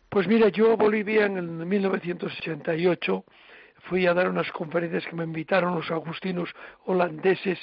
Pues 0.09 0.27
mira, 0.27 0.49
yo 0.49 0.73
a 0.73 0.77
Bolivia 0.77 1.27
en 1.27 1.69
1988 1.69 3.25
fui 3.89 4.07
a 4.07 4.15
dar 4.15 4.29
unas 4.29 4.51
conferencias 4.51 5.07
que 5.07 5.15
me 5.15 5.25
invitaron 5.25 5.75
los 5.75 5.91
agustinos 5.91 6.51
holandeses 6.87 7.59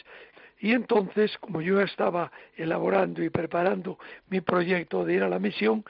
y 0.59 0.71
entonces, 0.71 1.37
como 1.39 1.61
yo 1.61 1.81
estaba 1.81 2.31
elaborando 2.55 3.23
y 3.23 3.29
preparando 3.29 3.99
mi 4.29 4.41
proyecto 4.41 5.05
de 5.05 5.13
ir 5.15 5.23
a 5.23 5.29
la 5.29 5.39
misión, 5.39 5.83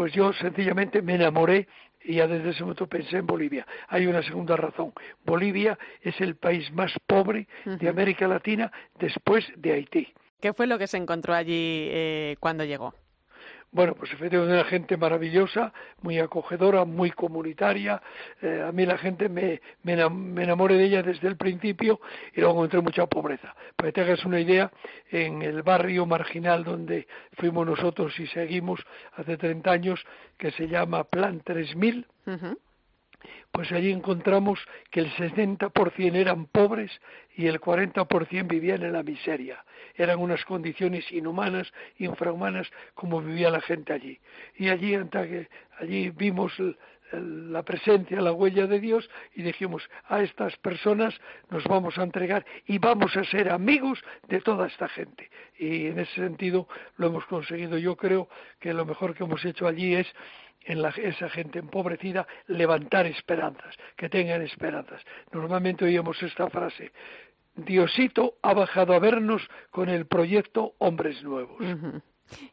pues 0.00 0.14
yo 0.14 0.32
sencillamente 0.32 1.02
me 1.02 1.16
enamoré 1.16 1.68
y 2.02 2.14
ya 2.14 2.26
desde 2.26 2.52
ese 2.52 2.62
momento 2.62 2.86
pensé 2.86 3.18
en 3.18 3.26
Bolivia. 3.26 3.66
Hay 3.88 4.06
una 4.06 4.22
segunda 4.22 4.56
razón. 4.56 4.94
Bolivia 5.26 5.78
es 6.00 6.18
el 6.22 6.36
país 6.36 6.72
más 6.72 6.90
pobre 7.06 7.46
de 7.66 7.86
América 7.86 8.26
Latina 8.26 8.72
después 8.98 9.44
de 9.58 9.74
Haití. 9.74 10.08
¿Qué 10.40 10.54
fue 10.54 10.66
lo 10.66 10.78
que 10.78 10.86
se 10.86 10.96
encontró 10.96 11.34
allí 11.34 11.88
eh, 11.90 12.36
cuando 12.40 12.64
llegó? 12.64 12.94
Bueno, 13.72 13.94
pues 13.94 14.12
efectivamente 14.12 14.54
una 14.54 14.64
gente 14.64 14.96
maravillosa, 14.96 15.72
muy 16.02 16.18
acogedora, 16.18 16.84
muy 16.84 17.12
comunitaria. 17.12 18.02
Eh, 18.42 18.64
a 18.66 18.72
mí 18.72 18.84
la 18.84 18.98
gente 18.98 19.28
me, 19.28 19.60
me, 19.84 19.92
enamoré 19.92 20.76
de 20.76 20.84
ella 20.86 21.02
desde 21.04 21.28
el 21.28 21.36
principio 21.36 22.00
y 22.34 22.40
luego 22.40 22.54
encontré 22.54 22.80
mucha 22.80 23.06
pobreza. 23.06 23.54
Para 23.76 23.88
que 23.88 23.92
te 23.92 24.00
hagas 24.00 24.24
una 24.24 24.40
idea, 24.40 24.72
en 25.10 25.42
el 25.42 25.62
barrio 25.62 26.04
marginal 26.04 26.64
donde 26.64 27.06
fuimos 27.38 27.64
nosotros 27.64 28.18
y 28.18 28.26
seguimos 28.26 28.80
hace 29.14 29.36
30 29.36 29.70
años, 29.70 30.04
que 30.36 30.50
se 30.50 30.66
llama 30.66 31.04
Plan 31.04 31.40
3000, 31.40 32.06
pues 33.52 33.70
allí 33.72 33.92
encontramos 33.92 34.58
que 34.90 35.00
el 35.00 35.10
60% 35.12 36.14
eran 36.16 36.46
pobres 36.46 36.90
y 37.36 37.46
el 37.46 37.60
40% 37.60 38.48
vivían 38.48 38.82
en 38.82 38.92
la 38.92 39.02
miseria. 39.02 39.64
Eran 40.00 40.18
unas 40.18 40.44
condiciones 40.44 41.10
inhumanas, 41.12 41.72
infrahumanas, 41.98 42.70
como 42.94 43.20
vivía 43.20 43.50
la 43.50 43.60
gente 43.60 43.92
allí. 43.92 44.18
Y 44.56 44.68
allí, 44.68 44.96
allí 45.78 46.10
vimos 46.10 46.52
la 47.12 47.62
presencia, 47.62 48.20
la 48.20 48.32
huella 48.32 48.66
de 48.66 48.80
Dios 48.80 49.10
y 49.34 49.42
dijimos, 49.42 49.82
a 50.08 50.22
estas 50.22 50.56
personas 50.56 51.14
nos 51.50 51.64
vamos 51.64 51.98
a 51.98 52.02
entregar 52.02 52.46
y 52.66 52.78
vamos 52.78 53.16
a 53.16 53.24
ser 53.24 53.50
amigos 53.50 54.02
de 54.28 54.40
toda 54.40 54.68
esta 54.68 54.88
gente. 54.88 55.30
Y 55.58 55.88
en 55.88 55.98
ese 55.98 56.14
sentido 56.14 56.68
lo 56.96 57.08
hemos 57.08 57.26
conseguido. 57.26 57.78
Yo 57.78 57.96
creo 57.96 58.28
que 58.58 58.72
lo 58.72 58.86
mejor 58.86 59.14
que 59.14 59.24
hemos 59.24 59.44
hecho 59.44 59.66
allí 59.66 59.94
es 59.96 60.06
en 60.64 60.84
esa 60.84 61.28
gente 61.30 61.58
empobrecida 61.58 62.26
levantar 62.46 63.06
esperanzas, 63.06 63.76
que 63.96 64.08
tengan 64.08 64.42
esperanzas. 64.42 65.02
Normalmente 65.32 65.84
oíamos 65.84 66.22
esta 66.22 66.48
frase, 66.50 66.92
Diosito 67.56 68.34
ha 68.42 68.54
bajado 68.54 68.94
a 68.94 68.98
vernos 68.98 69.42
con 69.70 69.88
el 69.88 70.06
proyecto 70.06 70.74
Hombres 70.78 71.22
Nuevos. 71.22 71.60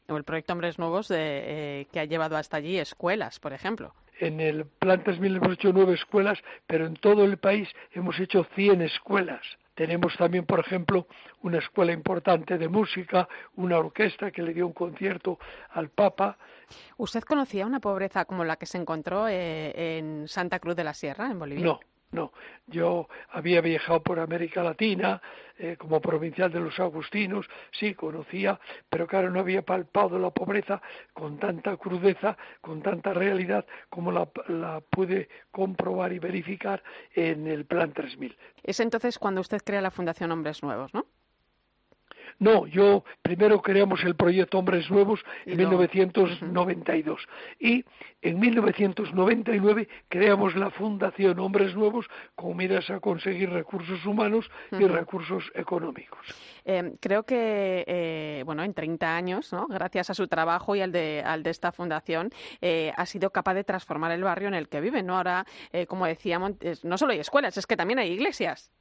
El 0.08 0.24
proyecto 0.24 0.54
Hombres 0.54 0.80
Nuevos 0.80 1.12
eh, 1.12 1.88
que 1.92 2.00
ha 2.00 2.06
llevado 2.06 2.36
hasta 2.38 2.58
allí 2.58 2.78
escuelas, 2.78 3.40
por 3.40 3.54
ejemplo. 3.54 3.94
En 4.20 4.40
el 4.40 4.66
Plan 4.66 5.04
3000 5.04 5.36
hemos 5.36 5.54
hecho 5.54 5.72
nueve 5.72 5.94
escuelas, 5.94 6.40
pero 6.66 6.88
en 6.88 6.96
todo 6.96 7.24
el 7.24 7.38
país 7.38 7.70
hemos 7.92 8.20
hecho 8.20 8.46
100 8.56 8.82
escuelas. 8.82 9.42
Tenemos 9.76 10.18
también, 10.18 10.44
por 10.44 10.60
ejemplo, 10.60 11.06
una 11.44 11.60
escuela 11.60 11.92
importante 11.92 12.58
de 12.58 12.68
música, 12.68 13.30
una 13.58 13.78
orquesta 13.78 14.32
que 14.32 14.42
le 14.42 14.56
dio 14.56 14.66
un 14.66 14.74
concierto 14.74 15.38
al 15.70 15.90
Papa. 15.90 16.36
¿Usted 16.98 17.22
conocía 17.22 17.68
una 17.68 17.80
pobreza 17.80 18.26
como 18.26 18.44
la 18.44 18.56
que 18.56 18.66
se 18.66 18.80
encontró 18.80 19.28
eh, 19.28 19.98
en 20.00 20.28
Santa 20.28 20.58
Cruz 20.58 20.76
de 20.76 20.84
la 20.84 20.96
Sierra, 20.96 21.30
en 21.30 21.38
Bolivia? 21.38 21.64
No, 21.64 21.80
no, 22.12 22.32
yo 22.68 23.08
había 23.30 23.62
viajado 23.62 24.02
por 24.02 24.20
América 24.20 24.64
Latina 24.64 25.22
eh, 25.58 25.76
como 25.78 26.00
provincial 26.00 26.52
de 26.52 26.60
los 26.60 26.80
agustinos, 26.80 27.48
sí, 27.72 27.94
conocía, 27.96 28.60
pero 28.90 29.08
claro, 29.08 29.30
no 29.30 29.40
había 29.40 29.62
palpado 29.62 30.18
la 30.18 30.30
pobreza 30.30 30.82
con 31.14 31.38
tanta 31.38 31.76
crudeza, 31.78 32.38
con 32.62 32.82
tanta 32.82 33.14
realidad 33.14 33.66
como 33.90 34.12
la, 34.12 34.30
la 34.48 34.82
pude 34.82 35.30
comprobar 35.52 36.14
y 36.14 36.20
verificar 36.20 36.82
en 37.14 37.48
el 37.48 37.66
Plan 37.66 37.92
3000. 37.92 38.38
Es 38.64 38.80
entonces 38.80 39.20
cuando 39.20 39.42
usted 39.42 39.62
crea 39.64 39.82
la 39.82 39.92
Fundación 39.92 40.32
Hombres 40.32 40.64
Nuevos, 40.64 40.94
¿no? 40.94 41.06
No, 42.40 42.68
yo 42.68 43.04
primero 43.22 43.62
creamos 43.62 44.04
el 44.04 44.16
proyecto 44.16 44.60
Hombres 44.60 44.90
Nuevos 44.92 45.22
en 45.46 45.58
1992 45.58 47.28
y 47.60 47.84
en 48.22 48.40
1999 48.40 49.88
creamos 50.08 50.56
la 50.56 50.70
Fundación 50.70 51.40
Hombres 51.40 51.76
Nuevos 51.76 52.06
con 52.36 52.56
miras 52.56 52.90
a 52.90 53.00
conseguir 53.00 53.50
recursos 53.50 54.06
humanos 54.06 54.50
y 54.72 54.86
recursos 54.86 55.52
económicos. 55.56 56.20
Eh, 56.66 56.94
creo 57.00 57.24
que, 57.24 57.84
eh, 57.88 58.44
bueno, 58.46 58.64
en 58.64 58.74
30 58.74 59.16
años, 59.16 59.52
¿no? 59.54 59.68
gracias 59.68 60.10
a 60.10 60.14
su 60.14 60.28
trabajo 60.28 60.76
y 60.76 60.82
al 60.82 60.92
de, 60.92 61.24
al 61.26 61.42
de 61.42 61.50
esta 61.50 61.72
fundación, 61.72 62.30
eh, 62.62 62.92
ha 62.96 63.06
sido 63.06 63.32
capaz 63.32 63.56
de 63.56 63.64
transformar 63.64 64.12
el 64.12 64.24
barrio 64.24 64.48
en 64.48 64.54
el 64.54 64.70
que 64.70 64.82
vive. 64.82 65.02
¿no? 65.02 65.18
Ahora, 65.18 65.46
como 65.88 66.06
decíamos, 66.06 66.54
no 66.84 66.98
solo 66.98 67.14
hay 67.14 67.20
escuelas, 67.20 67.58
es 67.58 67.66
que 67.66 67.78
también 67.78 68.00
hay 68.00 68.12
iglesias. 68.12 68.72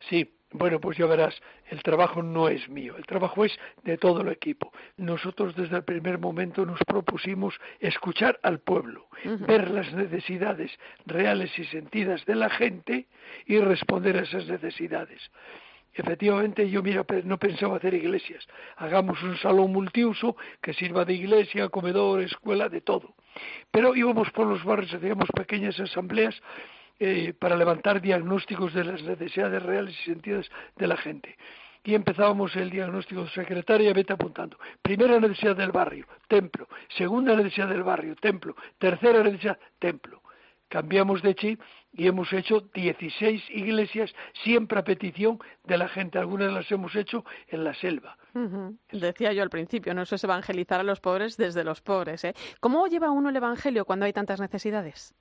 Sí, 0.00 0.32
bueno, 0.50 0.80
pues 0.80 0.96
ya 0.96 1.04
verás, 1.04 1.38
el 1.70 1.82
trabajo 1.82 2.22
no 2.22 2.48
es 2.48 2.68
mío, 2.70 2.96
el 2.96 3.04
trabajo 3.04 3.44
es 3.44 3.58
de 3.84 3.98
todo 3.98 4.22
el 4.22 4.28
equipo. 4.28 4.72
Nosotros 4.96 5.54
desde 5.54 5.76
el 5.76 5.84
primer 5.84 6.18
momento 6.18 6.64
nos 6.64 6.78
propusimos 6.86 7.54
escuchar 7.80 8.40
al 8.42 8.60
pueblo, 8.60 9.08
ver 9.46 9.70
las 9.70 9.92
necesidades 9.92 10.70
reales 11.04 11.56
y 11.58 11.64
sentidas 11.64 12.24
de 12.24 12.34
la 12.34 12.48
gente 12.48 13.08
y 13.44 13.58
responder 13.58 14.16
a 14.16 14.22
esas 14.22 14.46
necesidades. 14.46 15.20
Efectivamente, 15.92 16.70
yo 16.70 16.82
mira, 16.82 17.04
no 17.24 17.38
pensaba 17.38 17.76
hacer 17.76 17.92
iglesias. 17.92 18.46
Hagamos 18.76 19.22
un 19.22 19.36
salón 19.36 19.72
multiuso 19.72 20.36
que 20.62 20.72
sirva 20.72 21.04
de 21.04 21.14
iglesia, 21.14 21.68
comedor, 21.68 22.22
escuela, 22.22 22.68
de 22.68 22.80
todo. 22.80 23.14
Pero 23.70 23.94
íbamos 23.94 24.30
por 24.30 24.46
los 24.46 24.64
barrios, 24.64 24.94
hacíamos 24.94 25.28
pequeñas 25.34 25.78
asambleas 25.78 26.40
eh, 27.00 27.32
para 27.38 27.56
levantar 27.56 28.00
diagnósticos 28.00 28.74
de 28.74 28.84
las 28.84 29.02
necesidades 29.02 29.62
reales 29.62 29.94
y 30.00 30.04
sentidas 30.04 30.50
de 30.76 30.86
la 30.86 30.96
gente. 30.96 31.36
Y 31.84 31.94
empezábamos 31.94 32.54
el 32.56 32.70
diagnóstico 32.70 33.26
secretaria, 33.28 33.92
vete 33.92 34.12
apuntando. 34.12 34.58
Primera 34.82 35.18
necesidad 35.20 35.56
del 35.56 35.72
barrio, 35.72 36.06
templo. 36.26 36.68
Segunda 36.96 37.36
necesidad 37.36 37.68
del 37.68 37.82
barrio, 37.82 38.16
templo. 38.16 38.56
Tercera 38.78 39.22
necesidad, 39.22 39.58
templo. 39.78 40.22
Cambiamos 40.68 41.22
de 41.22 41.34
chip 41.34 41.60
y 41.92 42.06
hemos 42.06 42.32
hecho 42.32 42.60
16 42.74 43.42
iglesias, 43.50 44.12
siempre 44.44 44.78
a 44.78 44.84
petición 44.84 45.38
de 45.64 45.78
la 45.78 45.88
gente. 45.88 46.18
Algunas 46.18 46.52
las 46.52 46.70
hemos 46.70 46.94
hecho 46.94 47.24
en 47.46 47.64
la 47.64 47.74
selva. 47.74 48.18
Decía 48.92 49.32
yo 49.32 49.42
al 49.42 49.50
principio, 49.50 49.94
no 49.94 50.02
eso 50.02 50.16
es 50.16 50.24
evangelizar 50.24 50.80
a 50.80 50.84
los 50.84 51.00
pobres 51.00 51.36
desde 51.36 51.64
los 51.64 51.80
pobres. 51.80 52.24
¿eh? 52.24 52.34
¿Cómo 52.60 52.86
lleva 52.86 53.10
uno 53.10 53.30
el 53.30 53.36
evangelio 53.36 53.84
cuando 53.84 54.04
hay 54.04 54.12
tantas 54.12 54.40
necesidades? 54.40 55.14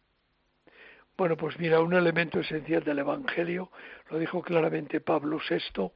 Bueno, 1.17 1.35
pues 1.35 1.57
mira, 1.57 1.81
un 1.81 1.93
elemento 1.93 2.39
esencial 2.39 2.83
del 2.83 2.99
Evangelio, 2.99 3.71
lo 4.11 4.19
dijo 4.19 4.43
claramente 4.43 5.01
Pablo 5.01 5.39
VI, 5.49 5.89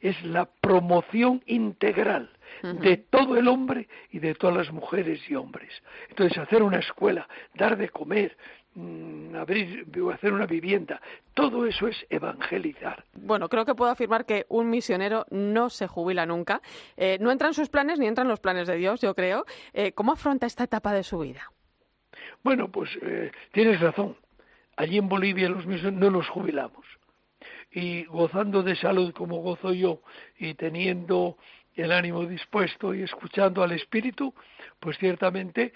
es 0.00 0.20
la 0.24 0.46
promoción 0.46 1.42
integral 1.46 2.30
de 2.62 2.96
todo 2.96 3.36
el 3.36 3.46
hombre 3.46 3.88
y 4.10 4.18
de 4.18 4.34
todas 4.34 4.56
las 4.56 4.72
mujeres 4.72 5.20
y 5.30 5.36
hombres. 5.36 5.70
Entonces, 6.08 6.38
hacer 6.38 6.64
una 6.64 6.78
escuela, 6.78 7.28
dar 7.54 7.76
de 7.76 7.88
comer, 7.90 8.36
mm, 8.74 9.36
abrir, 9.36 9.86
hacer 10.12 10.32
una 10.32 10.46
vivienda, 10.46 11.00
todo 11.34 11.64
eso 11.64 11.86
es 11.86 12.04
evangelizar. 12.10 13.04
Bueno, 13.14 13.48
creo 13.48 13.64
que 13.64 13.76
puedo 13.76 13.92
afirmar 13.92 14.26
que 14.26 14.44
un 14.48 14.70
misionero 14.70 15.24
no 15.30 15.70
se 15.70 15.86
jubila 15.86 16.26
nunca. 16.26 16.60
Eh, 16.96 17.18
no 17.20 17.30
entran 17.30 17.54
sus 17.54 17.68
planes 17.68 18.00
ni 18.00 18.08
entran 18.08 18.26
los 18.26 18.40
planes 18.40 18.66
de 18.66 18.74
Dios, 18.74 19.00
yo 19.00 19.14
creo. 19.14 19.44
Eh, 19.72 19.92
¿Cómo 19.92 20.12
afronta 20.12 20.46
esta 20.46 20.64
etapa 20.64 20.92
de 20.92 21.04
su 21.04 21.20
vida? 21.20 21.52
Bueno, 22.42 22.68
pues 22.68 22.90
eh, 23.02 23.30
tienes 23.52 23.80
razón 23.80 24.16
allí 24.78 24.96
en 24.96 25.08
Bolivia 25.08 25.48
los 25.48 25.66
misioneros 25.66 26.00
no 26.00 26.10
nos 26.10 26.28
jubilamos. 26.28 26.86
Y 27.70 28.04
gozando 28.04 28.62
de 28.62 28.76
salud 28.76 29.12
como 29.12 29.42
gozo 29.42 29.72
yo 29.72 30.00
y 30.38 30.54
teniendo 30.54 31.36
el 31.74 31.92
ánimo 31.92 32.24
dispuesto 32.24 32.94
y 32.94 33.02
escuchando 33.02 33.62
al 33.62 33.72
espíritu, 33.72 34.34
pues 34.80 34.96
ciertamente 34.98 35.72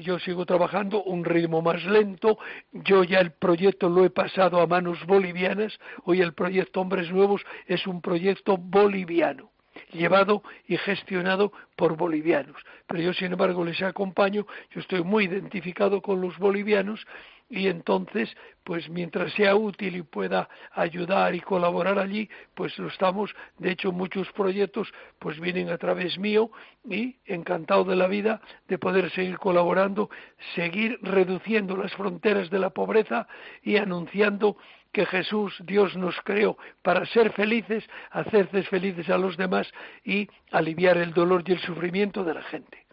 yo 0.00 0.18
sigo 0.18 0.46
trabajando 0.46 1.02
un 1.04 1.24
ritmo 1.24 1.60
más 1.60 1.84
lento. 1.84 2.38
Yo 2.72 3.04
ya 3.04 3.18
el 3.18 3.32
proyecto 3.32 3.88
lo 3.88 4.04
he 4.04 4.10
pasado 4.10 4.60
a 4.60 4.66
manos 4.66 5.04
bolivianas. 5.06 5.78
Hoy 6.04 6.20
el 6.20 6.32
proyecto 6.32 6.80
Hombres 6.80 7.10
Nuevos 7.10 7.42
es 7.66 7.86
un 7.86 8.00
proyecto 8.00 8.56
boliviano 8.56 9.50
llevado 9.92 10.42
y 10.66 10.76
gestionado 10.78 11.52
por 11.76 11.96
bolivianos. 11.96 12.56
Pero 12.86 13.02
yo, 13.02 13.12
sin 13.12 13.32
embargo, 13.32 13.64
les 13.64 13.80
acompaño, 13.82 14.46
yo 14.70 14.80
estoy 14.80 15.02
muy 15.02 15.24
identificado 15.24 16.00
con 16.00 16.20
los 16.20 16.38
bolivianos 16.38 17.06
y 17.48 17.68
entonces 17.68 18.34
pues 18.64 18.88
mientras 18.88 19.32
sea 19.34 19.54
útil 19.54 19.96
y 19.96 20.02
pueda 20.02 20.48
ayudar 20.72 21.34
y 21.34 21.40
colaborar 21.40 21.98
allí 21.98 22.28
pues 22.54 22.76
lo 22.78 22.88
estamos 22.88 23.34
de 23.58 23.70
hecho 23.70 23.92
muchos 23.92 24.30
proyectos 24.32 24.92
pues 25.18 25.38
vienen 25.38 25.70
a 25.70 25.78
través 25.78 26.18
mío 26.18 26.50
y 26.84 27.16
encantado 27.24 27.84
de 27.84 27.96
la 27.96 28.08
vida 28.08 28.40
de 28.66 28.78
poder 28.78 29.10
seguir 29.12 29.38
colaborando 29.38 30.10
seguir 30.54 30.98
reduciendo 31.02 31.76
las 31.76 31.92
fronteras 31.94 32.50
de 32.50 32.58
la 32.58 32.70
pobreza 32.70 33.28
y 33.62 33.76
anunciando 33.76 34.56
que 34.96 35.04
Jesús, 35.04 35.54
Dios 35.64 35.94
nos 35.94 36.18
creó 36.22 36.56
para 36.82 37.04
ser 37.04 37.30
felices, 37.32 37.84
hacerles 38.10 38.66
felices 38.70 39.10
a 39.10 39.18
los 39.18 39.36
demás 39.36 39.70
y 40.02 40.26
aliviar 40.52 40.96
el 40.96 41.12
dolor 41.12 41.44
y 41.46 41.52
el 41.52 41.60
sufrimiento 41.60 42.24
de 42.24 42.32
la 42.32 42.42
gente. 42.44 42.85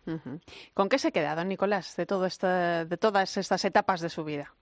¿Con 0.74 0.90
qué 0.90 1.00
se 1.00 1.12
queda, 1.12 1.36
don 1.36 1.48
Nicolás, 1.48 1.96
de, 1.96 2.06
todo 2.06 2.28
de 2.28 2.98
todas 3.00 3.38
estas 3.38 3.64
etapas 3.66 4.02
de 4.02 4.10
su 4.10 4.24
vida? 4.24 4.54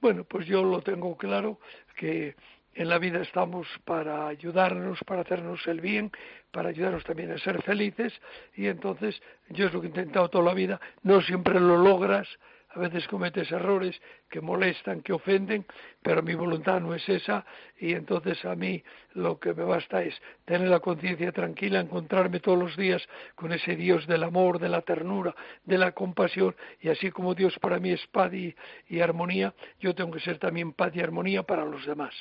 Bueno, 0.00 0.24
pues 0.24 0.46
yo 0.46 0.62
lo 0.62 0.80
tengo 0.80 1.16
claro 1.16 1.58
que 1.96 2.36
en 2.74 2.88
la 2.88 2.98
vida 2.98 3.20
estamos 3.20 3.66
para 3.84 4.28
ayudarnos, 4.28 5.00
para 5.04 5.22
hacernos 5.22 5.66
el 5.66 5.80
bien, 5.80 6.12
para 6.52 6.68
ayudarnos 6.68 7.02
también 7.04 7.32
a 7.32 7.38
ser 7.38 7.60
felices 7.62 8.12
y 8.54 8.66
entonces 8.66 9.20
yo 9.48 9.66
es 9.66 9.72
lo 9.72 9.80
que 9.80 9.88
he 9.88 9.90
intentado 9.90 10.28
toda 10.28 10.44
la 10.44 10.54
vida, 10.54 10.80
no 11.02 11.20
siempre 11.20 11.58
lo 11.58 11.76
logras, 11.76 12.28
a 12.70 12.78
veces 12.78 13.08
cometes 13.08 13.50
errores 13.50 14.00
que 14.28 14.40
molestan, 14.40 15.00
que 15.00 15.12
ofenden, 15.12 15.64
pero 16.02 16.22
mi 16.22 16.34
voluntad 16.34 16.80
no 16.80 16.94
es 16.94 17.08
esa 17.08 17.44
y 17.78 17.94
entonces 17.94 18.44
a 18.44 18.54
mí 18.54 18.82
lo 19.14 19.38
que 19.38 19.54
me 19.54 19.64
basta 19.64 20.02
es 20.02 20.14
tener 20.44 20.68
la 20.68 20.80
conciencia 20.80 21.32
tranquila, 21.32 21.80
encontrarme 21.80 22.40
todos 22.40 22.58
los 22.58 22.76
días 22.76 23.02
con 23.34 23.52
ese 23.52 23.74
Dios 23.74 24.06
del 24.06 24.22
amor, 24.22 24.58
de 24.58 24.68
la 24.68 24.82
ternura, 24.82 25.34
de 25.64 25.78
la 25.78 25.92
compasión 25.92 26.54
y 26.80 26.88
así 26.90 27.10
como 27.10 27.34
Dios 27.34 27.58
para 27.58 27.78
mí 27.78 27.90
es 27.90 28.06
paz 28.08 28.32
y, 28.34 28.54
y 28.88 29.00
armonía, 29.00 29.54
yo 29.80 29.94
tengo 29.94 30.12
que 30.12 30.20
ser 30.20 30.38
también 30.38 30.72
paz 30.72 30.94
y 30.94 31.00
armonía 31.00 31.42
para 31.42 31.64
los 31.64 31.86
demás. 31.86 32.14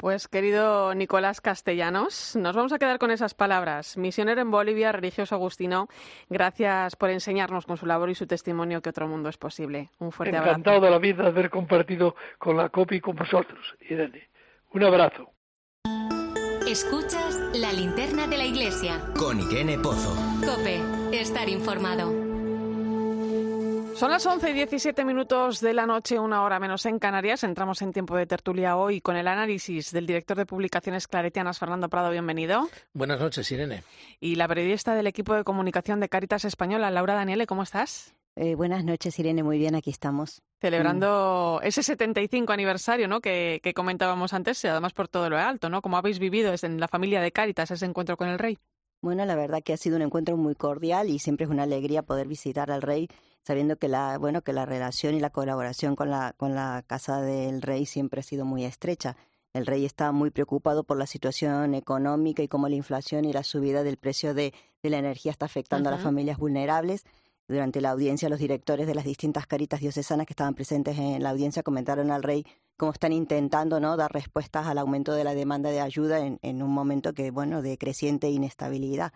Pues 0.00 0.28
querido 0.28 0.94
Nicolás 0.94 1.42
Castellanos, 1.42 2.34
nos 2.34 2.56
vamos 2.56 2.72
a 2.72 2.78
quedar 2.78 2.98
con 2.98 3.10
esas 3.10 3.34
palabras. 3.34 3.98
Misionero 3.98 4.40
en 4.40 4.50
Bolivia, 4.50 4.92
religioso 4.92 5.34
agustino, 5.34 5.88
gracias 6.30 6.96
por 6.96 7.10
enseñarnos 7.10 7.66
con 7.66 7.76
su 7.76 7.84
labor 7.84 8.08
y 8.08 8.14
su 8.14 8.26
testimonio 8.26 8.80
que 8.80 8.88
otro 8.88 9.06
mundo 9.06 9.28
es 9.28 9.36
posible. 9.36 9.90
Un 9.98 10.10
fuerte 10.10 10.38
abrazo. 10.38 10.52
Encantado 10.52 10.80
de 10.80 10.90
la 10.90 10.98
vida 10.98 11.24
de 11.24 11.28
haber 11.28 11.50
compartido 11.50 12.16
con 12.38 12.56
la 12.56 12.70
COPI 12.70 12.96
y 12.96 13.00
con 13.02 13.14
vosotros, 13.14 13.76
Irene. 13.90 14.30
Un 14.72 14.84
abrazo. 14.84 15.32
Escuchas 16.66 17.38
la 17.52 17.70
linterna 17.70 18.26
de 18.26 18.38
la 18.38 18.46
iglesia. 18.46 19.02
Con 19.18 19.38
Irene 19.38 19.78
Pozo. 19.78 20.14
COPE, 20.46 20.80
estar 21.12 21.46
informado. 21.50 22.29
Son 24.00 24.10
las 24.10 24.24
11 24.24 24.52
y 24.52 24.54
17 24.54 25.04
minutos 25.04 25.60
de 25.60 25.74
la 25.74 25.84
noche, 25.84 26.18
una 26.18 26.42
hora 26.42 26.58
menos 26.58 26.86
en 26.86 26.98
Canarias. 26.98 27.44
Entramos 27.44 27.82
en 27.82 27.92
tiempo 27.92 28.16
de 28.16 28.24
tertulia 28.24 28.78
hoy 28.78 29.02
con 29.02 29.14
el 29.14 29.28
análisis 29.28 29.92
del 29.92 30.06
director 30.06 30.38
de 30.38 30.46
publicaciones 30.46 31.06
claretianas, 31.06 31.58
Fernando 31.58 31.90
Prado. 31.90 32.10
Bienvenido. 32.10 32.70
Buenas 32.94 33.20
noches, 33.20 33.52
Irene. 33.52 33.82
Y 34.18 34.36
la 34.36 34.48
periodista 34.48 34.94
del 34.94 35.06
equipo 35.06 35.34
de 35.34 35.44
comunicación 35.44 36.00
de 36.00 36.08
Caritas 36.08 36.46
Española, 36.46 36.90
Laura 36.90 37.12
Daniele, 37.12 37.46
¿cómo 37.46 37.62
estás? 37.62 38.14
Eh, 38.36 38.54
buenas 38.54 38.84
noches, 38.84 39.18
Irene. 39.18 39.42
Muy 39.42 39.58
bien, 39.58 39.74
aquí 39.74 39.90
estamos. 39.90 40.40
Celebrando 40.62 41.60
mm. 41.62 41.66
ese 41.66 41.82
75 41.82 42.54
aniversario 42.54 43.06
¿no? 43.06 43.20
que, 43.20 43.60
que 43.62 43.74
comentábamos 43.74 44.32
antes, 44.32 44.64
y 44.64 44.68
además 44.68 44.94
por 44.94 45.08
todo 45.08 45.28
lo 45.28 45.36
alto, 45.36 45.68
¿no? 45.68 45.82
¿Cómo 45.82 45.98
habéis 45.98 46.18
vivido 46.18 46.54
en 46.62 46.80
la 46.80 46.88
familia 46.88 47.20
de 47.20 47.32
Caritas 47.32 47.70
ese 47.70 47.84
encuentro 47.84 48.16
con 48.16 48.28
el 48.28 48.38
rey? 48.38 48.56
Bueno, 49.02 49.24
la 49.24 49.34
verdad 49.34 49.62
que 49.62 49.72
ha 49.72 49.78
sido 49.78 49.96
un 49.96 50.02
encuentro 50.02 50.36
muy 50.36 50.54
cordial 50.54 51.08
y 51.08 51.18
siempre 51.18 51.44
es 51.44 51.50
una 51.50 51.62
alegría 51.62 52.02
poder 52.02 52.28
visitar 52.28 52.70
al 52.70 52.82
rey 52.82 53.08
sabiendo 53.42 53.76
que 53.76 53.88
la, 53.88 54.18
bueno, 54.18 54.42
que 54.42 54.52
la 54.52 54.66
relación 54.66 55.14
y 55.14 55.20
la 55.20 55.30
colaboración 55.30 55.96
con 55.96 56.10
la, 56.10 56.34
con 56.36 56.54
la 56.54 56.84
Casa 56.86 57.20
del 57.22 57.62
Rey 57.62 57.86
siempre 57.86 58.20
ha 58.20 58.22
sido 58.22 58.44
muy 58.44 58.64
estrecha. 58.64 59.16
El 59.52 59.66
rey 59.66 59.84
está 59.84 60.12
muy 60.12 60.30
preocupado 60.30 60.84
por 60.84 60.98
la 60.98 61.06
situación 61.06 61.74
económica 61.74 62.42
y 62.42 62.48
cómo 62.48 62.68
la 62.68 62.76
inflación 62.76 63.24
y 63.24 63.32
la 63.32 63.42
subida 63.42 63.82
del 63.82 63.96
precio 63.96 64.34
de, 64.34 64.52
de 64.82 64.90
la 64.90 64.98
energía 64.98 65.32
está 65.32 65.46
afectando 65.46 65.88
a 65.88 65.92
las 65.92 66.02
familias 66.02 66.38
vulnerables. 66.38 67.04
Durante 67.48 67.80
la 67.80 67.90
audiencia, 67.90 68.28
los 68.28 68.38
directores 68.38 68.86
de 68.86 68.94
las 68.94 69.04
distintas 69.04 69.46
caritas 69.46 69.80
diocesanas 69.80 70.26
que 70.26 70.34
estaban 70.34 70.54
presentes 70.54 70.96
en 70.98 71.22
la 71.22 71.30
audiencia 71.30 71.64
comentaron 71.64 72.12
al 72.12 72.22
rey 72.22 72.46
cómo 72.80 72.92
están 72.92 73.12
intentando 73.12 73.78
¿no? 73.78 73.96
dar 73.96 74.10
respuestas 74.10 74.66
al 74.66 74.78
aumento 74.78 75.12
de 75.12 75.22
la 75.22 75.34
demanda 75.34 75.70
de 75.70 75.80
ayuda 75.80 76.20
en, 76.20 76.38
en 76.40 76.62
un 76.62 76.70
momento 76.70 77.12
que, 77.12 77.30
bueno, 77.30 77.60
de 77.60 77.76
creciente 77.76 78.30
inestabilidad 78.30 79.12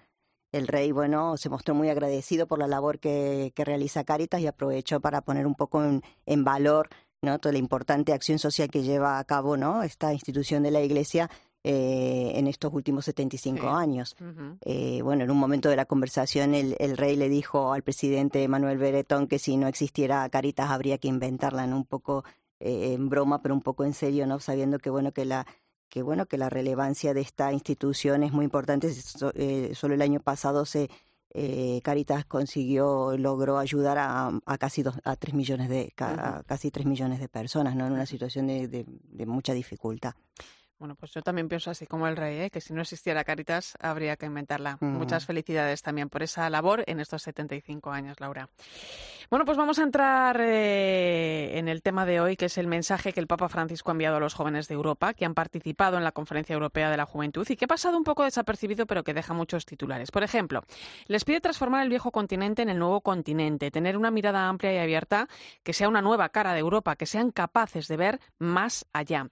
el 0.54 0.68
rey, 0.68 0.92
bueno, 0.92 1.36
se 1.36 1.48
mostró 1.48 1.74
muy 1.74 1.88
agradecido 1.88 2.46
por 2.46 2.60
la 2.60 2.68
labor 2.68 3.00
que, 3.00 3.52
realiza 3.56 4.04
Caritas 4.04 4.40
y 4.40 4.46
aprovechó 4.46 5.00
para 5.00 5.20
poner 5.22 5.46
un 5.46 5.56
poco 5.56 5.82
en, 5.82 6.44
valor 6.44 6.88
¿no? 7.22 7.40
toda 7.40 7.54
la 7.54 7.58
importante 7.58 8.12
acción 8.12 8.38
social 8.38 8.70
que 8.70 8.84
lleva 8.84 9.18
a 9.18 9.24
cabo 9.24 9.56
¿no? 9.56 9.82
esta 9.82 10.12
institución 10.12 10.62
de 10.62 10.70
la 10.70 10.80
Iglesia 10.80 11.28
eh, 11.64 12.32
en 12.36 12.46
estos 12.46 12.72
últimos 12.72 13.06
75 13.06 13.68
años. 13.68 14.14
eh, 14.60 15.02
bueno, 15.02 15.24
en 15.24 15.30
un 15.30 15.38
momento 15.38 15.70
de 15.70 15.76
la 15.76 15.86
conversación 15.86 16.54
el, 16.54 16.76
el, 16.78 16.96
rey 16.96 17.16
le 17.16 17.28
dijo 17.28 17.72
al 17.72 17.82
presidente 17.82 18.46
Manuel 18.46 18.78
Beretón 18.78 19.26
que 19.26 19.40
si 19.40 19.56
no 19.56 19.66
existiera 19.66 20.28
Caritas 20.28 20.70
habría 20.70 20.98
que 20.98 21.08
inventarla, 21.08 21.66
¿no? 21.66 21.78
Un 21.78 21.86
poco 21.86 22.24
eh, 22.64 22.94
en 22.94 23.08
broma, 23.08 23.42
pero 23.42 23.54
un 23.54 23.62
poco 23.62 23.84
en 23.84 23.92
serio, 23.92 24.26
¿no? 24.26 24.40
Sabiendo 24.40 24.78
que, 24.78 24.90
bueno, 24.90 25.12
que 25.12 25.24
la 25.24 25.46
que 25.88 26.02
bueno 26.02 26.26
que 26.26 26.38
la 26.38 26.50
relevancia 26.50 27.14
de 27.14 27.20
esta 27.20 27.52
institución 27.52 28.24
es 28.24 28.32
muy 28.32 28.44
importante. 28.44 28.90
Eh, 29.34 29.70
solo 29.74 29.94
el 29.94 30.02
año 30.02 30.18
pasado 30.18 30.64
se 30.64 30.88
eh, 31.36 31.80
Caritas 31.84 32.24
consiguió, 32.24 33.16
logró 33.16 33.58
ayudar 33.58 33.98
a, 33.98 34.30
a 34.44 34.58
casi 34.58 34.82
dos, 34.82 34.96
a 35.04 35.14
tres 35.16 35.34
millones 35.34 35.68
de, 35.68 35.92
a 35.98 36.42
casi 36.46 36.70
tres 36.70 36.86
millones 36.86 37.20
de 37.20 37.28
personas, 37.28 37.76
¿no? 37.76 37.86
En 37.86 37.92
una 37.92 38.06
situación 38.06 38.46
de, 38.46 38.66
de, 38.66 38.84
de 38.86 39.26
mucha 39.26 39.52
dificultad. 39.52 40.14
Bueno, 40.84 40.96
pues 40.96 41.14
yo 41.14 41.22
también 41.22 41.48
pienso 41.48 41.70
así 41.70 41.86
como 41.86 42.06
el 42.08 42.14
rey, 42.14 42.40
¿eh? 42.40 42.50
que 42.50 42.60
si 42.60 42.74
no 42.74 42.82
existiera 42.82 43.24
Caritas 43.24 43.72
habría 43.80 44.16
que 44.16 44.26
inventarla. 44.26 44.76
Mm. 44.80 44.98
Muchas 44.98 45.24
felicidades 45.24 45.80
también 45.80 46.10
por 46.10 46.22
esa 46.22 46.50
labor 46.50 46.84
en 46.86 47.00
estos 47.00 47.22
75 47.22 47.90
años, 47.90 48.20
Laura. 48.20 48.50
Bueno, 49.30 49.46
pues 49.46 49.56
vamos 49.56 49.78
a 49.78 49.82
entrar 49.82 50.38
eh, 50.42 51.58
en 51.58 51.68
el 51.68 51.80
tema 51.80 52.04
de 52.04 52.20
hoy, 52.20 52.36
que 52.36 52.44
es 52.44 52.58
el 52.58 52.66
mensaje 52.66 53.14
que 53.14 53.20
el 53.20 53.26
Papa 53.26 53.48
Francisco 53.48 53.90
ha 53.90 53.92
enviado 53.92 54.16
a 54.16 54.20
los 54.20 54.34
jóvenes 54.34 54.68
de 54.68 54.74
Europa 54.74 55.14
que 55.14 55.24
han 55.24 55.32
participado 55.32 55.96
en 55.96 56.04
la 56.04 56.12
Conferencia 56.12 56.52
Europea 56.52 56.90
de 56.90 56.98
la 56.98 57.06
Juventud 57.06 57.46
y 57.48 57.56
que 57.56 57.64
ha 57.64 57.68
pasado 57.68 57.96
un 57.96 58.04
poco 58.04 58.24
desapercibido, 58.24 58.84
pero 58.84 59.04
que 59.04 59.14
deja 59.14 59.32
muchos 59.32 59.64
titulares. 59.64 60.10
Por 60.10 60.22
ejemplo, 60.22 60.64
les 61.06 61.24
pide 61.24 61.40
transformar 61.40 61.82
el 61.82 61.88
viejo 61.88 62.12
continente 62.12 62.60
en 62.60 62.68
el 62.68 62.78
nuevo 62.78 63.00
continente, 63.00 63.70
tener 63.70 63.96
una 63.96 64.10
mirada 64.10 64.50
amplia 64.50 64.74
y 64.74 64.76
abierta, 64.76 65.28
que 65.62 65.72
sea 65.72 65.88
una 65.88 66.02
nueva 66.02 66.28
cara 66.28 66.52
de 66.52 66.58
Europa, 66.60 66.94
que 66.94 67.06
sean 67.06 67.30
capaces 67.30 67.88
de 67.88 67.96
ver 67.96 68.20
más 68.38 68.84
allá. 68.92 69.30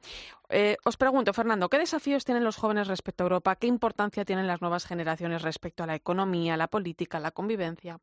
Eh, 0.55 0.77
os 0.85 0.99
pregunto, 0.99 1.33
Fernando, 1.33 1.71
¿qué 1.71 1.79
desafíos 1.79 2.27
tienen 2.27 2.45
los 2.45 2.57
jóvenes 2.57 2.87
respecto 2.87 3.25
a 3.25 3.27
Europa? 3.27 3.57
¿Qué 3.57 3.67
importancia 3.67 4.27
tienen 4.27 4.47
las 4.47 4.61
nuevas 4.61 4.85
generaciones 4.85 5.41
respecto 5.41 5.83
a 5.83 5.87
la 5.87 5.95
economía, 5.95 6.59
la 6.59 6.69
política, 6.69 7.19
la 7.19 7.31
convivencia? 7.33 7.99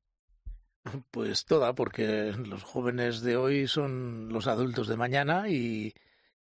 Pues 1.12 1.46
toda, 1.46 1.76
porque 1.76 2.34
los 2.34 2.64
jóvenes 2.64 3.22
de 3.22 3.38
hoy 3.38 3.68
son 3.68 4.30
los 4.30 4.48
adultos 4.48 4.88
de 4.88 4.98
mañana 4.98 5.48
y, 5.48 5.94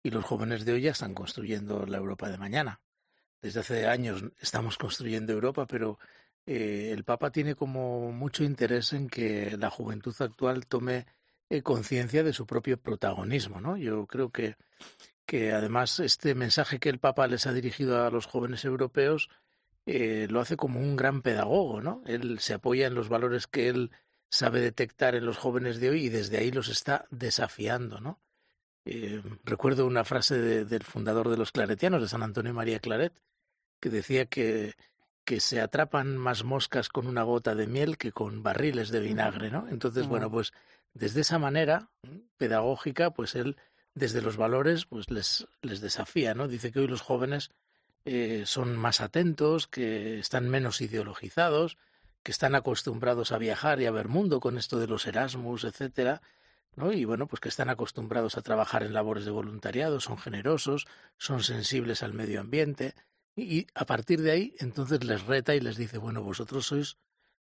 los 0.03 0.23
jóvenes 0.23 0.63
de 0.65 0.73
hoy 0.73 0.81
ya 0.81 0.91
están 0.91 1.15
construyendo 1.15 1.87
la 1.87 1.97
Europa 1.97 2.29
de 2.29 2.37
mañana. 2.37 2.81
Desde 3.41 3.61
hace 3.61 3.87
años 3.87 4.23
estamos 4.39 4.77
construyendo 4.77 5.33
Europa, 5.33 5.65
pero 5.65 5.97
eh, 6.45 6.91
el 6.93 7.03
Papa 7.03 7.31
tiene 7.31 7.55
como 7.55 8.11
mucho 8.11 8.43
interés 8.43 8.93
en 8.93 9.09
que 9.09 9.57
la 9.57 9.71
juventud 9.71 10.13
actual 10.19 10.67
tome 10.67 11.07
eh, 11.49 11.63
conciencia 11.63 12.21
de 12.21 12.33
su 12.33 12.45
propio 12.45 12.77
protagonismo, 12.77 13.59
¿no? 13.59 13.77
Yo 13.77 14.05
creo 14.05 14.29
que 14.29 14.57
que 15.25 15.51
además 15.53 15.99
este 15.99 16.35
mensaje 16.35 16.79
que 16.79 16.89
el 16.89 16.99
Papa 16.99 17.27
les 17.27 17.47
ha 17.47 17.53
dirigido 17.53 18.05
a 18.05 18.11
los 18.11 18.25
jóvenes 18.25 18.65
europeos 18.65 19.29
eh, 19.85 20.27
lo 20.29 20.41
hace 20.41 20.57
como 20.57 20.79
un 20.79 20.95
gran 20.95 21.21
pedagogo, 21.21 21.81
¿no? 21.81 22.01
Él 22.07 22.39
se 22.39 22.55
apoya 22.55 22.87
en 22.87 22.95
los 22.95 23.07
valores 23.07 23.45
que 23.45 23.69
él 23.69 23.91
sabe 24.29 24.59
detectar 24.59 25.13
en 25.13 25.25
los 25.25 25.37
jóvenes 25.37 25.79
de 25.79 25.91
hoy 25.91 26.05
y 26.05 26.09
desde 26.09 26.37
ahí 26.37 26.51
los 26.51 26.69
está 26.69 27.05
desafiando, 27.11 27.99
¿no? 27.99 28.19
Eh, 28.85 29.21
recuerdo 29.43 29.85
una 29.85 30.03
frase 30.03 30.39
de, 30.39 30.65
del 30.65 30.83
fundador 30.83 31.29
de 31.29 31.37
los 31.37 31.51
claretianos, 31.51 32.01
de 32.01 32.07
San 32.07 32.23
Antonio 32.23 32.53
María 32.53 32.79
Claret, 32.79 33.13
que 33.79 33.89
decía 33.89 34.25
que, 34.25 34.73
que 35.23 35.39
se 35.39 35.61
atrapan 35.61 36.17
más 36.17 36.43
moscas 36.43 36.89
con 36.89 37.05
una 37.05 37.23
gota 37.23 37.53
de 37.53 37.67
miel 37.67 37.97
que 37.97 38.11
con 38.11 38.41
barriles 38.41 38.89
de 38.89 39.01
vinagre, 39.01 39.51
¿no? 39.51 39.67
Entonces, 39.69 40.07
bueno, 40.07 40.31
pues 40.31 40.51
desde 40.93 41.21
esa 41.21 41.37
manera 41.37 41.89
pedagógica, 42.37 43.11
pues 43.11 43.35
él 43.35 43.57
desde 43.95 44.21
los 44.21 44.37
valores 44.37 44.85
pues 44.85 45.09
les, 45.09 45.47
les 45.61 45.81
desafía, 45.81 46.35
¿no? 46.35 46.47
Dice 46.47 46.71
que 46.71 46.79
hoy 46.79 46.87
los 46.87 47.01
jóvenes 47.01 47.49
eh, 48.03 48.43
son 48.45 48.75
más 48.75 49.01
atentos, 49.01 49.67
que 49.67 50.19
están 50.19 50.47
menos 50.49 50.81
ideologizados, 50.81 51.77
que 52.21 52.31
están 52.31 52.53
acostumbrados 52.53 53.31
a 53.31 53.37
viajar 53.37 53.81
y 53.81 53.87
a 53.87 53.91
ver 53.91 54.09
mundo 54.09 54.39
con 54.39 54.57
esto 54.57 54.79
de 54.79 54.87
los 54.87 55.07
Erasmus, 55.07 55.63
etcétera, 55.63 56.21
¿no? 56.75 56.91
Y 56.91 57.05
bueno, 57.05 57.27
pues 57.27 57.39
que 57.39 57.49
están 57.49 57.69
acostumbrados 57.69 58.37
a 58.37 58.41
trabajar 58.41 58.83
en 58.83 58.93
labores 58.93 59.25
de 59.25 59.31
voluntariado, 59.31 59.99
son 59.99 60.17
generosos, 60.17 60.85
son 61.17 61.41
sensibles 61.41 62.03
al 62.03 62.13
medio 62.13 62.41
ambiente, 62.41 62.93
y 63.35 63.67
a 63.73 63.85
partir 63.85 64.21
de 64.21 64.31
ahí 64.31 64.55
entonces 64.59 65.03
les 65.03 65.25
reta 65.25 65.55
y 65.55 65.59
les 65.59 65.77
dice, 65.77 65.97
bueno, 65.97 66.21
vosotros 66.21 66.67
sois 66.67 66.97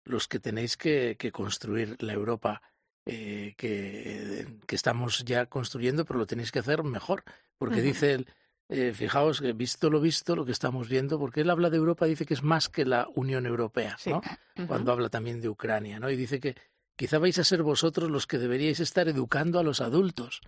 los 0.03 0.27
que 0.27 0.39
tenéis 0.39 0.77
que, 0.77 1.15
que 1.17 1.31
construir 1.31 2.01
la 2.01 2.13
Europa 2.13 2.61
eh, 3.05 3.53
que, 3.57 4.47
que, 4.65 4.75
estamos 4.75 5.23
ya 5.25 5.45
construyendo, 5.45 6.05
pero 6.05 6.19
lo 6.19 6.25
tenéis 6.25 6.51
que 6.51 6.59
hacer 6.59 6.83
mejor, 6.83 7.23
porque 7.57 7.75
uh 7.75 7.79
-huh. 7.79 7.83
dice 7.83 8.13
él, 8.13 8.27
eh, 8.69 8.93
fijaos 8.95 9.41
que 9.41 9.53
visto 9.53 9.89
lo 9.89 10.01
visto, 10.01 10.35
lo 10.35 10.45
que 10.45 10.51
estamos 10.51 10.89
viendo, 10.89 11.19
porque 11.19 11.41
él 11.41 11.49
habla 11.49 11.69
de 11.69 11.77
Europa, 11.77 12.07
dice 12.07 12.25
que 12.25 12.33
es 12.33 12.41
más 12.41 12.67
que 12.67 12.83
la 12.83 13.07
Unión 13.13 13.45
Europea, 13.45 13.95
¿no? 14.07 14.17
Uh 14.17 14.21
-huh. 14.21 14.67
Cuando 14.67 14.91
habla 14.91 15.09
también 15.09 15.39
de 15.39 15.49
Ucrania, 15.49 15.99
¿no? 15.99 16.09
Y 16.09 16.15
dice 16.15 16.39
que 16.39 16.55
quizá 16.95 17.19
vais 17.19 17.37
a 17.37 17.43
ser 17.43 17.61
vosotros 17.61 18.09
los 18.09 18.25
que 18.25 18.39
deberíais 18.39 18.79
estar 18.79 19.07
educando 19.07 19.59
a 19.59 19.63
los 19.63 19.81
adultos 19.81 20.41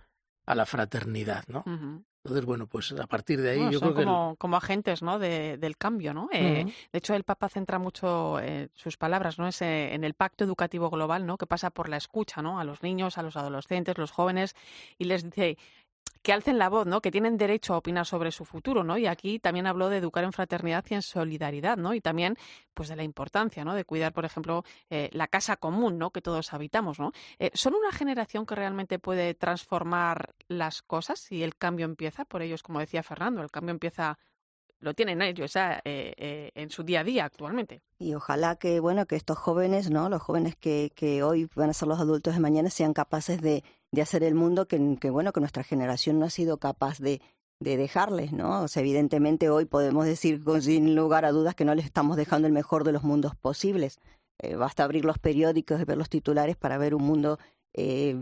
a 0.48 0.54
la 0.54 0.64
fraternidad, 0.64 1.44
¿no? 1.48 1.62
Uh 1.66 1.70
-huh. 1.70 2.04
Entonces, 2.24 2.44
bueno, 2.46 2.66
pues 2.66 2.92
a 2.92 3.06
partir 3.06 3.40
de 3.40 3.50
ahí 3.50 3.56
bueno, 3.58 3.72
yo 3.72 3.78
son 3.78 3.92
creo 3.94 4.04
como, 4.06 4.32
que... 4.32 4.38
como 4.38 4.56
agentes 4.56 5.02
¿no? 5.02 5.18
de, 5.18 5.56
del 5.56 5.76
cambio, 5.76 6.12
¿no? 6.14 6.28
Eh, 6.32 6.64
uh 6.64 6.68
-huh. 6.68 6.74
De 6.92 6.98
hecho, 6.98 7.14
el 7.14 7.24
Papa 7.24 7.48
centra 7.48 7.78
mucho 7.78 8.38
eh, 8.40 8.68
sus 8.74 8.96
palabras, 8.96 9.38
¿no? 9.38 9.46
Es, 9.46 9.62
eh, 9.62 9.94
en 9.94 10.04
el 10.04 10.14
pacto 10.14 10.44
educativo 10.44 10.90
global, 10.90 11.26
¿no? 11.26 11.36
Que 11.36 11.46
pasa 11.46 11.70
por 11.70 11.88
la 11.88 11.96
escucha, 11.96 12.42
¿no? 12.42 12.58
A 12.58 12.64
los 12.64 12.82
niños, 12.82 13.18
a 13.18 13.22
los 13.22 13.36
adolescentes, 13.36 13.96
los 13.98 14.10
jóvenes, 14.10 14.54
y 14.98 15.04
les 15.04 15.22
dice 15.22 15.56
que 16.22 16.32
alcen 16.32 16.58
la 16.58 16.68
voz, 16.68 16.86
¿no? 16.86 17.00
Que 17.00 17.10
tienen 17.10 17.36
derecho 17.36 17.74
a 17.74 17.78
opinar 17.78 18.06
sobre 18.06 18.32
su 18.32 18.44
futuro, 18.44 18.84
¿no? 18.84 18.98
Y 18.98 19.06
aquí 19.06 19.38
también 19.38 19.66
habló 19.66 19.88
de 19.88 19.98
educar 19.98 20.24
en 20.24 20.32
fraternidad 20.32 20.84
y 20.88 20.94
en 20.94 21.02
solidaridad, 21.02 21.76
¿no? 21.76 21.94
Y 21.94 22.00
también, 22.00 22.36
pues, 22.74 22.88
de 22.88 22.96
la 22.96 23.02
importancia, 23.02 23.64
¿no? 23.64 23.74
De 23.74 23.84
cuidar, 23.84 24.12
por 24.12 24.24
ejemplo, 24.24 24.64
eh, 24.90 25.10
la 25.12 25.28
casa 25.28 25.56
común, 25.56 25.98
¿no? 25.98 26.10
Que 26.10 26.22
todos 26.22 26.52
habitamos, 26.52 26.98
¿no? 26.98 27.12
Eh, 27.38 27.50
¿Son 27.54 27.74
una 27.74 27.92
generación 27.92 28.46
que 28.46 28.54
realmente 28.54 28.98
puede 28.98 29.34
transformar 29.34 30.34
las 30.48 30.82
cosas 30.82 31.20
si 31.20 31.42
el 31.42 31.56
cambio 31.56 31.86
empieza? 31.86 32.24
Por 32.24 32.42
ellos, 32.42 32.62
como 32.62 32.80
decía 32.80 33.02
Fernando, 33.02 33.42
el 33.42 33.50
cambio 33.50 33.72
empieza 33.72 34.18
lo 34.80 34.94
tienen 34.94 35.22
ellos 35.22 35.54
eh, 35.56 35.80
eh, 35.84 36.50
en 36.54 36.70
su 36.70 36.82
día 36.84 37.00
a 37.00 37.04
día 37.04 37.24
actualmente. 37.24 37.82
Y 37.98 38.14
ojalá 38.14 38.56
que, 38.56 38.80
bueno, 38.80 39.06
que 39.06 39.16
estos 39.16 39.38
jóvenes, 39.38 39.90
¿no? 39.90 40.08
Los 40.08 40.22
jóvenes 40.22 40.54
que, 40.56 41.22
hoy 41.22 41.48
van 41.54 41.70
a 41.70 41.74
ser 41.74 41.88
los 41.88 41.98
adultos 41.98 42.34
de 42.34 42.40
mañana 42.40 42.70
sean 42.70 42.92
capaces 42.92 43.40
de, 43.40 43.64
hacer 44.00 44.22
el 44.22 44.34
mundo 44.34 44.68
que, 44.68 45.10
bueno, 45.10 45.32
que 45.32 45.40
nuestra 45.40 45.64
generación 45.64 46.18
no 46.18 46.26
ha 46.26 46.30
sido 46.30 46.58
capaz 46.58 46.98
de, 46.98 47.20
de 47.60 47.76
dejarles, 47.76 48.32
¿no? 48.32 48.62
O 48.62 48.68
sea, 48.68 48.80
evidentemente 48.80 49.50
hoy 49.50 49.64
podemos 49.64 50.06
decir 50.06 50.44
con, 50.44 50.62
sin 50.62 50.94
lugar 50.94 51.24
a 51.24 51.32
dudas 51.32 51.54
que 51.54 51.64
no 51.64 51.74
les 51.74 51.84
estamos 51.84 52.16
dejando 52.16 52.46
el 52.46 52.52
mejor 52.52 52.84
de 52.84 52.92
los 52.92 53.02
mundos 53.02 53.34
posibles. 53.34 53.98
Eh, 54.40 54.54
basta 54.54 54.84
abrir 54.84 55.04
los 55.04 55.18
periódicos 55.18 55.80
y 55.80 55.84
ver 55.84 55.98
los 55.98 56.08
titulares 56.08 56.56
para 56.56 56.78
ver 56.78 56.94
un 56.94 57.02
mundo 57.02 57.40
eh, 57.74 58.16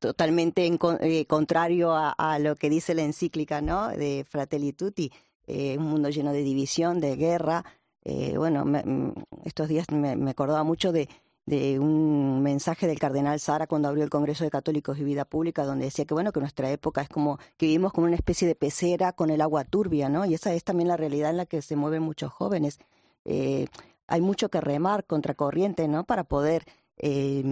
totalmente 0.00 0.66
en, 0.66 0.78
eh, 1.00 1.24
contrario 1.24 1.92
a, 1.92 2.10
a, 2.10 2.38
lo 2.38 2.56
que 2.56 2.68
dice 2.68 2.94
la 2.94 3.02
encíclica, 3.02 3.62
¿no? 3.62 3.88
De 3.88 4.26
Fratelli 4.28 4.74
Tutti 4.74 5.10
eh, 5.46 5.76
un 5.78 5.84
mundo 5.84 6.08
lleno 6.10 6.32
de 6.32 6.42
división, 6.42 7.00
de 7.00 7.16
guerra. 7.16 7.64
Eh, 8.04 8.36
bueno, 8.36 8.64
me, 8.64 8.82
mm, 8.82 9.12
estos 9.44 9.68
días 9.68 9.86
me, 9.90 10.16
me, 10.16 10.30
acordaba 10.30 10.64
mucho 10.64 10.92
de, 10.92 11.08
de 11.46 11.78
un 11.78 12.42
mensaje 12.42 12.86
del 12.86 12.98
cardenal 12.98 13.40
Sara 13.40 13.66
cuando 13.66 13.88
abrió 13.88 14.04
el 14.04 14.10
Congreso 14.10 14.44
de 14.44 14.50
Católicos 14.50 14.98
y 14.98 15.04
Vida 15.04 15.24
Pública, 15.24 15.64
donde 15.64 15.86
decía 15.86 16.04
que 16.04 16.14
bueno 16.14 16.32
que 16.32 16.40
nuestra 16.40 16.70
época 16.70 17.02
es 17.02 17.08
como 17.08 17.38
que 17.56 17.66
vivimos 17.66 17.92
como 17.92 18.06
una 18.06 18.16
especie 18.16 18.46
de 18.46 18.54
pecera 18.54 19.12
con 19.12 19.30
el 19.30 19.40
agua 19.40 19.64
turbia, 19.64 20.08
¿no? 20.08 20.24
Y 20.24 20.34
esa 20.34 20.52
es 20.54 20.64
también 20.64 20.88
la 20.88 20.96
realidad 20.96 21.30
en 21.30 21.38
la 21.38 21.46
que 21.46 21.62
se 21.62 21.76
mueven 21.76 22.02
muchos 22.02 22.32
jóvenes. 22.32 22.78
Eh, 23.24 23.66
hay 24.06 24.20
mucho 24.20 24.48
que 24.50 24.60
remar 24.60 25.04
contra 25.04 25.34
corriente, 25.34 25.88
¿no? 25.88 26.04
Para 26.04 26.24
poder 26.24 26.64
eh, 26.98 27.42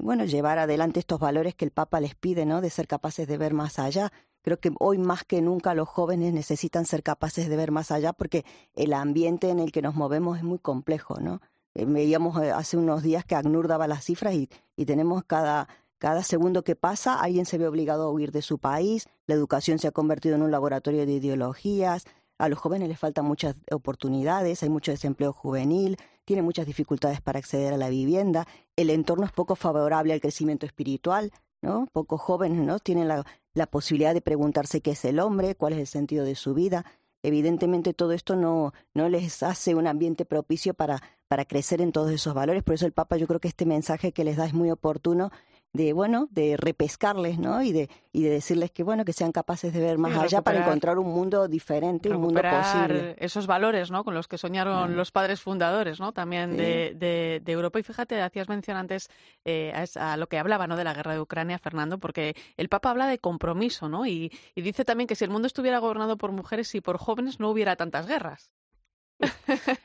bueno, 0.00 0.24
llevar 0.24 0.58
adelante 0.58 0.98
estos 0.98 1.20
valores 1.20 1.54
que 1.54 1.64
el 1.64 1.70
Papa 1.70 2.00
les 2.00 2.14
pide, 2.14 2.46
¿no? 2.46 2.60
De 2.60 2.70
ser 2.70 2.88
capaces 2.88 3.28
de 3.28 3.38
ver 3.38 3.54
más 3.54 3.78
allá. 3.78 4.12
Creo 4.42 4.60
que 4.60 4.72
hoy 4.78 4.98
más 4.98 5.24
que 5.24 5.42
nunca 5.42 5.74
los 5.74 5.88
jóvenes 5.88 6.32
necesitan 6.32 6.86
ser 6.86 7.02
capaces 7.02 7.48
de 7.48 7.56
ver 7.56 7.70
más 7.70 7.90
allá 7.90 8.12
porque 8.12 8.44
el 8.74 8.92
ambiente 8.92 9.50
en 9.50 9.58
el 9.58 9.72
que 9.72 9.82
nos 9.82 9.94
movemos 9.94 10.38
es 10.38 10.44
muy 10.44 10.58
complejo, 10.58 11.20
¿no? 11.20 11.40
Eh, 11.74 11.84
veíamos 11.84 12.42
eh, 12.42 12.50
hace 12.50 12.76
unos 12.76 13.02
días 13.02 13.24
que 13.24 13.34
ACNUR 13.34 13.68
daba 13.68 13.86
las 13.86 14.04
cifras 14.04 14.34
y, 14.34 14.48
y 14.76 14.86
tenemos 14.86 15.24
cada, 15.24 15.68
cada 15.98 16.22
segundo 16.22 16.64
que 16.64 16.76
pasa, 16.76 17.20
alguien 17.20 17.46
se 17.46 17.58
ve 17.58 17.68
obligado 17.68 18.04
a 18.04 18.10
huir 18.10 18.32
de 18.32 18.42
su 18.42 18.58
país, 18.58 19.06
la 19.26 19.34
educación 19.34 19.78
se 19.78 19.88
ha 19.88 19.92
convertido 19.92 20.36
en 20.36 20.42
un 20.42 20.50
laboratorio 20.50 21.04
de 21.04 21.12
ideologías, 21.12 22.04
a 22.38 22.48
los 22.48 22.58
jóvenes 22.58 22.88
les 22.88 22.98
faltan 22.98 23.24
muchas 23.24 23.56
oportunidades, 23.72 24.62
hay 24.62 24.68
mucho 24.68 24.92
desempleo 24.92 25.32
juvenil, 25.32 25.96
tienen 26.24 26.44
muchas 26.44 26.66
dificultades 26.66 27.20
para 27.20 27.40
acceder 27.40 27.72
a 27.72 27.76
la 27.76 27.88
vivienda, 27.88 28.46
el 28.76 28.90
entorno 28.90 29.26
es 29.26 29.32
poco 29.32 29.56
favorable 29.56 30.12
al 30.12 30.20
crecimiento 30.20 30.64
espiritual, 30.64 31.32
¿no? 31.60 31.88
Pocos 31.92 32.20
jóvenes 32.20 32.60
¿no? 32.64 32.78
tienen 32.78 33.08
la, 33.08 33.24
la 33.58 33.66
posibilidad 33.66 34.14
de 34.14 34.22
preguntarse 34.22 34.80
qué 34.80 34.92
es 34.92 35.04
el 35.04 35.20
hombre, 35.20 35.54
cuál 35.54 35.74
es 35.74 35.78
el 35.80 35.86
sentido 35.86 36.24
de 36.24 36.34
su 36.34 36.54
vida. 36.54 36.86
Evidentemente 37.22 37.92
todo 37.92 38.12
esto 38.12 38.36
no, 38.36 38.72
no 38.94 39.08
les 39.08 39.42
hace 39.42 39.74
un 39.74 39.86
ambiente 39.86 40.24
propicio 40.24 40.72
para, 40.72 41.02
para 41.26 41.44
crecer 41.44 41.80
en 41.80 41.92
todos 41.92 42.10
esos 42.10 42.32
valores. 42.32 42.62
Por 42.62 42.74
eso 42.74 42.86
el 42.86 42.92
Papa 42.92 43.16
yo 43.16 43.26
creo 43.26 43.40
que 43.40 43.48
este 43.48 43.66
mensaje 43.66 44.12
que 44.12 44.24
les 44.24 44.36
da 44.36 44.46
es 44.46 44.54
muy 44.54 44.70
oportuno 44.70 45.30
de 45.78 45.92
bueno, 45.92 46.26
de 46.32 46.56
repescarles, 46.56 47.38
¿no? 47.38 47.62
Y 47.62 47.70
de, 47.70 47.88
y 48.12 48.24
de 48.24 48.30
decirles 48.30 48.72
que 48.72 48.82
bueno, 48.82 49.04
que 49.04 49.12
sean 49.12 49.30
capaces 49.30 49.72
de 49.72 49.78
ver 49.78 49.96
más 49.96 50.16
allá 50.18 50.42
para 50.42 50.58
encontrar 50.58 50.98
un 50.98 51.06
mundo 51.06 51.46
diferente, 51.46 52.10
un 52.10 52.20
mundo 52.20 52.42
posible. 52.42 53.14
Esos 53.16 53.46
valores, 53.46 53.92
¿no? 53.92 54.02
Con 54.02 54.12
los 54.14 54.26
que 54.26 54.38
soñaron 54.38 54.96
los 54.96 55.12
padres 55.12 55.40
fundadores, 55.40 56.00
¿no? 56.00 56.12
También 56.12 56.56
de, 56.56 56.94
de, 56.96 57.40
de, 57.44 57.52
Europa. 57.52 57.78
Y 57.78 57.84
fíjate, 57.84 58.20
hacías 58.20 58.48
mención 58.48 58.76
antes 58.76 59.08
eh, 59.44 59.72
a, 59.94 60.16
lo 60.16 60.26
que 60.28 60.38
hablaba, 60.38 60.66
¿no? 60.66 60.76
De 60.76 60.82
la 60.82 60.94
guerra 60.94 61.12
de 61.12 61.20
Ucrania, 61.20 61.60
Fernando, 61.60 61.98
porque 61.98 62.34
el 62.56 62.68
Papa 62.68 62.90
habla 62.90 63.06
de 63.06 63.20
compromiso, 63.20 63.88
¿no? 63.88 64.04
Y, 64.04 64.32
y 64.56 64.62
dice 64.62 64.84
también 64.84 65.06
que 65.06 65.14
si 65.14 65.22
el 65.22 65.30
mundo 65.30 65.46
estuviera 65.46 65.78
gobernado 65.78 66.18
por 66.18 66.32
mujeres 66.32 66.74
y 66.74 66.80
por 66.80 66.98
jóvenes 66.98 67.38
no 67.38 67.50
hubiera 67.50 67.76
tantas 67.76 68.08
guerras. 68.08 68.52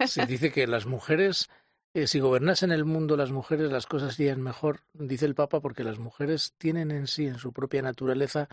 Se 0.08 0.26
dice 0.26 0.52
que 0.52 0.68
las 0.68 0.86
mujeres 0.86 1.50
eh, 1.94 2.08
si 2.08 2.20
gobernasen 2.20 2.72
el 2.72 2.86
mundo 2.86 3.16
las 3.18 3.32
mujeres, 3.32 3.72
las 3.72 3.86
cosas 3.86 4.20
irían 4.20 4.42
mejor, 4.42 4.82
dice 4.94 5.26
el 5.26 5.36
Papa, 5.36 5.62
porque 5.62 5.84
las 5.84 6.00
mujeres 6.00 6.54
tienen 6.58 6.92
en 6.92 7.08
sí, 7.08 7.28
en 7.28 7.38
su 7.38 7.54
propia 7.54 7.82
naturaleza, 7.82 8.48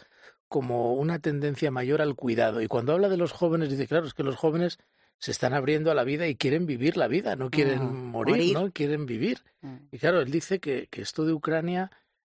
como 0.48 0.94
una 0.94 1.20
tendencia 1.20 1.70
mayor 1.70 2.02
al 2.02 2.16
cuidado. 2.16 2.60
Y 2.60 2.66
cuando 2.66 2.92
habla 2.92 3.08
de 3.08 3.16
los 3.16 3.32
jóvenes, 3.32 3.70
dice, 3.70 3.86
claro, 3.86 4.06
es 4.06 4.14
que 4.14 4.24
los 4.24 4.36
jóvenes 4.36 4.78
se 5.18 5.30
están 5.30 5.54
abriendo 5.54 5.90
a 5.90 5.94
la 5.94 6.04
vida 6.04 6.26
y 6.28 6.34
quieren 6.34 6.66
vivir 6.66 6.96
la 6.96 7.06
vida, 7.06 7.36
no 7.36 7.50
quieren 7.50 7.84
mm, 7.84 8.10
morir, 8.10 8.54
¿no? 8.54 8.72
Quieren 8.72 9.06
vivir. 9.06 9.42
Mm. 9.60 9.76
Y 9.92 9.98
claro, 9.98 10.20
él 10.20 10.30
dice 10.30 10.60
que, 10.60 10.88
que, 10.88 11.02
esto 11.02 11.24
de 11.24 11.32
Ucrania, 11.32 11.90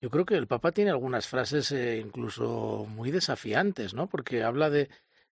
yo 0.00 0.10
creo 0.10 0.24
que 0.24 0.34
el 0.34 0.46
Papa 0.46 0.72
tiene 0.72 0.90
algunas 0.90 1.28
frases 1.28 1.72
eh, 1.72 1.98
incluso 1.98 2.86
muy 2.88 3.10
desafiantes, 3.10 3.94
¿no? 3.94 4.08
Porque 4.08 4.42
habla 4.42 4.70
de, 4.70 4.88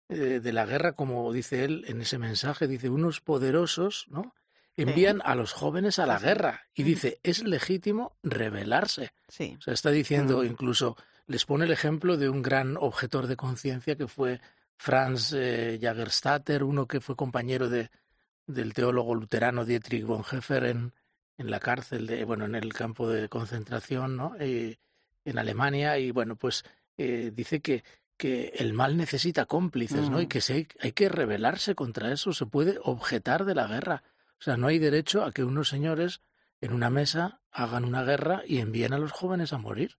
eh, 0.09 0.41
de 0.41 0.53
la 0.53 0.67
guerra, 0.67 0.93
como 0.93 1.33
dice 1.33 1.65
él 1.65 1.85
en 1.89 2.01
ese 2.03 2.19
mensaje, 2.19 2.69
dice, 2.69 2.91
unos 2.91 3.21
poderosos, 3.21 4.07
¿no? 4.09 4.35
Envían 4.83 5.21
a 5.25 5.35
los 5.35 5.53
jóvenes 5.53 5.99
a 5.99 6.07
la 6.07 6.19
guerra 6.19 6.67
y 6.75 6.83
dice, 6.83 7.21
es 7.23 7.43
legítimo 7.43 8.17
rebelarse. 8.23 9.13
Sí. 9.29 9.57
O 9.59 9.63
sea, 9.63 9.75
está 9.75 9.91
diciendo 9.91 10.45
incluso, 10.45 10.97
les 11.27 11.45
pone 11.45 11.65
el 11.65 11.73
ejemplo 11.73 12.17
de 12.17 12.29
un 12.29 12.43
gran 12.43 12.77
objetor 12.77 13.27
de 13.27 13.37
conciencia 13.37 13.97
que 13.97 14.09
fue 14.09 14.41
Franz 14.77 15.33
eh, 15.35 15.79
Jagerstatter, 15.81 16.63
uno 16.63 16.87
que 16.87 17.01
fue 17.01 17.17
compañero 17.17 17.69
de, 17.69 17.91
del 18.47 18.73
teólogo 18.73 19.15
luterano 19.15 19.65
Dietrich 19.65 20.05
Bonhoeffer 20.05 20.65
en, 20.65 20.93
en 21.37 21.51
la 21.51 21.61
cárcel, 21.61 22.07
de, 22.07 22.25
bueno, 22.25 22.45
en 22.45 22.55
el 22.55 22.73
campo 22.73 23.09
de 23.09 23.29
concentración, 23.29 24.17
¿no? 24.17 24.35
Eh, 24.39 24.79
en 25.25 25.39
Alemania, 25.39 25.99
y 25.99 26.11
bueno, 26.11 26.37
pues 26.37 26.65
eh, 26.97 27.31
dice 27.35 27.61
que, 27.61 27.85
que 28.17 28.53
el 28.57 28.73
mal 28.73 28.97
necesita 28.97 29.47
cómplices, 29.47 30.09
¿no? 30.09 30.21
Y 30.21 30.27
que 30.27 30.41
se, 30.41 30.69
hay 30.81 30.93
que 30.93 31.09
rebelarse 31.09 31.75
contra 31.75 32.13
eso, 32.13 32.33
se 32.33 32.47
puede 32.47 32.79
objetar 32.83 33.45
de 33.45 33.55
la 33.55 33.67
guerra. 33.67 34.03
O 34.41 34.43
sea, 34.43 34.57
no 34.57 34.69
hay 34.69 34.79
derecho 34.79 35.25
a 35.25 35.33
que 35.33 35.45
unos 35.45 35.69
señores 35.69 36.23
en 36.61 36.73
una 36.73 36.91
mesa 36.91 37.41
hagan 37.51 37.85
una 37.85 38.05
guerra 38.05 38.43
y 38.47 38.59
envíen 38.59 38.93
a 38.93 38.99
los 38.99 39.13
jóvenes 39.13 39.53
a 39.53 39.59
morir. 39.59 39.99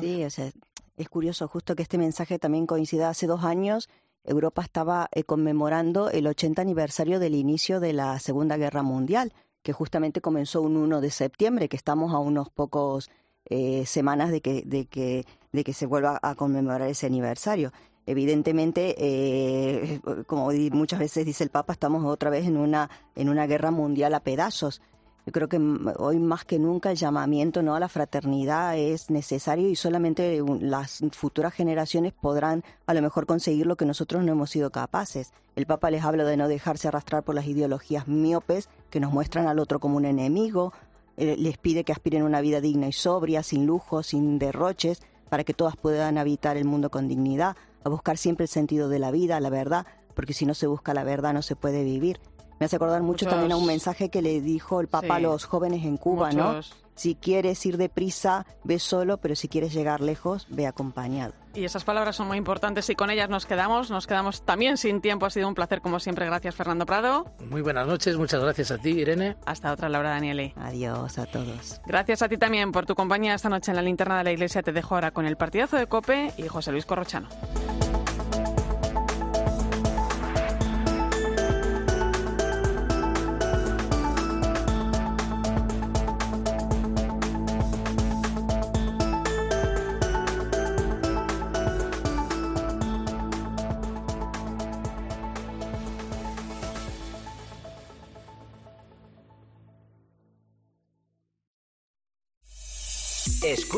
Sí, 0.00 0.24
o 0.24 0.30
sea, 0.30 0.50
es 0.96 1.08
curioso 1.08 1.46
justo 1.48 1.76
que 1.76 1.82
este 1.82 1.98
mensaje 1.98 2.38
también 2.38 2.66
coincida 2.66 3.08
hace 3.08 3.26
dos 3.26 3.44
años. 3.44 3.88
Europa 4.24 4.62
estaba 4.62 5.08
eh, 5.12 5.22
conmemorando 5.22 6.10
el 6.10 6.26
80 6.26 6.60
aniversario 6.60 7.20
del 7.20 7.36
inicio 7.36 7.78
de 7.78 7.92
la 7.92 8.18
Segunda 8.18 8.56
Guerra 8.56 8.82
Mundial, 8.82 9.32
que 9.62 9.72
justamente 9.72 10.20
comenzó 10.20 10.62
un 10.62 10.76
1 10.76 11.00
de 11.00 11.10
septiembre, 11.10 11.68
que 11.68 11.76
estamos 11.76 12.12
a 12.12 12.18
unos 12.18 12.50
pocos 12.50 13.10
eh, 13.44 13.86
semanas 13.86 14.32
de 14.32 14.40
que, 14.40 14.62
de, 14.66 14.86
que, 14.86 15.24
de 15.52 15.62
que 15.62 15.72
se 15.72 15.86
vuelva 15.86 16.18
a 16.20 16.34
conmemorar 16.34 16.88
ese 16.88 17.06
aniversario 17.06 17.72
evidentemente, 18.06 18.94
eh, 18.98 20.00
como 20.26 20.50
muchas 20.72 21.00
veces 21.00 21.26
dice 21.26 21.44
el 21.44 21.50
Papa, 21.50 21.72
estamos 21.72 22.04
otra 22.04 22.30
vez 22.30 22.46
en 22.46 22.56
una, 22.56 22.88
en 23.14 23.28
una 23.28 23.46
guerra 23.46 23.70
mundial 23.70 24.14
a 24.14 24.20
pedazos. 24.20 24.80
Yo 25.26 25.32
creo 25.32 25.48
que 25.48 25.58
hoy 25.98 26.20
más 26.20 26.44
que 26.44 26.60
nunca 26.60 26.92
el 26.92 26.96
llamamiento 26.96 27.60
¿no? 27.60 27.74
a 27.74 27.80
la 27.80 27.88
fraternidad 27.88 28.78
es 28.78 29.10
necesario 29.10 29.68
y 29.68 29.74
solamente 29.74 30.40
las 30.60 31.02
futuras 31.10 31.52
generaciones 31.52 32.12
podrán 32.12 32.62
a 32.86 32.94
lo 32.94 33.02
mejor 33.02 33.26
conseguir 33.26 33.66
lo 33.66 33.74
que 33.74 33.86
nosotros 33.86 34.22
no 34.22 34.30
hemos 34.30 34.50
sido 34.50 34.70
capaces. 34.70 35.32
El 35.56 35.66
Papa 35.66 35.90
les 35.90 36.04
habla 36.04 36.22
de 36.22 36.36
no 36.36 36.46
dejarse 36.46 36.86
arrastrar 36.86 37.24
por 37.24 37.34
las 37.34 37.46
ideologías 37.46 38.06
miopes 38.06 38.68
que 38.88 39.00
nos 39.00 39.12
muestran 39.12 39.48
al 39.48 39.58
otro 39.58 39.80
como 39.80 39.96
un 39.96 40.04
enemigo, 40.04 40.72
eh, 41.16 41.34
les 41.36 41.58
pide 41.58 41.82
que 41.82 41.92
aspiren 41.92 42.22
a 42.22 42.26
una 42.26 42.40
vida 42.40 42.60
digna 42.60 42.86
y 42.86 42.92
sobria, 42.92 43.42
sin 43.42 43.66
lujos, 43.66 44.08
sin 44.08 44.38
derroches, 44.38 45.02
para 45.28 45.42
que 45.42 45.54
todas 45.54 45.76
puedan 45.76 46.18
habitar 46.18 46.56
el 46.56 46.66
mundo 46.66 46.88
con 46.90 47.08
dignidad 47.08 47.56
a 47.86 47.90
buscar 47.90 48.18
siempre 48.18 48.44
el 48.44 48.48
sentido 48.48 48.88
de 48.88 48.98
la 48.98 49.10
vida, 49.10 49.40
la 49.40 49.50
verdad, 49.50 49.86
porque 50.14 50.32
si 50.32 50.46
no 50.46 50.54
se 50.54 50.66
busca 50.66 50.94
la 50.94 51.04
verdad 51.04 51.32
no 51.32 51.42
se 51.42 51.56
puede 51.56 51.84
vivir. 51.84 52.20
Me 52.58 52.66
hace 52.66 52.76
acordar 52.76 53.02
mucho 53.02 53.26
también 53.26 53.52
a 53.52 53.56
un 53.56 53.66
mensaje 53.66 54.08
que 54.08 54.22
le 54.22 54.40
dijo 54.40 54.80
el 54.80 54.88
Papa 54.88 55.16
a 55.16 55.20
los 55.20 55.44
jóvenes 55.44 55.84
en 55.84 55.98
Cuba, 55.98 56.32
¿no? 56.32 56.60
Si 56.96 57.14
quieres 57.14 57.64
ir 57.66 57.76
deprisa, 57.76 58.46
ve 58.64 58.78
solo, 58.78 59.18
pero 59.18 59.36
si 59.36 59.48
quieres 59.48 59.72
llegar 59.72 60.00
lejos, 60.00 60.46
ve 60.50 60.66
acompañado. 60.66 61.34
Y 61.54 61.64
esas 61.64 61.84
palabras 61.84 62.16
son 62.16 62.26
muy 62.26 62.36
importantes 62.36 62.88
y 62.90 62.94
con 62.94 63.10
ellas 63.10 63.30
nos 63.30 63.46
quedamos. 63.46 63.90
Nos 63.90 64.06
quedamos 64.06 64.44
también 64.44 64.76
sin 64.76 65.00
tiempo. 65.00 65.24
Ha 65.24 65.30
sido 65.30 65.48
un 65.48 65.54
placer, 65.54 65.80
como 65.80 66.00
siempre. 66.00 66.26
Gracias, 66.26 66.54
Fernando 66.54 66.84
Prado. 66.84 67.32
Muy 67.48 67.62
buenas 67.62 67.86
noches. 67.86 68.16
Muchas 68.16 68.42
gracias 68.42 68.70
a 68.70 68.78
ti, 68.78 68.90
Irene. 68.90 69.36
Hasta 69.46 69.72
otra, 69.72 69.88
Laura 69.88 70.10
Daniele. 70.10 70.52
Adiós 70.56 71.18
a 71.18 71.24
todos. 71.24 71.80
Gracias 71.86 72.20
a 72.22 72.28
ti 72.28 72.36
también 72.36 72.72
por 72.72 72.84
tu 72.84 72.94
compañía 72.94 73.34
esta 73.34 73.48
noche 73.48 73.70
en 73.70 73.76
la 73.76 73.82
linterna 73.82 74.18
de 74.18 74.24
la 74.24 74.32
iglesia. 74.32 74.62
Te 74.62 74.72
dejo 74.72 74.94
ahora 74.94 75.12
con 75.12 75.24
el 75.24 75.36
partidazo 75.36 75.76
de 75.76 75.86
Cope 75.86 76.32
y 76.36 76.48
José 76.48 76.72
Luis 76.72 76.84
Corrochano. 76.84 77.28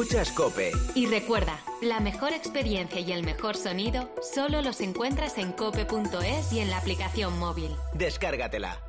Escuchas 0.09 0.32
Cope. 0.32 0.72
Y 0.94 1.04
recuerda, 1.04 1.61
la 1.82 2.00
mejor 2.00 2.32
experiencia 2.32 2.98
y 2.98 3.12
el 3.12 3.24
mejor 3.24 3.56
sonido 3.56 4.11
solo 4.22 4.62
los 4.62 4.80
encuentras 4.80 5.36
en 5.36 5.52
cope.es 5.52 6.50
y 6.50 6.61
en 6.61 6.70
la 6.70 6.78
aplicación 6.78 7.38
móvil. 7.38 7.76
Descárgatela. 7.92 8.80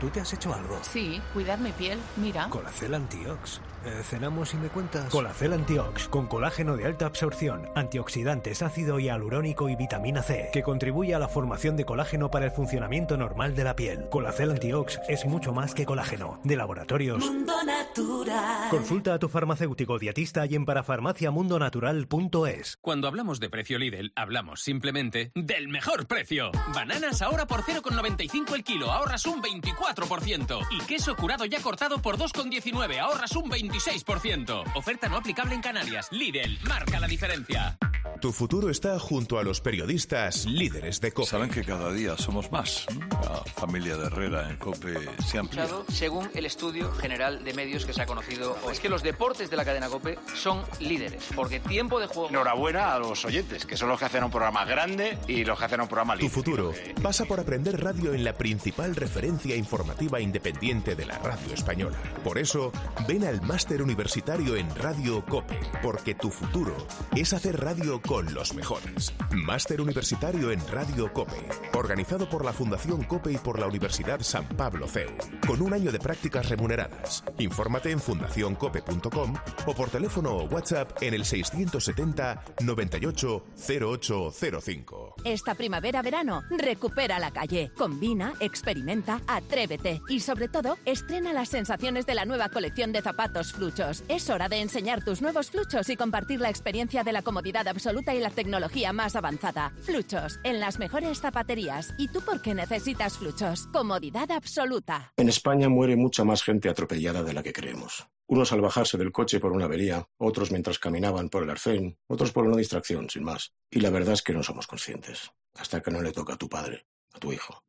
¿Tú 0.00 0.08
te 0.10 0.18
has 0.18 0.32
hecho 0.32 0.52
algo? 0.52 0.76
Sí, 0.82 1.22
cuidar 1.32 1.60
mi 1.60 1.70
piel. 1.70 2.00
Mira. 2.16 2.48
Colacel 2.50 2.94
Antiox. 2.94 3.60
Eh, 3.84 4.02
¿Cenamos 4.04 4.52
y 4.52 4.58
me 4.58 4.68
cuentas? 4.68 5.08
Colacel 5.10 5.54
Antiox, 5.54 6.06
con 6.08 6.26
colágeno 6.26 6.76
de 6.76 6.84
alta 6.84 7.06
absorción, 7.06 7.70
antioxidantes, 7.74 8.60
ácido 8.60 8.98
hialurónico 8.98 9.70
y 9.70 9.76
vitamina 9.76 10.22
C, 10.22 10.50
que 10.52 10.62
contribuye 10.62 11.14
a 11.14 11.18
la 11.18 11.28
formación 11.28 11.78
de 11.78 11.86
colágeno 11.86 12.30
para 12.30 12.44
el 12.44 12.50
funcionamiento 12.50 13.16
normal 13.16 13.54
de 13.54 13.64
la 13.64 13.76
piel. 13.76 14.10
Colacel 14.10 14.50
Antiox 14.50 15.00
es 15.08 15.24
mucho 15.24 15.54
más 15.54 15.72
que 15.74 15.86
colágeno. 15.86 16.40
De 16.44 16.56
laboratorios. 16.56 17.24
Mundo 17.24 17.54
Natural. 17.64 18.68
Consulta 18.68 19.14
a 19.14 19.18
tu 19.18 19.30
farmacéutico 19.30 19.98
dietista 19.98 20.44
y 20.44 20.56
en 20.56 20.66
parafarmaciamundonatural.es. 20.66 22.76
Cuando 22.82 23.08
hablamos 23.08 23.40
de 23.40 23.48
precio 23.48 23.78
Lidl, 23.78 24.12
hablamos 24.14 24.60
simplemente 24.60 25.32
del 25.34 25.68
mejor 25.68 26.06
precio. 26.06 26.52
Bananas 26.74 27.22
ahora 27.22 27.46
por 27.46 27.62
0,95 27.62 28.54
el 28.54 28.62
kilo, 28.62 28.92
ahorras 28.92 29.24
un 29.24 29.42
24%. 29.42 30.66
Y 30.70 30.80
queso 30.80 31.16
curado 31.16 31.46
ya 31.46 31.62
cortado 31.62 32.02
por 32.02 32.18
2,19, 32.18 32.98
ahorras 32.98 33.34
un 33.36 33.50
20%. 33.50 33.69
26%. 33.70 34.64
Oferta 34.74 35.08
no 35.08 35.16
aplicable 35.16 35.54
en 35.54 35.60
Canarias. 35.60 36.08
Lidl, 36.10 36.58
marca 36.64 36.98
la 37.00 37.06
diferencia. 37.06 37.78
Tu 38.20 38.32
futuro 38.32 38.68
está 38.68 38.98
junto 38.98 39.38
a 39.38 39.42
los 39.42 39.62
periodistas 39.62 40.44
líderes 40.44 41.00
de 41.00 41.12
COPE. 41.12 41.28
Saben 41.28 41.50
que 41.50 41.64
cada 41.64 41.90
día 41.90 42.18
somos 42.18 42.52
más. 42.52 42.84
La 43.22 43.42
familia 43.54 43.96
de 43.96 44.06
Herrera 44.06 44.50
en 44.50 44.56
COPE 44.56 44.94
se 45.24 45.38
ha 45.38 45.40
ampliado. 45.40 45.86
Según 45.88 46.28
el 46.34 46.44
estudio 46.44 46.92
general 46.92 47.42
de 47.44 47.54
medios 47.54 47.86
que 47.86 47.94
se 47.94 48.02
ha 48.02 48.06
conocido 48.06 48.58
hoy. 48.64 48.72
Es 48.72 48.80
que 48.80 48.90
los 48.90 49.02
deportes 49.02 49.48
de 49.48 49.56
la 49.56 49.64
cadena 49.64 49.88
COPE 49.88 50.18
son 50.34 50.62
líderes, 50.80 51.24
porque 51.34 51.60
tiempo 51.60 51.98
de 51.98 52.08
juego... 52.08 52.28
Enhorabuena 52.28 52.92
a 52.92 52.98
los 52.98 53.24
oyentes, 53.24 53.64
que 53.64 53.78
son 53.78 53.88
los 53.88 53.98
que 53.98 54.04
hacen 54.04 54.22
un 54.22 54.30
programa 54.30 54.66
grande 54.66 55.18
y 55.26 55.44
los 55.44 55.58
que 55.58 55.64
hacen 55.64 55.80
un 55.80 55.88
programa 55.88 56.14
líder. 56.14 56.30
Tu 56.30 56.34
futuro 56.34 56.74
pasa 57.02 57.24
por 57.24 57.40
aprender 57.40 57.82
radio 57.82 58.12
en 58.12 58.24
la 58.24 58.34
principal 58.34 58.96
referencia 58.96 59.56
informativa 59.56 60.20
independiente 60.20 60.94
de 60.94 61.06
la 61.06 61.18
radio 61.18 61.54
española. 61.54 61.96
Por 62.22 62.36
eso, 62.36 62.70
ven 63.08 63.24
al 63.24 63.40
máster 63.60 63.82
universitario 63.82 64.56
en 64.56 64.74
Radio 64.74 65.22
COPE, 65.26 65.60
porque 65.82 66.14
tu 66.14 66.30
futuro 66.30 66.74
es 67.14 67.34
hacer 67.34 67.60
radio 67.60 68.00
con 68.00 68.32
los 68.32 68.54
mejores. 68.54 69.12
Máster 69.32 69.82
Universitario 69.82 70.50
en 70.50 70.66
Radio 70.68 71.12
COPE, 71.12 71.46
organizado 71.74 72.26
por 72.26 72.42
la 72.42 72.54
Fundación 72.54 73.02
COPE 73.02 73.32
y 73.32 73.36
por 73.36 73.58
la 73.58 73.66
Universidad 73.66 74.22
San 74.22 74.48
Pablo 74.48 74.88
CEU, 74.88 75.10
con 75.46 75.60
un 75.60 75.74
año 75.74 75.92
de 75.92 75.98
prácticas 75.98 76.48
remuneradas. 76.48 77.22
Infórmate 77.36 77.90
en 77.90 78.00
fundacioncope.com 78.00 79.34
o 79.66 79.74
por 79.74 79.90
teléfono 79.90 80.36
o 80.38 80.44
WhatsApp 80.44 81.02
en 81.02 81.12
el 81.12 81.26
670 81.26 82.42
98 82.62 83.44
0805. 83.58 85.16
Esta 85.26 85.54
primavera-verano, 85.54 86.44
recupera 86.48 87.18
la 87.18 87.30
calle. 87.30 87.72
Combina, 87.76 88.32
experimenta, 88.40 89.20
atrévete 89.26 90.00
y 90.08 90.20
sobre 90.20 90.48
todo, 90.48 90.78
estrena 90.86 91.34
las 91.34 91.50
sensaciones 91.50 92.06
de 92.06 92.14
la 92.14 92.24
nueva 92.24 92.48
colección 92.48 92.90
de 92.92 93.02
zapatos 93.02 93.49
Fluchos. 93.52 94.04
Es 94.08 94.30
hora 94.30 94.48
de 94.48 94.60
enseñar 94.60 95.04
tus 95.04 95.22
nuevos 95.22 95.50
Fluchos 95.50 95.88
y 95.88 95.96
compartir 95.96 96.40
la 96.40 96.50
experiencia 96.50 97.04
de 97.04 97.12
la 97.12 97.22
comodidad 97.22 97.66
absoluta 97.68 98.14
y 98.14 98.20
la 98.20 98.30
tecnología 98.30 98.92
más 98.92 99.16
avanzada. 99.16 99.72
Fluchos, 99.82 100.38
en 100.44 100.60
las 100.60 100.78
mejores 100.78 101.20
zapaterías. 101.20 101.94
¿Y 101.98 102.08
tú 102.08 102.20
por 102.20 102.42
qué 102.42 102.54
necesitas 102.54 103.18
Fluchos? 103.18 103.66
Comodidad 103.68 104.30
absoluta. 104.30 105.12
En 105.16 105.28
España 105.28 105.68
muere 105.68 105.96
mucha 105.96 106.24
más 106.24 106.42
gente 106.42 106.68
atropellada 106.68 107.22
de 107.22 107.32
la 107.32 107.42
que 107.42 107.52
creemos. 107.52 108.06
Unos 108.26 108.52
al 108.52 108.60
bajarse 108.60 108.96
del 108.96 109.10
coche 109.10 109.40
por 109.40 109.52
una 109.52 109.64
avería, 109.64 110.06
otros 110.16 110.52
mientras 110.52 110.78
caminaban 110.78 111.28
por 111.28 111.42
el 111.42 111.50
arcén, 111.50 111.98
otros 112.06 112.30
por 112.30 112.46
una 112.46 112.56
distracción, 112.56 113.10
sin 113.10 113.24
más. 113.24 113.52
Y 113.70 113.80
la 113.80 113.90
verdad 113.90 114.14
es 114.14 114.22
que 114.22 114.32
no 114.32 114.42
somos 114.44 114.68
conscientes, 114.68 115.32
hasta 115.54 115.80
que 115.80 115.90
no 115.90 116.00
le 116.00 116.12
toca 116.12 116.34
a 116.34 116.38
tu 116.38 116.48
padre, 116.48 116.86
a 117.12 117.18
tu 117.18 117.32
hijo, 117.32 117.64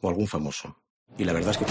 o 0.00 0.08
algún 0.08 0.28
famoso. 0.28 0.76
Y 1.18 1.24
la 1.24 1.32
verdad 1.32 1.50
es 1.50 1.58
que... 1.58 1.64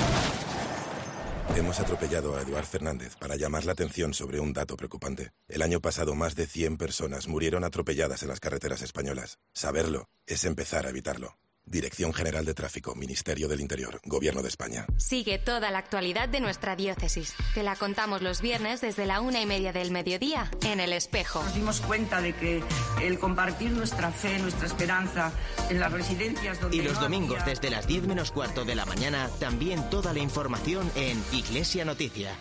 Hemos 1.56 1.80
atropellado 1.80 2.36
a 2.36 2.42
Eduard 2.42 2.66
Fernández 2.66 3.16
para 3.16 3.36
llamar 3.36 3.66
la 3.66 3.74
atención 3.74 4.14
sobre 4.14 4.40
un 4.40 4.54
dato 4.54 4.76
preocupante. 4.76 5.32
El 5.48 5.62
año 5.62 5.82
pasado 5.82 6.16
más 6.16 6.36
de 6.36 6.48
100 6.48 6.78
personas 6.78 7.28
murieron 7.28 7.64
atropelladas 7.64 8.24
en 8.24 8.30
las 8.30 8.40
carreteras 8.40 8.82
españolas. 8.82 9.40
Saberlo 9.54 10.10
es 10.26 10.46
empezar 10.46 10.86
a 10.88 10.90
evitarlo. 10.90 11.38
Dirección 11.66 12.14
General 12.14 12.46
de 12.46 12.54
Tráfico, 12.54 12.94
Ministerio 12.94 13.48
del 13.48 13.62
Interior, 13.62 14.00
Gobierno 14.06 14.42
de 14.42 14.50
España. 14.50 14.86
Sigue 14.98 15.40
toda 15.40 15.72
la 15.72 15.80
actualidad 15.80 16.30
de 16.30 16.40
nuestra 16.40 16.76
diócesis. 16.76 17.34
Te 17.56 17.64
la 17.64 17.76
contamos 17.76 18.22
los 18.22 18.42
viernes 18.42 18.82
desde 18.82 19.06
la 19.06 19.22
una 19.22 19.42
y 19.42 19.46
media 19.46 19.72
del 19.74 19.90
mediodía 19.90 20.52
en 20.66 20.80
El 20.80 20.94
Espejo. 20.94 21.42
Nos 21.42 21.56
dimos 21.56 21.82
cuenta 21.82 22.22
de 22.22 22.36
que 22.36 22.62
el 23.02 23.18
compartir 23.18 23.72
nuestra 23.72 24.12
fe, 24.12 24.38
nuestra 24.40 24.68
esperanza 24.68 25.32
en 25.70 25.80
las 25.80 25.92
residencias 25.92 26.60
donde. 26.60 26.78
Y 26.78 26.82
los 26.82 26.96
no 26.96 27.02
domingos 27.04 27.42
había- 27.42 27.54
desde 27.54 27.70
las 27.70 27.88
10 27.88 28.04
menos 28.08 28.32
cuarto 28.32 28.66
de 28.66 28.76
la 28.76 28.86
mañana, 28.86 29.30
también 29.40 29.90
toda 29.90 30.14
la 30.14 30.20
información 30.20 30.92
en 30.96 31.24
Iglesia 31.32 31.86
Noticia. 31.86 32.36